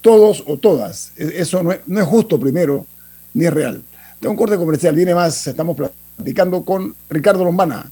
todos 0.01 0.43
o 0.47 0.57
todas. 0.57 1.11
E, 1.17 1.33
eso 1.37 1.61
no 1.63 1.71
es, 1.71 1.79
no 1.85 1.99
es 1.99 2.05
justo 2.05 2.39
primero, 2.39 2.85
ni 3.33 3.45
es 3.45 3.53
real. 3.53 3.83
Tengo 4.23 4.31
un 4.31 4.37
corte 4.37 4.55
comercial, 4.55 4.95
viene 4.95 5.13
más, 5.13 5.47
estamos 5.47 5.75
platicando 6.15 6.63
con 6.63 6.95
Ricardo 7.09 7.43
Lombana, 7.43 7.91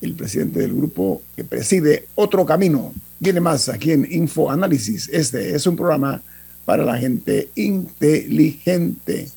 el 0.00 0.14
presidente 0.14 0.60
del 0.60 0.72
grupo 0.72 1.20
que 1.36 1.44
preside 1.44 2.08
Otro 2.14 2.46
Camino. 2.46 2.94
Viene 3.18 3.38
más 3.38 3.68
aquí 3.68 3.92
en 3.92 4.10
Info 4.10 4.50
Análisis. 4.50 5.10
Este 5.10 5.54
es 5.54 5.66
un 5.66 5.76
programa 5.76 6.22
para 6.64 6.86
la 6.86 6.96
gente 6.96 7.50
inteligente. 7.54 9.28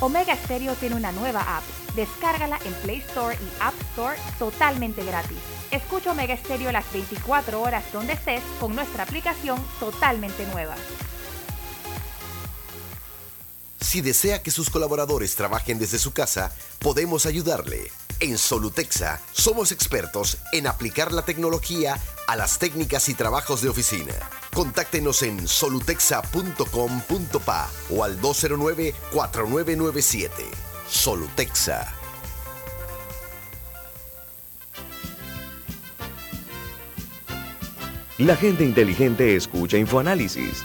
Omega 0.00 0.34
Stereo 0.42 0.74
tiene 0.74 0.96
una 0.96 1.12
nueva 1.12 1.58
app. 1.58 1.62
Descárgala 1.94 2.58
en 2.66 2.72
Play 2.82 2.98
Store 2.98 3.36
y 3.36 3.62
App 3.62 3.74
Store 3.92 4.16
totalmente 4.40 5.04
gratis. 5.04 5.38
Escucha 5.70 6.10
Omega 6.10 6.36
Stereo 6.36 6.72
las 6.72 6.92
24 6.92 7.62
horas 7.62 7.84
donde 7.92 8.14
estés 8.14 8.42
con 8.58 8.74
nuestra 8.74 9.04
aplicación 9.04 9.60
totalmente 9.78 10.44
nueva. 10.52 10.74
Si 13.80 14.00
desea 14.00 14.42
que 14.42 14.50
sus 14.50 14.70
colaboradores 14.70 15.36
trabajen 15.36 15.78
desde 15.78 15.98
su 15.98 16.12
casa, 16.12 16.50
podemos 16.78 17.26
ayudarle. 17.26 17.92
En 18.20 18.38
Solutexa 18.38 19.20
somos 19.32 19.72
expertos 19.72 20.38
en 20.52 20.66
aplicar 20.66 21.12
la 21.12 21.20
tecnología 21.22 22.00
a 22.26 22.36
las 22.36 22.58
técnicas 22.58 23.10
y 23.10 23.14
trabajos 23.14 23.60
de 23.60 23.68
oficina. 23.68 24.14
Contáctenos 24.54 25.22
en 25.22 25.46
solutexa.com.pa 25.46 27.70
o 27.90 28.04
al 28.04 28.18
209-4997. 28.20 30.30
Solutexa. 30.88 31.92
La 38.18 38.34
gente 38.34 38.64
inteligente 38.64 39.36
escucha 39.36 39.76
InfoAnálisis. 39.76 40.64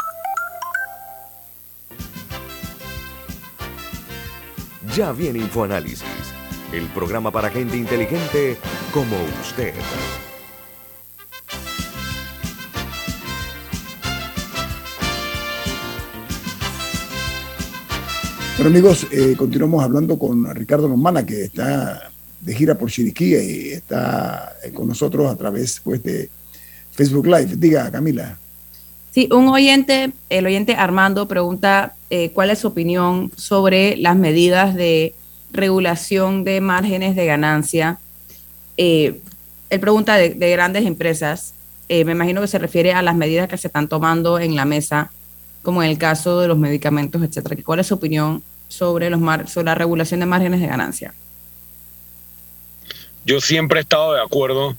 Ya 4.95 5.13
viene 5.13 5.39
InfoAnálisis, 5.39 6.03
el 6.73 6.85
programa 6.87 7.31
para 7.31 7.49
gente 7.49 7.77
inteligente 7.77 8.57
como 8.93 9.15
usted. 9.41 9.73
Bueno 18.57 18.69
amigos, 18.69 19.07
eh, 19.11 19.35
continuamos 19.37 19.81
hablando 19.81 20.19
con 20.19 20.53
Ricardo 20.53 20.89
Lomana, 20.89 21.25
que 21.25 21.45
está 21.45 22.11
de 22.41 22.53
gira 22.53 22.77
por 22.77 22.91
Chiriquí 22.91 23.33
y 23.33 23.69
está 23.71 24.57
eh, 24.61 24.73
con 24.73 24.89
nosotros 24.89 25.31
a 25.31 25.37
través 25.37 25.79
pues, 25.79 26.03
de 26.03 26.29
Facebook 26.91 27.27
Live. 27.27 27.55
Diga, 27.55 27.89
Camila. 27.89 28.37
Sí, 29.11 29.27
un 29.31 29.49
oyente, 29.49 30.13
el 30.29 30.45
oyente 30.45 30.75
Armando 30.75 31.27
pregunta 31.27 31.95
eh, 32.09 32.31
cuál 32.31 32.49
es 32.49 32.59
su 32.59 32.69
opinión 32.69 33.29
sobre 33.35 33.97
las 33.97 34.15
medidas 34.15 34.73
de 34.73 35.13
regulación 35.51 36.45
de 36.45 36.61
márgenes 36.61 37.17
de 37.17 37.25
ganancia. 37.25 37.99
Eh, 38.77 39.19
él 39.69 39.79
pregunta 39.81 40.15
de, 40.15 40.29
grandes 40.51 40.85
empresas. 40.85 41.53
Eh, 41.89 42.05
me 42.05 42.13
imagino 42.13 42.39
que 42.39 42.47
se 42.47 42.57
refiere 42.57 42.93
a 42.93 43.01
las 43.01 43.15
medidas 43.15 43.49
que 43.49 43.57
se 43.57 43.67
están 43.67 43.89
tomando 43.89 44.39
en 44.39 44.55
la 44.55 44.63
mesa, 44.63 45.11
como 45.61 45.83
en 45.83 45.89
el 45.89 45.97
caso 45.97 46.39
de 46.39 46.47
los 46.47 46.57
medicamentos, 46.57 47.21
etcétera. 47.21 47.57
¿Cuál 47.65 47.81
es 47.81 47.87
su 47.87 47.95
opinión 47.95 48.41
sobre, 48.69 49.09
los 49.09 49.19
sobre 49.51 49.65
la 49.65 49.75
regulación 49.75 50.21
de 50.21 50.25
márgenes 50.25 50.61
de 50.61 50.67
ganancia? 50.67 51.13
Yo 53.25 53.41
siempre 53.41 53.79
he 53.79 53.81
estado 53.81 54.13
de 54.13 54.21
acuerdo 54.21 54.77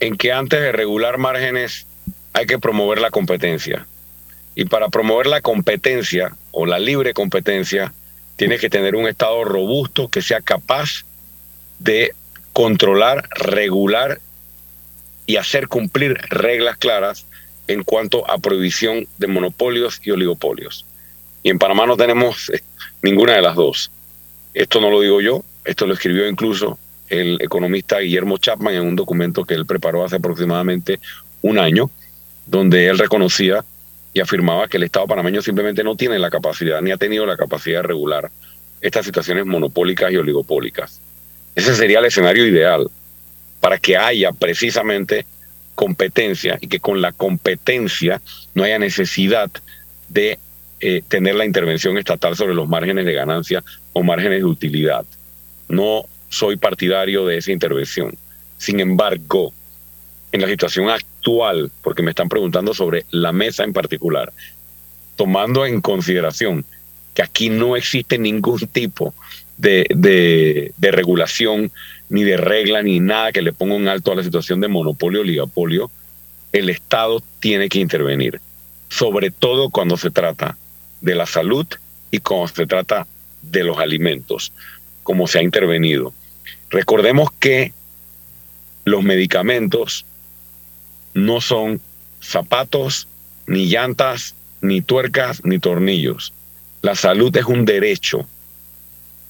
en 0.00 0.16
que 0.16 0.32
antes 0.32 0.60
de 0.60 0.72
regular 0.72 1.18
márgenes 1.18 1.86
hay 2.32 2.46
que 2.46 2.58
promover 2.58 3.00
la 3.00 3.10
competencia. 3.10 3.86
Y 4.54 4.64
para 4.64 4.88
promover 4.88 5.26
la 5.26 5.40
competencia 5.40 6.36
o 6.50 6.66
la 6.66 6.78
libre 6.78 7.14
competencia, 7.14 7.92
tiene 8.36 8.58
que 8.58 8.70
tener 8.70 8.96
un 8.96 9.06
Estado 9.06 9.44
robusto 9.44 10.08
que 10.08 10.22
sea 10.22 10.40
capaz 10.40 11.04
de 11.78 12.12
controlar, 12.52 13.28
regular 13.30 14.20
y 15.26 15.36
hacer 15.36 15.68
cumplir 15.68 16.14
reglas 16.30 16.76
claras 16.76 17.26
en 17.68 17.84
cuanto 17.84 18.28
a 18.28 18.38
prohibición 18.38 19.06
de 19.18 19.26
monopolios 19.28 20.00
y 20.02 20.10
oligopolios. 20.10 20.84
Y 21.42 21.50
en 21.50 21.58
Panamá 21.58 21.86
no 21.86 21.96
tenemos 21.96 22.50
eh, 22.50 22.62
ninguna 23.02 23.34
de 23.34 23.42
las 23.42 23.54
dos. 23.54 23.90
Esto 24.54 24.80
no 24.80 24.90
lo 24.90 25.00
digo 25.00 25.20
yo, 25.20 25.44
esto 25.64 25.86
lo 25.86 25.94
escribió 25.94 26.28
incluso 26.28 26.78
el 27.08 27.40
economista 27.40 27.98
Guillermo 27.98 28.38
Chapman 28.38 28.74
en 28.74 28.86
un 28.86 28.96
documento 28.96 29.44
que 29.44 29.54
él 29.54 29.66
preparó 29.66 30.04
hace 30.04 30.16
aproximadamente 30.16 30.98
un 31.42 31.58
año 31.58 31.90
donde 32.46 32.88
él 32.88 32.98
reconocía 32.98 33.64
y 34.12 34.20
afirmaba 34.20 34.68
que 34.68 34.76
el 34.76 34.84
Estado 34.84 35.06
panameño 35.06 35.42
simplemente 35.42 35.84
no 35.84 35.96
tiene 35.96 36.18
la 36.18 36.30
capacidad 36.30 36.80
ni 36.82 36.90
ha 36.90 36.96
tenido 36.96 37.26
la 37.26 37.36
capacidad 37.36 37.82
de 37.82 37.88
regular 37.88 38.30
estas 38.80 39.04
situaciones 39.04 39.46
monopólicas 39.46 40.10
y 40.10 40.16
oligopólicas. 40.16 41.00
Ese 41.54 41.74
sería 41.74 41.98
el 41.98 42.06
escenario 42.06 42.46
ideal 42.46 42.88
para 43.60 43.78
que 43.78 43.96
haya 43.96 44.32
precisamente 44.32 45.26
competencia 45.74 46.58
y 46.60 46.68
que 46.68 46.80
con 46.80 47.00
la 47.00 47.12
competencia 47.12 48.20
no 48.54 48.64
haya 48.64 48.78
necesidad 48.78 49.50
de 50.08 50.38
eh, 50.80 51.02
tener 51.08 51.34
la 51.34 51.44
intervención 51.44 51.98
estatal 51.98 52.36
sobre 52.36 52.54
los 52.54 52.68
márgenes 52.68 53.04
de 53.04 53.12
ganancia 53.12 53.62
o 53.92 54.02
márgenes 54.02 54.40
de 54.40 54.44
utilidad. 54.46 55.04
No 55.68 56.04
soy 56.28 56.56
partidario 56.56 57.26
de 57.26 57.38
esa 57.38 57.52
intervención. 57.52 58.16
Sin 58.56 58.80
embargo, 58.80 59.52
en 60.32 60.40
la 60.40 60.48
situación 60.48 60.88
actual, 60.88 61.09
porque 61.82 62.02
me 62.02 62.10
están 62.10 62.28
preguntando 62.28 62.74
sobre 62.74 63.04
la 63.10 63.32
mesa 63.32 63.64
en 63.64 63.72
particular, 63.72 64.32
tomando 65.16 65.66
en 65.66 65.80
consideración 65.80 66.64
que 67.14 67.22
aquí 67.22 67.50
no 67.50 67.76
existe 67.76 68.18
ningún 68.18 68.58
tipo 68.72 69.14
de, 69.58 69.86
de, 69.94 70.90
regulación, 70.90 71.70
ni 72.08 72.24
de 72.24 72.36
regla, 72.36 72.82
ni 72.82 73.00
nada 73.00 73.32
que 73.32 73.42
le 73.42 73.52
ponga 73.52 73.74
un 73.74 73.88
alto 73.88 74.12
a 74.12 74.14
la 74.14 74.24
situación 74.24 74.60
de 74.60 74.68
monopolio 74.68 75.20
oligopolio, 75.20 75.90
el 76.52 76.70
Estado 76.70 77.22
tiene 77.38 77.68
que 77.68 77.78
intervenir, 77.78 78.40
sobre 78.88 79.30
todo 79.30 79.70
cuando 79.70 79.96
se 79.96 80.10
trata 80.10 80.56
de 81.00 81.14
la 81.14 81.26
salud 81.26 81.66
y 82.10 82.18
cuando 82.18 82.48
se 82.48 82.66
trata 82.66 83.06
de 83.42 83.64
los 83.64 83.78
alimentos, 83.78 84.52
como 85.02 85.26
se 85.26 85.38
ha 85.38 85.42
intervenido. 85.42 86.12
Recordemos 86.70 87.30
que 87.38 87.72
los 88.84 89.02
medicamentos 89.02 90.04
no 91.14 91.40
son 91.40 91.80
zapatos, 92.20 93.08
ni 93.46 93.66
llantas, 93.66 94.34
ni 94.60 94.80
tuercas, 94.82 95.44
ni 95.44 95.58
tornillos. 95.58 96.32
La 96.82 96.94
salud 96.94 97.34
es 97.36 97.44
un 97.44 97.64
derecho. 97.64 98.26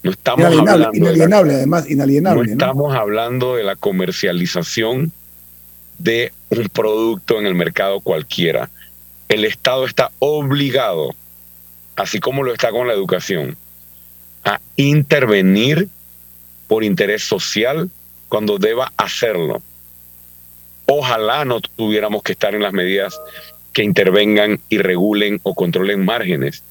No 0.02 0.12
estamos 0.12 0.46
hablando 0.46 0.90
inalienable, 0.94 1.54
además, 1.54 1.90
inalienable. 1.90 2.46
No, 2.46 2.52
estamos 2.52 2.94
hablando 2.94 3.56
de 3.56 3.64
la 3.64 3.76
comercialización 3.76 5.12
de 5.98 6.32
un 6.48 6.68
producto 6.68 7.38
en 7.38 7.46
el 7.46 7.54
mercado 7.54 8.00
cualquiera. 8.00 8.70
El 9.28 9.44
Estado 9.44 9.84
está 9.84 10.10
obligado, 10.18 11.14
así 11.96 12.18
como 12.18 12.42
lo 12.42 12.52
está 12.52 12.70
con 12.70 12.88
la 12.88 12.94
educación, 12.94 13.56
a 14.44 14.60
intervenir 14.76 15.88
por 16.66 16.82
interés 16.82 17.22
social 17.22 17.90
cuando 18.28 18.58
deba 18.58 18.92
hacerlo. 18.96 19.60
Ojalá 20.92 21.44
no 21.44 21.60
tuviéramos 21.60 22.24
que 22.24 22.32
estar 22.32 22.52
en 22.52 22.62
las 22.62 22.72
medidas 22.72 23.16
que 23.72 23.84
intervengan 23.84 24.58
y 24.68 24.78
regulen 24.78 25.38
o 25.44 25.54
controlen 25.54 26.04
márgenes. 26.04 26.64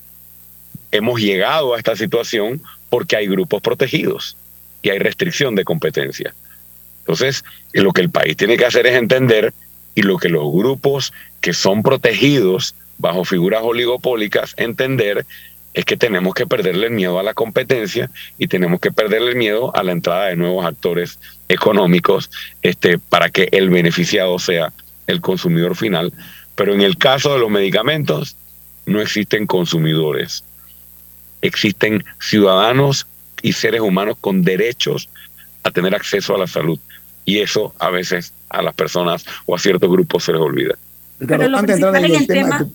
Hemos 0.91 1.21
llegado 1.21 1.73
a 1.73 1.77
esta 1.77 1.95
situación 1.95 2.61
porque 2.89 3.15
hay 3.15 3.27
grupos 3.27 3.61
protegidos 3.61 4.35
y 4.81 4.89
hay 4.89 4.99
restricción 4.99 5.55
de 5.55 5.63
competencia. 5.63 6.35
Entonces, 6.99 7.45
lo 7.71 7.93
que 7.93 8.01
el 8.01 8.09
país 8.09 8.35
tiene 8.35 8.57
que 8.57 8.65
hacer 8.65 8.87
es 8.87 8.95
entender 8.95 9.53
y 9.95 10.01
lo 10.01 10.17
que 10.17 10.27
los 10.27 10.51
grupos 10.51 11.13
que 11.39 11.53
son 11.53 11.81
protegidos 11.81 12.75
bajo 12.97 13.23
figuras 13.23 13.61
oligopólicas 13.63 14.53
entender 14.57 15.25
es 15.73 15.85
que 15.85 15.97
tenemos 15.97 16.33
que 16.33 16.47
perderle 16.47 16.87
el 16.87 16.93
miedo 16.93 17.19
a 17.19 17.23
la 17.23 17.33
competencia 17.33 18.09
y 18.37 18.47
tenemos 18.47 18.79
que 18.79 18.91
perderle 18.91 19.31
el 19.31 19.35
miedo 19.35 19.75
a 19.75 19.83
la 19.83 19.91
entrada 19.91 20.25
de 20.25 20.35
nuevos 20.35 20.65
actores 20.65 21.19
económicos 21.47 22.29
este, 22.61 22.97
para 22.97 23.29
que 23.29 23.49
el 23.51 23.69
beneficiado 23.69 24.39
sea 24.39 24.73
el 25.07 25.21
consumidor 25.21 25.75
final. 25.75 26.13
Pero 26.55 26.73
en 26.73 26.81
el 26.81 26.97
caso 26.97 27.33
de 27.33 27.39
los 27.39 27.49
medicamentos, 27.49 28.35
no 28.85 28.99
existen 28.99 29.45
consumidores, 29.45 30.43
existen 31.41 32.03
ciudadanos 32.19 33.07
y 33.41 33.53
seres 33.53 33.81
humanos 33.81 34.17
con 34.19 34.41
derechos 34.43 35.07
a 35.63 35.71
tener 35.71 35.95
acceso 35.95 36.35
a 36.35 36.39
la 36.39 36.47
salud. 36.47 36.79
Y 37.25 37.39
eso 37.39 37.73
a 37.79 37.89
veces 37.89 38.33
a 38.49 38.61
las 38.61 38.73
personas 38.73 39.25
o 39.45 39.55
a 39.55 39.59
ciertos 39.59 39.89
grupos 39.89 40.23
se 40.23 40.33
les 40.33 40.41
olvida. 40.41 40.75
Pero 41.19 41.47
lo 41.47 41.61
principal 41.61 42.05
en 42.05 42.15
el 42.15 42.27
tema, 42.27 42.65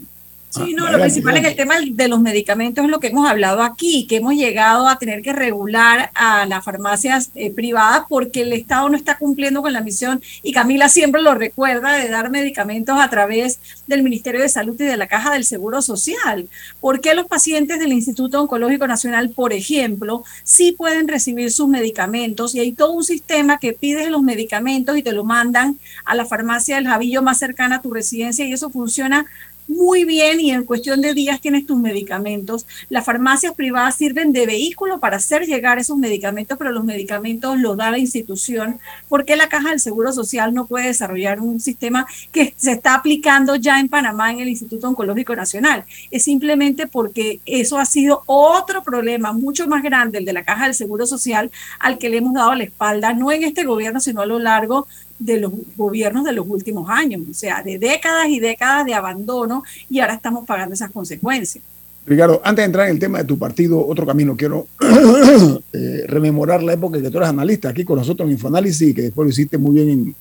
Sí, 0.55 0.73
no, 0.73 0.89
lo 0.89 1.01
principal 1.01 1.37
en 1.37 1.47
el 1.47 1.57
tema 1.57 1.75
de 1.81 2.09
los 2.09 2.21
medicamentos 2.21 2.85
es 2.85 2.91
lo 2.91 3.01
que 3.01 3.09
hemos 3.09 3.29
hablado 3.29 3.61
aquí, 3.61 4.07
que 4.07 4.17
hemos 4.17 4.35
llegado 4.35 4.87
a 4.87 4.99
tener 4.99 5.21
que 5.21 5.33
regular 5.33 6.13
a 6.15 6.47
las 6.47 6.65
farmacias 6.65 7.31
eh, 7.35 7.51
privadas 7.51 8.05
porque 8.09 8.43
el 8.43 8.53
Estado 8.53 8.89
no 8.89 8.97
está 8.97 9.19
cumpliendo 9.19 9.63
con 9.63 9.73
la 9.73 9.81
misión 9.81 10.23
y 10.45 10.53
Camila 10.53 10.89
siempre 10.89 11.23
lo 11.23 11.35
recuerda 11.35 11.95
de 11.95 12.09
dar 12.09 12.31
medicamentos 12.31 13.01
a 13.01 13.11
través 13.11 13.59
del 13.89 14.05
Ministerio 14.05 14.41
de 14.41 14.49
Salud 14.49 14.81
y 14.81 14.85
de 14.85 14.97
la 14.97 15.09
Caja 15.09 15.33
del 15.33 15.45
Seguro 15.45 15.83
Social. 15.83 16.49
¿Por 16.81 17.01
qué 17.01 17.15
los 17.15 17.27
pacientes 17.27 17.81
del 17.81 17.93
Instituto 17.93 18.41
Oncológico 18.41 18.87
Nacional, 18.87 19.31
por 19.31 19.53
ejemplo, 19.53 20.23
sí 20.45 20.71
pueden 20.71 21.09
recibir 21.09 21.51
sus 21.51 21.67
medicamentos 21.67 22.55
y 22.55 22.61
hay 22.61 22.71
todo 22.71 22.93
un 22.93 23.05
sistema 23.05 23.59
que 23.59 23.73
pides 23.73 24.09
los 24.09 24.23
medicamentos 24.23 24.97
y 24.97 25.03
te 25.03 25.13
lo 25.13 25.25
mandan 25.25 25.81
a 26.05 26.15
la 26.15 26.27
farmacia 26.27 26.77
del 26.77 26.87
Javillo 26.87 27.23
más 27.23 27.39
cercana 27.39 27.77
a 27.77 27.83
tu 27.83 27.93
residencia 27.93 28.47
y 28.47 28.53
eso 28.53 28.71
funciona 28.71 29.27
muy 29.67 30.05
bien 30.05 30.41
y 30.41 30.51
en 30.51 30.65
cuestión 30.65 31.01
de 31.01 31.15
días 31.15 31.41
tienes 31.41 31.67
tus 31.67 31.79
medicamentos. 31.79 32.67
Las 32.89 33.05
farmacias 33.05 33.55
privadas 33.55 33.97
sirven 33.97 34.33
de 34.33 34.47
vehículo 34.47 35.01
para 35.01 35.17
hacer 35.17 35.47
llegar 35.47 35.79
esos 35.79 35.97
medicamentos, 35.97 36.59
pero 36.59 36.73
los 36.73 36.85
medicamentos 36.85 37.59
los 37.59 37.77
da 37.77 37.91
la 37.91 37.99
institución. 37.99 38.79
¿Por 39.09 39.25
qué 39.25 39.37
la 39.37 39.49
Caja 39.49 39.71
del 39.71 39.81
Seguro 39.81 40.13
Social 40.13 40.55
no 40.55 40.67
puede 40.67 40.89
desarrollar 40.89 41.41
un 41.41 41.61
sistema 41.61 42.07
que 42.33 42.55
se 42.57 42.73
está 42.73 42.95
aplicando 42.95 43.57
ya 43.57 43.81
en 43.81 43.89
Panamá 43.89 44.33
en 44.33 44.41
el 44.41 44.49
Instituto 44.49 44.89
Oncológico 44.89 45.35
Nacional? 45.35 45.85
Es 46.11 46.25
simplemente 46.25 46.87
porque 46.87 47.41
eso 47.47 47.79
ha 47.79 47.87
sido 47.87 48.23
otro 48.27 48.83
problema 48.83 49.33
mucho 49.33 49.67
más 49.67 49.83
grande, 49.83 50.19
el 50.19 50.25
de 50.25 50.33
la 50.33 50.45
Caja 50.45 50.65
del 50.65 50.75
Seguro 50.75 51.07
Social, 51.07 51.51
al 51.79 51.99
que 51.99 52.09
le 52.09 52.19
hemos 52.19 52.35
dado 52.35 52.55
la 52.55 52.65
espalda, 52.65 53.13
no 53.13 53.33
en 53.33 53.45
este 53.45 53.65
gobierno, 53.65 54.01
sino 54.01 54.21
a 54.21 54.27
lo 54.27 54.39
largo 54.39 54.87
de 55.19 55.39
los 55.39 55.53
gobiernos 55.77 56.25
de 56.25 56.33
los 56.33 56.47
últimos 56.49 56.89
años, 56.91 57.23
o 57.31 57.35
sea, 57.35 57.63
de 57.63 57.79
décadas 57.79 58.29
y 58.29 58.41
décadas 58.41 58.85
de 58.85 58.95
abandono 58.95 59.63
y 59.89 60.01
ahora 60.01 60.15
estamos 60.15 60.47
pagando 60.47 60.75
esas 60.75 60.91
consecuencias. 60.91 61.63
Ricardo, 62.07 62.43
antes 62.45 62.63
de 62.63 62.67
entrar 62.67 62.87
en 62.87 62.95
el 62.95 62.99
tema 62.99 63.19
de 63.19 63.25
tu 63.25 63.39
partido, 63.39 63.85
otro 63.87 64.05
camino, 64.05 64.37
quiero 64.37 64.67
eh, 65.73 66.05
rememorar 66.07 66.63
la 66.63 66.75
época 66.75 66.99
en 66.99 67.05
que 67.05 67.11
tú 67.11 67.17
eras 67.17 67.31
analista 67.31 67.71
aquí 67.71 67.85
con 67.85 67.99
nosotros 67.99 68.27
en 68.27 68.33
Infoanálisis 68.33 68.95
que 68.95 69.03
después 69.03 69.25
lo 69.25 69.31
hiciste 69.31 69.57
muy 69.57 69.77
bien 69.77 69.89
en, 69.89 70.15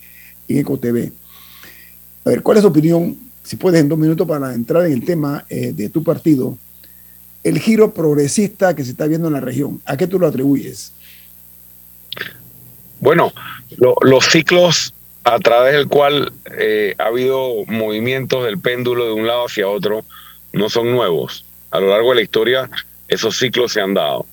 en 0.47 0.57
EcoTV. 0.59 1.11
A 2.25 2.29
ver, 2.29 2.41
¿cuál 2.41 2.57
es 2.57 2.63
tu 2.63 2.69
opinión, 2.69 3.17
si 3.43 3.57
puedes 3.57 3.81
en 3.81 3.89
dos 3.89 3.99
minutos, 3.99 4.25
para 4.25 4.53
entrar 4.53 4.85
en 4.85 4.93
el 4.93 5.03
tema 5.03 5.45
eh, 5.49 5.73
de 5.73 5.89
tu 5.89 6.03
partido, 6.03 6.57
el 7.43 7.59
giro 7.59 7.93
progresista 7.93 8.73
que 8.73 8.85
se 8.85 8.91
está 8.91 9.05
viendo 9.05 9.27
en 9.27 9.33
la 9.33 9.41
región? 9.41 9.81
¿A 9.85 9.97
qué 9.97 10.07
tú 10.07 10.17
lo 10.17 10.27
atribuyes? 10.27 10.93
Bueno, 13.03 13.33
los 14.01 14.25
ciclos 14.27 14.93
a 15.25 15.37
través 15.39 15.73
del 15.73 15.89
cual 15.89 16.31
eh, 16.57 16.95
ha 16.97 17.07
habido 17.07 17.65
movimientos 17.67 18.45
del 18.45 18.59
péndulo 18.59 19.07
de 19.07 19.11
un 19.11 19.27
lado 19.27 19.47
hacia 19.47 19.67
otro 19.67 20.05
no 20.53 20.69
son 20.69 20.89
nuevos. 20.89 21.43
A 21.71 21.81
lo 21.81 21.89
largo 21.89 22.11
de 22.11 22.15
la 22.15 22.21
historia 22.21 22.69
esos 23.09 23.35
ciclos 23.35 23.73
se 23.73 23.81
han 23.81 23.93
dado. 23.93 24.25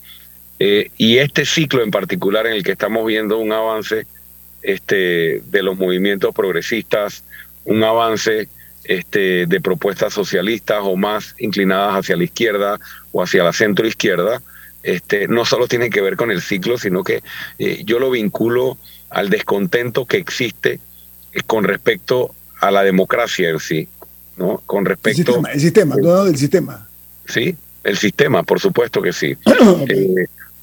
Eh, 0.61 0.89
y 0.97 1.19
este 1.19 1.47
ciclo 1.47 1.83
en 1.83 1.91
particular 1.91 2.47
en 2.47 2.53
el 2.53 2.63
que 2.63 2.71
estamos 2.71 3.05
viendo 3.05 3.39
un 3.39 3.51
avance 3.51 4.07
este, 4.63 5.43
de 5.47 5.63
los 5.65 5.77
movimientos 5.77 6.33
progresistas, 6.33 7.25
un 7.65 7.83
avance 7.83 8.49
este, 8.85 9.47
de 9.47 9.61
propuestas 9.61 10.15
socialistas 10.15 10.79
o 10.83 10.95
más 10.95 11.35
inclinadas 11.41 11.97
hacia 11.97 12.17
la 12.17 12.23
izquierda 12.23 12.79
o 13.11 13.21
hacia 13.21 13.43
la 13.43 13.53
centro 13.53 13.85
izquierda, 13.85 14.41
este, 14.83 15.29
no 15.29 15.45
solo 15.45 15.69
tiene 15.69 15.91
que 15.91 16.01
ver 16.01 16.17
con 16.17 16.31
el 16.31 16.41
ciclo, 16.41 16.79
sino 16.79 17.05
que 17.05 17.23
eh, 17.59 17.83
yo 17.85 17.99
lo 17.99 18.11
vinculo 18.11 18.79
al 19.11 19.29
descontento 19.29 20.07
que 20.07 20.17
existe 20.17 20.81
eh, 21.33 21.41
con 21.47 21.65
respecto 21.65 22.35
a 22.61 22.71
la 22.71 22.83
democracia 22.83 23.51
en 23.51 23.61
sí, 23.61 23.89
¿no? 24.37 24.63
Con 24.67 24.85
respecto... 24.85 25.21
El 25.21 25.27
sistema, 25.27 25.53
el 25.53 25.61
sistema, 25.61 26.37
sistema. 26.37 26.89
Sí, 27.27 27.57
el 27.85 27.99
sistema, 27.99 28.43
por 28.43 28.61
supuesto 28.61 29.03
que 29.03 29.13
sí. 29.13 29.37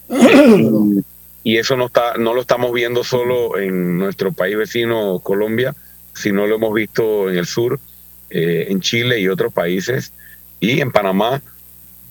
Eh, 0.09 1.03
y 1.43 1.57
eso 1.57 1.76
no, 1.76 1.88
está, 1.88 2.15
no 2.18 2.34
lo 2.34 2.39
estamos 2.39 2.72
viendo 2.72 3.03
solo 3.03 3.57
en 3.57 3.97
nuestro 3.97 4.32
país 4.32 4.55
vecino 4.55 5.20
Colombia, 5.20 5.76
sino 6.13 6.47
lo 6.47 6.55
hemos 6.55 6.74
visto 6.74 7.30
en 7.30 7.38
el 7.38 7.45
sur, 7.45 7.78
en 8.30 8.80
Chile 8.80 9.20
y 9.20 9.28
otros 9.28 9.51
países, 9.51 10.13
y 10.61 10.80
en 10.80 10.93
Panamá 10.93 11.41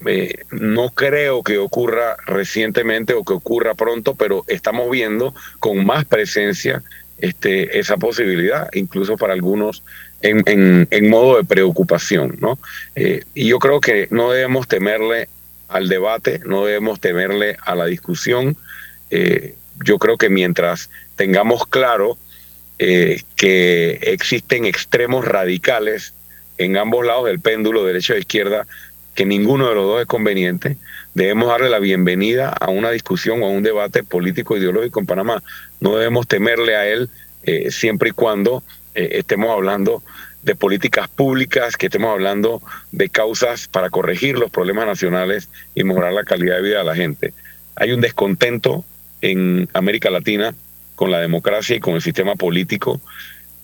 eh, 0.04 0.44
no 0.50 0.90
creo 0.90 1.42
que 1.42 1.58
ocurra 1.58 2.16
recientemente 2.26 3.14
o 3.14 3.24
que 3.24 3.32
ocurra 3.32 3.74
pronto, 3.74 4.14
pero 4.14 4.44
estamos 4.46 4.90
viendo 4.90 5.34
con 5.58 5.84
más 5.86 6.04
presencia 6.04 6.82
este, 7.18 7.78
esa 7.78 7.96
posibilidad, 7.96 8.68
incluso 8.74 9.16
para 9.16 9.32
algunos 9.32 9.82
en, 10.20 11.08
modo 11.08 11.38
de 11.38 11.44
preocupación. 11.44 12.36
¿no? 12.40 12.58
Eh, 12.94 13.24
y 13.34 13.48
yo 13.48 13.58
creo 13.58 13.80
que 13.80 14.08
no 14.10 14.32
debemos 14.32 14.68
temerle 14.68 15.28
al 15.68 15.88
debate, 15.88 16.40
no 16.44 16.66
debemos 16.66 17.00
temerle 17.00 17.56
a 17.62 17.74
la 17.74 17.86
discusión. 17.86 18.56
Eh, 19.10 19.54
yo 19.84 19.98
creo 19.98 20.18
que 20.18 20.28
mientras 20.28 20.90
tengamos 21.16 21.66
claro 21.66 22.18
que 22.78 23.98
existen 24.02 24.66
extremos 24.66 25.24
radicales 25.24 26.12
en 26.58 26.76
ambos 26.76 27.04
lados 27.04 27.26
del 27.26 27.40
péndulo, 27.40 27.84
derecha 27.84 28.14
e 28.14 28.20
izquierda, 28.20 28.66
que 29.16 29.24
ninguno 29.24 29.68
de 29.68 29.74
los 29.74 29.86
dos 29.86 30.00
es 30.02 30.06
conveniente. 30.06 30.76
Debemos 31.14 31.48
darle 31.48 31.70
la 31.70 31.78
bienvenida 31.78 32.50
a 32.50 32.70
una 32.70 32.90
discusión 32.90 33.42
o 33.42 33.46
a 33.46 33.48
un 33.48 33.62
debate 33.62 34.04
político 34.04 34.56
ideológico 34.56 35.00
en 35.00 35.06
Panamá. 35.06 35.42
No 35.80 35.96
debemos 35.96 36.28
temerle 36.28 36.76
a 36.76 36.86
él 36.86 37.08
eh, 37.42 37.70
siempre 37.70 38.10
y 38.10 38.12
cuando 38.12 38.62
eh, 38.94 39.08
estemos 39.12 39.50
hablando 39.50 40.02
de 40.42 40.54
políticas 40.54 41.08
públicas, 41.08 41.76
que 41.76 41.86
estemos 41.86 42.12
hablando 42.12 42.62
de 42.92 43.08
causas 43.08 43.68
para 43.68 43.88
corregir 43.88 44.38
los 44.38 44.50
problemas 44.50 44.86
nacionales 44.86 45.48
y 45.74 45.82
mejorar 45.82 46.12
la 46.12 46.22
calidad 46.22 46.56
de 46.56 46.62
vida 46.62 46.78
de 46.78 46.84
la 46.84 46.94
gente. 46.94 47.32
Hay 47.74 47.92
un 47.92 48.02
descontento 48.02 48.84
en 49.22 49.68
América 49.72 50.10
Latina 50.10 50.54
con 50.94 51.10
la 51.10 51.20
democracia 51.20 51.74
y 51.74 51.80
con 51.80 51.94
el 51.94 52.02
sistema 52.02 52.36
político 52.36 53.00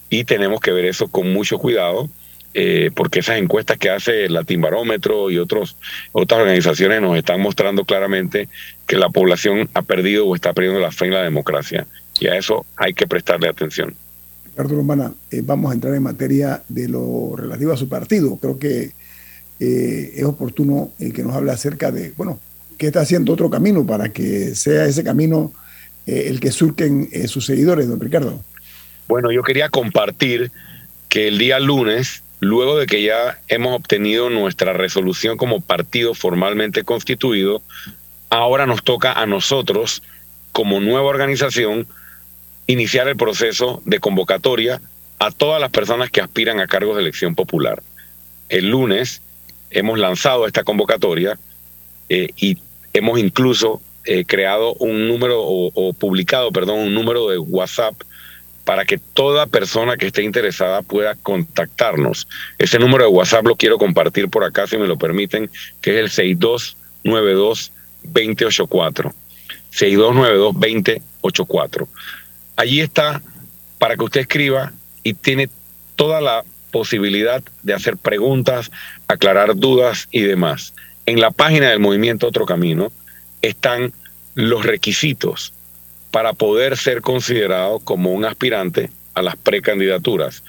y 0.09 0.25
tenemos 0.25 0.61
que 0.61 0.73
ver 0.73 0.87
eso 0.87 1.09
con 1.09 1.31
mucho 1.33 1.59
cuidado 1.59 2.09
eh, 2.55 2.91
porque 2.95 3.21
esas 3.21 3.39
encuestas 3.39 3.79
que 3.79 3.89
hace 3.89 4.29
la 4.29 4.45
Timbarómetro 4.45 5.31
y 5.31 5.39
otros, 5.39 5.77
otras 6.13 6.41
organizaciones 6.41 7.01
nos 7.01 7.17
están 7.17 7.41
mostrando 7.41 7.85
claramente 7.85 8.49
que 8.87 8.97
la 8.97 9.09
población 9.09 9.71
ha 9.73 9.83
perdido 9.83 10.27
o 10.27 10.35
está 10.35 10.53
perdiendo 10.53 10.79
la 10.79 10.93
fe 10.93 11.07
en 11.07 11.15
la 11.15 11.23
democracia. 11.23 11.87
Y 12.21 12.27
a 12.27 12.37
eso 12.37 12.67
hay 12.77 12.93
que 12.93 13.07
prestarle 13.07 13.49
atención. 13.49 13.95
Ricardo 14.51 14.77
Romana, 14.77 15.15
eh, 15.31 15.41
vamos 15.43 15.71
a 15.71 15.75
entrar 15.75 15.95
en 15.95 16.03
materia 16.03 16.63
de 16.69 16.89
lo 16.89 17.35
relativo 17.37 17.73
a 17.73 17.77
su 17.79 17.89
partido. 17.89 18.37
Creo 18.37 18.59
que 18.59 18.91
eh, 19.59 20.13
es 20.15 20.25
oportuno 20.25 20.91
que 20.99 21.23
nos 21.23 21.35
hable 21.35 21.53
acerca 21.53 21.91
de, 21.91 22.13
bueno, 22.19 22.39
qué 22.77 22.89
está 22.89 23.01
haciendo 23.01 23.33
otro 23.33 23.49
camino 23.49 23.87
para 23.87 24.11
que 24.11 24.55
sea 24.55 24.85
ese 24.85 25.03
camino 25.03 25.53
el 26.05 26.41
que 26.41 26.51
surquen 26.51 27.09
sus 27.29 27.47
seguidores, 27.47 27.89
don 27.89 28.01
Ricardo. 28.01 28.43
Bueno, 29.07 29.31
yo 29.31 29.43
quería 29.45 29.69
compartir 29.69 30.51
que 31.09 31.29
el 31.29 31.39
día 31.39 31.61
lunes 31.61 32.23
luego 32.43 32.77
de 32.77 32.87
que 32.87 33.01
ya 33.05 33.39
hemos 33.47 33.77
obtenido 33.77 34.29
nuestra 34.29 34.73
resolución 34.73 35.37
como 35.37 35.61
partido 35.61 36.13
formalmente 36.13 36.83
constituido, 36.83 37.63
ahora 38.31 38.67
nos 38.67 38.83
toca 38.83 39.13
a 39.13 39.27
nosotros, 39.27 40.03
como 40.51 40.81
nueva 40.81 41.07
organización, 41.07 41.87
iniciar 42.67 43.07
el 43.07 43.17
proceso 43.17 43.81
de 43.85 44.01
convocatoria 44.01 44.83
a 45.21 45.31
todas 45.31 45.61
las 45.61 45.71
personas 45.71 46.11
que 46.11 46.21
aspiran 46.21 46.59
a 46.59 46.67
cargos 46.67 46.97
de 46.97 47.03
elección 47.03 47.37
popular. 47.37 47.81
El 48.49 48.71
lunes 48.71 49.23
hemos 49.71 50.01
lanzado 50.01 50.45
esta 50.45 50.65
convocatoria 50.65 51.39
eh, 52.09 52.31
y 52.35 52.59
hemos 52.93 53.21
incluso 53.21 53.81
eh, 54.05 54.25
creado 54.25 54.75
un 54.81 55.07
número 55.07 55.41
o, 55.41 55.71
o 55.75 55.93
publicado, 55.93 56.51
perdón, 56.51 56.81
un 56.81 56.95
número 56.95 57.29
de 57.29 57.39
WhatsApp 57.39 57.95
para 58.65 58.85
que 58.85 58.99
toda 58.99 59.47
persona 59.47 59.97
que 59.97 60.09
esté 60.09 60.23
interesada 60.23 60.83
pueda 60.83 61.15
contactarnos. 61.17 62.29
Ese 62.59 62.79
número 62.79 63.05
de 63.05 63.11
WhatsApp 63.11 63.47
lo 63.47 63.57
quiero 63.57 63.79
compartir 63.79 64.29
por 64.29 64.45
acá, 64.45 64.67
si 64.67 64.77
me 64.77 64.87
lo 64.87 64.97
permiten, 64.97 65.51
que 65.81 66.01
es 66.01 66.17
el 66.17 66.39
6292-2084. 67.05 69.13
6292-2084. 69.73 71.89
Allí 72.57 72.81
está 72.81 73.23
para 73.79 73.97
que 73.97 74.05
usted 74.05 74.21
escriba 74.21 74.73
y 75.03 75.15
tiene 75.15 75.49
toda 75.97 76.21
la 76.21 76.45
posibilidad 76.71 77.43
de 77.63 77.75
hacer 77.75 77.97
preguntas, 77.97 78.71
aclarar 79.09 79.57
dudas 79.57 80.07
y 80.11 80.21
demás. 80.23 80.75
En 81.07 81.21
la 81.21 81.33
página 81.33 81.71
del 81.71 81.81
movimiento 81.81 82.29
Otro 82.29 82.47
Camino 82.47 82.93
están 83.41 83.93
los 84.35 84.65
requisitos 84.65 85.53
para 86.13 86.35
poder 86.35 86.77
ser 86.77 87.01
considerado 87.01 87.81
como 87.81 88.13
un 88.13 88.25
aspirante 88.25 88.91
a 89.15 89.23
las 89.23 89.35
precandidaturas. 89.35 90.45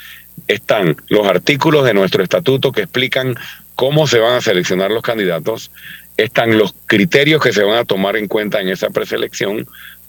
Están 0.47 0.97
los 1.07 1.25
artículos 1.25 1.85
de 1.85 1.93
nuestro 1.93 2.21
estatuto 2.21 2.71
que 2.71 2.81
explican 2.81 3.35
cómo 3.75 4.05
se 4.05 4.19
van 4.19 4.35
a 4.35 4.41
seleccionar 4.41 4.91
los 4.91 5.01
candidatos, 5.01 5.71
están 6.17 6.57
los 6.57 6.75
criterios 6.85 7.41
que 7.41 7.53
se 7.53 7.63
van 7.63 7.77
a 7.77 7.85
tomar 7.85 8.17
en 8.17 8.27
cuenta 8.27 8.61
en 8.61 8.67
esa 8.67 8.89
preselección 8.89 9.65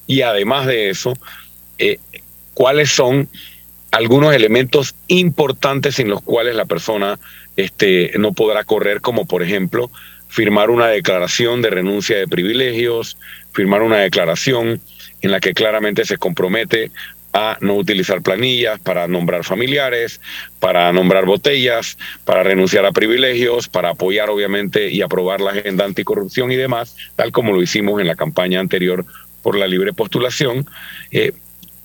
y 0.07 0.21
además 0.21 0.67
de 0.67 0.91
eso, 0.91 1.15
eh, 1.79 1.99
cuáles 2.53 2.91
son 2.91 3.29
algunos 3.91 4.35
elementos 4.35 4.97
importantes 5.07 5.95
sin 5.95 6.09
los 6.09 6.21
cuales 6.21 6.57
la 6.57 6.65
persona 6.67 7.19
este, 7.57 8.13
no 8.19 8.33
podrá 8.33 8.65
correr, 8.65 9.01
como 9.01 9.25
por 9.25 9.43
ejemplo 9.43 9.91
firmar 10.27 10.71
una 10.71 10.89
declaración 10.89 11.63
de 11.63 11.71
renuncia 11.71 12.17
de 12.17 12.27
privilegios, 12.27 13.17
firmar 13.53 13.83
una 13.83 13.99
declaración 13.99 14.81
en 15.25 15.31
la 15.31 15.41
que 15.41 15.55
claramente 15.55 16.05
se 16.05 16.19
compromete 16.19 16.91
a 17.33 17.57
no 17.61 17.75
utilizar 17.75 18.23
planillas 18.23 18.79
para 18.79 19.09
nombrar 19.09 19.43
familiares, 19.43 20.21
para 20.61 20.93
nombrar 20.93 21.25
botellas, 21.25 21.99
para 22.25 22.43
renunciar 22.43 22.85
a 22.85 22.93
privilegios, 22.93 23.69
para 23.69 23.91
apoyar 23.91 24.29
obviamente 24.29 24.91
y 24.91 25.01
aprobar 25.01 25.41
la 25.41 25.53
agenda 25.53 25.85
anticorrupción 25.85 26.53
y 26.53 26.57
demás, 26.57 26.95
tal 27.17 27.33
como 27.33 27.53
lo 27.53 27.63
hicimos 27.63 28.01
en 28.01 28.07
la 28.07 28.17
campaña 28.17 28.61
anterior 28.61 29.05
por 29.43 29.57
la 29.57 29.67
libre 29.67 29.95
postulación. 29.95 30.67
Eh, 31.11 31.33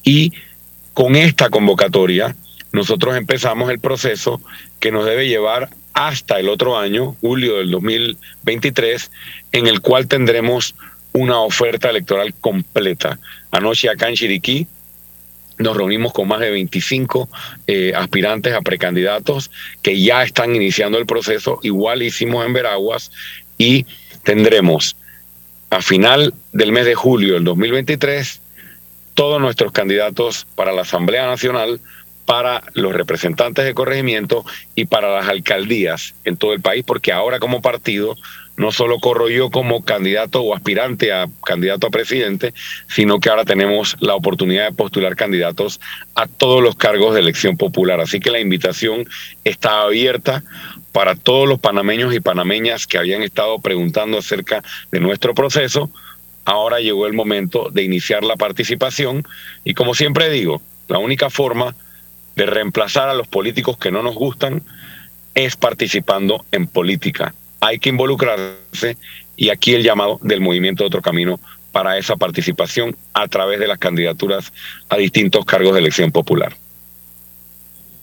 y 0.04 0.34
con 0.94 1.16
esta 1.16 1.50
convocatoria, 1.50 2.36
nosotros 2.74 3.16
empezamos 3.16 3.72
el 3.72 3.80
proceso 3.80 4.42
que 4.80 4.92
nos 4.92 5.06
debe 5.06 5.30
llevar 5.30 5.70
hasta 5.94 6.40
el 6.40 6.50
otro 6.50 6.78
año, 6.78 7.16
julio 7.22 7.58
del 7.58 7.72
2023, 7.72 9.12
en 9.54 9.68
el 9.68 9.82
cual 9.82 10.08
tendremos 10.08 10.76
una 11.14 11.42
oferta 11.42 11.90
electoral 11.90 12.34
completa. 12.36 13.20
Anoche 13.52 13.90
acá 13.90 14.10
en 14.10 14.16
Chiriquí 14.16 14.68
nos 15.58 15.76
reunimos 15.76 16.14
con 16.14 16.28
más 16.28 16.40
de 16.40 16.52
25 16.52 17.30
eh, 17.68 17.94
aspirantes 17.96 18.54
a 18.54 18.62
precandidatos 18.62 19.52
que 19.82 20.02
ya 20.02 20.24
están 20.24 20.56
iniciando 20.56 20.98
el 20.98 21.06
proceso. 21.06 21.60
Igual 21.64 22.02
hicimos 22.02 22.46
en 22.46 22.54
Veraguas 22.54 23.12
y 23.58 23.86
tendremos 24.24 24.96
a 25.70 25.82
final 25.82 26.34
del 26.54 26.72
mes 26.72 26.86
de 26.86 26.96
julio 26.96 27.34
del 27.34 27.44
2023 27.44 28.42
todos 29.14 29.42
nuestros 29.42 29.74
candidatos 29.74 30.48
para 30.56 30.72
la 30.72 30.84
Asamblea 30.84 31.28
Nacional, 31.28 31.82
para 32.26 32.64
los 32.74 32.94
representantes 32.94 33.66
de 33.66 33.74
corregimiento 33.74 34.46
y 34.76 34.86
para 34.86 35.14
las 35.14 35.28
alcaldías 35.28 36.16
en 36.24 36.38
todo 36.38 36.54
el 36.54 36.62
país, 36.62 36.86
porque 36.86 37.12
ahora 37.12 37.40
como 37.40 37.62
partido 37.62 38.16
no 38.60 38.74
solo 38.74 39.00
corro 39.00 39.30
yo 39.30 39.50
como 39.50 39.86
candidato 39.86 40.42
o 40.42 40.54
aspirante 40.54 41.14
a 41.14 41.30
candidato 41.46 41.88
a 41.88 41.92
presidente, 41.92 42.54
sino 42.90 43.22
que 43.22 43.30
ahora 43.30 43.46
tenemos 43.46 43.96
la 44.02 44.16
oportunidad 44.16 44.66
de 44.66 44.76
postular 44.76 45.16
candidatos 45.16 45.80
a 46.14 46.28
todos 46.28 46.62
los 46.62 46.76
cargos 46.76 47.14
de 47.14 47.22
elección 47.22 47.56
popular. 47.56 48.02
Así 48.02 48.20
que 48.20 48.32
la 48.32 48.42
invitación 48.42 49.08
está 49.46 49.84
abierta 49.84 50.44
para 50.92 51.16
todos 51.16 51.48
los 51.48 51.58
panameños 51.60 52.14
y 52.14 52.20
panameñas 52.20 52.86
que 52.86 52.98
habían 52.98 53.24
estado 53.24 53.60
preguntando 53.60 54.18
acerca 54.18 54.62
de 54.92 55.00
nuestro 55.00 55.34
proceso. 55.34 55.90
Ahora 56.44 56.82
llegó 56.82 57.08
el 57.08 57.14
momento 57.14 57.70
de 57.72 57.84
iniciar 57.84 58.26
la 58.26 58.36
participación 58.36 59.26
y 59.64 59.74
como 59.74 59.96
siempre 59.96 60.30
digo, 60.30 60.62
la 60.90 60.98
única 60.98 61.30
forma 61.30 61.78
de 62.36 62.46
reemplazar 62.46 63.08
a 63.08 63.14
los 63.14 63.30
políticos 63.30 63.78
que 63.78 63.90
no 63.90 64.04
nos 64.04 64.16
gustan 64.16 64.64
es 65.34 65.56
participando 65.56 66.44
en 66.52 66.68
política 66.68 67.34
hay 67.60 67.80
que 67.80 67.90
involucrarse 67.90 68.98
y 69.36 69.50
aquí 69.50 69.74
el 69.74 69.84
llamado 69.84 70.20
del 70.22 70.42
movimiento 70.42 70.86
Otro 70.86 71.02
Camino 71.02 71.40
para 71.72 71.98
esa 71.98 72.16
participación 72.16 72.96
a 73.14 73.28
través 73.28 73.60
de 73.60 73.68
las 73.68 73.78
candidaturas 73.78 74.52
a 74.90 74.98
distintos 74.98 75.46
cargos 75.46 75.74
de 75.74 75.80
elección 75.80 76.12
popular. 76.12 76.56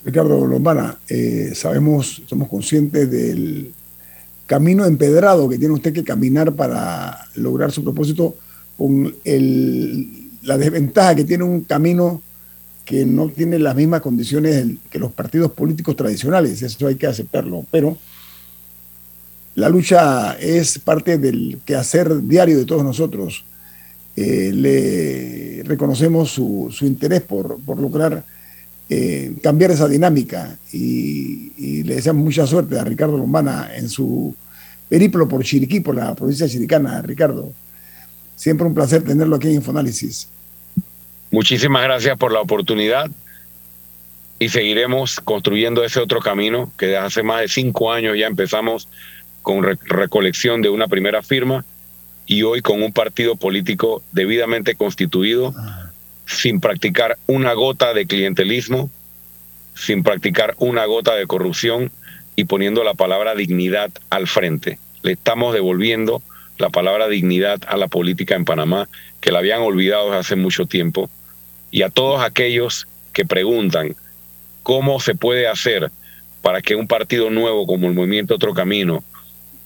Ricardo 0.05 0.47
Lombana, 0.47 0.97
eh, 1.09 1.51
sabemos, 1.55 2.23
somos 2.27 2.49
conscientes 2.49 3.11
del 3.11 3.73
camino 4.47 4.85
empedrado 4.85 5.49
que 5.49 5.59
tiene 5.59 5.75
usted 5.75 5.93
que 5.93 6.05
caminar 6.05 6.53
para 6.53 7.27
lograr 7.35 7.73
su 7.73 7.83
propósito 7.83 8.37
con 8.79 9.17
la 10.43 10.59
desventaja 10.59 11.17
que 11.17 11.25
tiene 11.25 11.43
un 11.43 11.63
camino 11.63 12.23
que 12.85 13.05
no 13.05 13.29
tiene 13.29 13.59
las 13.59 13.75
mismas 13.75 14.01
condiciones 14.01 14.65
que 14.91 15.01
los 15.01 15.13
partidos 15.13 15.51
políticos 15.51 15.97
tradicionales, 15.97 16.63
eso 16.63 16.87
hay 16.87 16.95
que 16.95 17.09
aceptarlo, 17.09 17.67
pero 17.73 17.99
la 19.57 19.71
lucha 19.71 20.37
es 20.39 20.79
parte 20.79 21.17
del 21.17 21.59
quehacer 21.65 22.23
diario 22.23 22.59
de 22.59 22.67
todos 22.67 22.85
nosotros. 22.85 23.45
Eh, 24.15 24.51
le 24.53 25.63
reconocemos 25.65 26.31
su, 26.31 26.75
interés 26.83 27.23
por, 27.23 27.59
lograr 27.67 28.23
eh, 28.91 29.35
cambiar 29.43 29.71
esa 29.71 29.89
dinámica 29.89 30.57
y, 30.73 31.83
le 31.85 31.97
deseamos 31.97 32.23
mucha 32.23 32.47
suerte 32.47 32.79
a 32.79 32.85
Ricardo 32.85 33.17
Lombana 33.17 33.71
en 33.75 33.89
su 33.89 34.35
periplo 34.89 35.27
por 35.27 35.43
Chiriquí, 35.43 35.81
por 35.81 35.95
la 35.95 36.15
provincia 36.15 36.47
chiricana. 36.47 37.01
Ricardo, 37.01 37.51
siempre 38.35 38.67
un 38.67 38.75
placer 38.75 39.05
tenerlo 39.05 39.37
aquí 39.37 39.49
en 39.49 39.55
Infoanálisis. 39.55 40.29
Muchísimas 41.31 41.83
gracias 41.83 42.19
por 42.19 42.31
la 42.31 42.41
oportunidad 42.41 43.11
y 44.39 44.51
seguiremos 44.51 45.19
construyendo 45.21 45.83
ese 45.83 45.99
otro 45.99 46.21
camino 46.21 46.71
que 46.77 46.87
desde 46.87 46.99
hace 46.99 47.23
más 47.23 47.41
de 47.41 47.49
cinco 47.49 47.91
años 47.91 48.19
ya 48.19 48.27
empezamos 48.27 48.89
con 49.47 49.63
recolección 49.63 50.61
de 50.61 50.71
una 50.71 50.89
primera 50.89 51.23
firma 51.23 51.65
y 52.27 52.43
hoy 52.43 52.63
con 52.63 52.83
un 52.83 52.93
partido 52.93 53.37
político 53.37 54.03
debidamente 54.11 54.75
constituido, 54.75 55.55
sin 56.27 56.59
practicar 56.59 57.17
una 57.29 57.53
gota 57.53 57.95
de 57.95 58.07
clientelismo, 58.07 58.91
sin 59.73 60.03
practicar 60.03 60.57
una 60.59 60.85
gota 60.87 61.15
de 61.15 61.29
corrupción 61.29 61.93
y 62.35 62.47
poniendo 62.47 62.83
la 62.83 62.95
palabra 62.95 63.37
dignidad 63.37 63.93
al 64.11 64.27
frente. 64.27 64.81
Le 65.03 65.13
estamos 65.13 65.55
devolviendo 65.55 66.23
la 66.59 66.71
palabra 66.71 67.07
dignidad 67.07 67.61
a 67.69 67.77
la 67.77 67.87
política 67.87 68.35
en 68.35 68.45
Panamá, 68.45 68.89
que 69.21 69.31
la 69.31 69.39
habían 69.39 69.63
olvidado 69.63 70.13
hace 70.13 70.35
mucho 70.35 70.67
tiempo, 70.67 71.09
y 71.71 71.83
a 71.83 71.89
todos 71.89 72.21
aquellos 72.21 72.89
que 73.13 73.25
preguntan 73.25 73.95
cómo 74.65 74.99
se 74.99 75.15
puede 75.15 75.47
hacer 75.47 75.93
para 76.43 76.63
que 76.63 76.75
un 76.75 76.89
partido 76.89 77.31
nuevo 77.31 77.65
como 77.65 77.87
el 77.87 77.95
Movimiento 77.95 78.35
Otro 78.35 78.53
Camino 78.53 79.05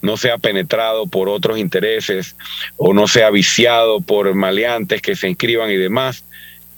no 0.02 0.16
sea 0.16 0.38
penetrado 0.38 1.06
por 1.06 1.28
otros 1.28 1.58
intereses 1.58 2.36
o 2.76 2.94
no 2.94 3.08
sea 3.08 3.30
viciado 3.30 4.00
por 4.00 4.32
maleantes 4.34 5.02
que 5.02 5.16
se 5.16 5.28
inscriban 5.28 5.70
y 5.70 5.76
demás. 5.76 6.24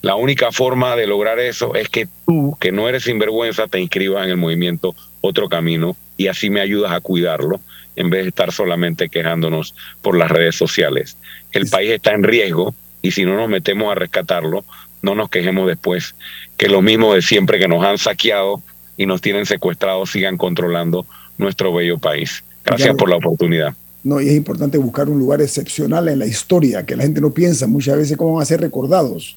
La 0.01 0.17
única 0.17 0.51
forma 0.51 0.97
de 0.97 1.07
lograr 1.07 1.39
eso 1.39 1.75
es 1.75 1.89
que 1.89 2.09
tú, 2.27 2.57
que 2.61 2.73
no 2.73 2.89
eres 2.89 3.05
sinvergüenza, 3.05 3.69
te 3.69 3.81
inscribas 3.81 4.25
en 4.25 4.31
el 4.31 4.37
movimiento 4.37 4.97
Otro 5.21 5.49
Camino 5.49 5.97
y 6.17 6.27
así 6.27 6.51
me 6.51 6.61
ayudas 6.61 6.93
a 6.93 7.01
cuidarlo 7.01 7.61
en 7.95 8.11
vez 8.11 8.23
de 8.23 8.29
estar 8.29 8.53
solamente 8.53 9.09
quejándonos 9.09 9.75
por 10.01 10.17
las 10.17 10.31
redes 10.31 10.57
sociales. 10.57 11.17
El 11.53 11.69
país 11.69 11.91
está 11.91 12.13
en 12.13 12.25
riesgo 12.25 12.75
y 13.01 13.13
si 13.13 13.25
no 13.25 13.37
nos 13.37 13.49
metemos 13.49 13.93
a 13.93 13.95
rescatarlo, 13.95 14.65
no 15.03 15.15
nos 15.15 15.29
quejemos 15.29 15.67
después 15.67 16.15
que 16.57 16.69
lo 16.69 16.83
mismo 16.83 17.15
de 17.15 17.23
siempre 17.23 17.59
que 17.59 17.69
nos 17.69 17.85
han 17.85 17.99
saqueado 17.99 18.63
y 18.97 19.07
nos 19.07 19.21
tienen 19.21 19.47
secuestrados 19.47 20.11
sigan 20.11 20.37
controlando 20.37 21.07
nuestro 21.39 21.73
bello 21.73 21.99
país. 21.99 22.45
Gracias 22.65 22.95
por 22.97 23.09
la 23.09 23.17
oportunidad. 23.17 23.75
No, 24.05 24.21
y 24.21 24.29
es 24.29 24.35
importante 24.35 24.79
buscar 24.79 25.09
un 25.09 25.19
lugar 25.19 25.41
excepcional 25.41 26.09
en 26.09 26.19
la 26.19 26.27
historia, 26.27 26.85
que 26.85 26.97
la 26.97 27.05
gente 27.05 27.21
no 27.21 27.31
piensa 27.31 27.67
muchas 27.67 27.97
veces 27.97 28.17
cómo 28.17 28.35
van 28.35 28.43
a 28.43 28.47
ser 28.47 28.61
recordados 28.61 29.37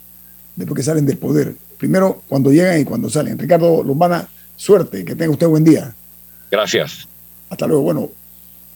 después 0.56 0.78
que 0.78 0.84
salen 0.84 1.06
del 1.06 1.18
poder. 1.18 1.54
Primero, 1.78 2.24
cuando 2.28 2.52
llegan 2.52 2.80
y 2.80 2.86
cuando 2.86 3.10
salen. 3.10 3.38
Ricardo 3.38 3.84
Lombana, 3.84 4.28
suerte, 4.56 5.06
que 5.06 5.16
tenga 5.16 5.32
usted 5.32 5.48
buen 5.48 5.64
día. 5.64 5.94
Gracias. 6.50 7.08
Hasta 7.50 7.68
luego. 7.68 7.84
Bueno, 7.84 8.10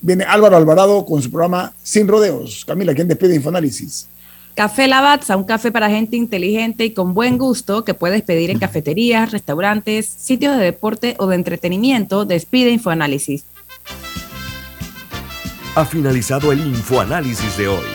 viene 0.01 0.25
Álvaro 0.25 0.57
Alvarado 0.57 1.05
con 1.05 1.21
su 1.21 1.31
programa 1.31 1.73
Sin 1.81 2.07
Rodeos. 2.07 2.65
Camila, 2.65 2.93
¿quién 2.93 3.07
despide 3.07 3.35
Infoanálisis? 3.35 4.07
Café 4.53 4.87
Lavazza, 4.87 5.37
un 5.37 5.45
café 5.45 5.71
para 5.71 5.89
gente 5.89 6.17
inteligente 6.17 6.83
y 6.83 6.91
con 6.91 7.13
buen 7.13 7.37
gusto 7.37 7.85
que 7.85 7.93
puedes 7.93 8.21
pedir 8.21 8.49
en 8.49 8.59
cafeterías, 8.59 9.31
restaurantes, 9.31 10.05
sitios 10.05 10.57
de 10.57 10.63
deporte 10.65 11.15
o 11.17 11.27
de 11.27 11.35
entretenimiento. 11.35 12.25
Despide 12.25 12.69
Infoanálisis 12.71 13.45
ha 15.79 15.85
finalizado 15.85 16.51
el 16.51 16.59
infoanálisis 16.59 17.55
de 17.55 17.69
hoy. 17.69 17.85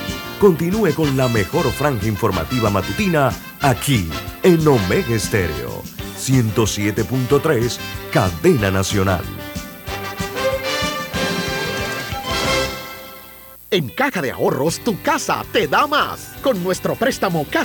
Continúe 0.41 0.95
con 0.95 1.19
la 1.19 1.29
mejor 1.29 1.71
franja 1.71 2.07
informativa 2.07 2.71
matutina 2.71 3.31
aquí 3.61 4.09
en 4.43 4.67
Omega 4.67 5.15
Estéreo 5.15 5.83
107.3, 6.19 7.79
Cadena 8.11 8.71
Nacional. 8.71 9.23
En 13.71 13.89
Caja 13.89 14.23
de 14.23 14.31
Ahorros, 14.31 14.79
tu 14.79 15.03
casa 15.03 15.45
te 15.53 15.67
da 15.67 15.87
más. 15.87 16.33
Con 16.43 16.63
nuestro 16.65 16.95
préstamo 16.95 17.45
Casa 17.51 17.63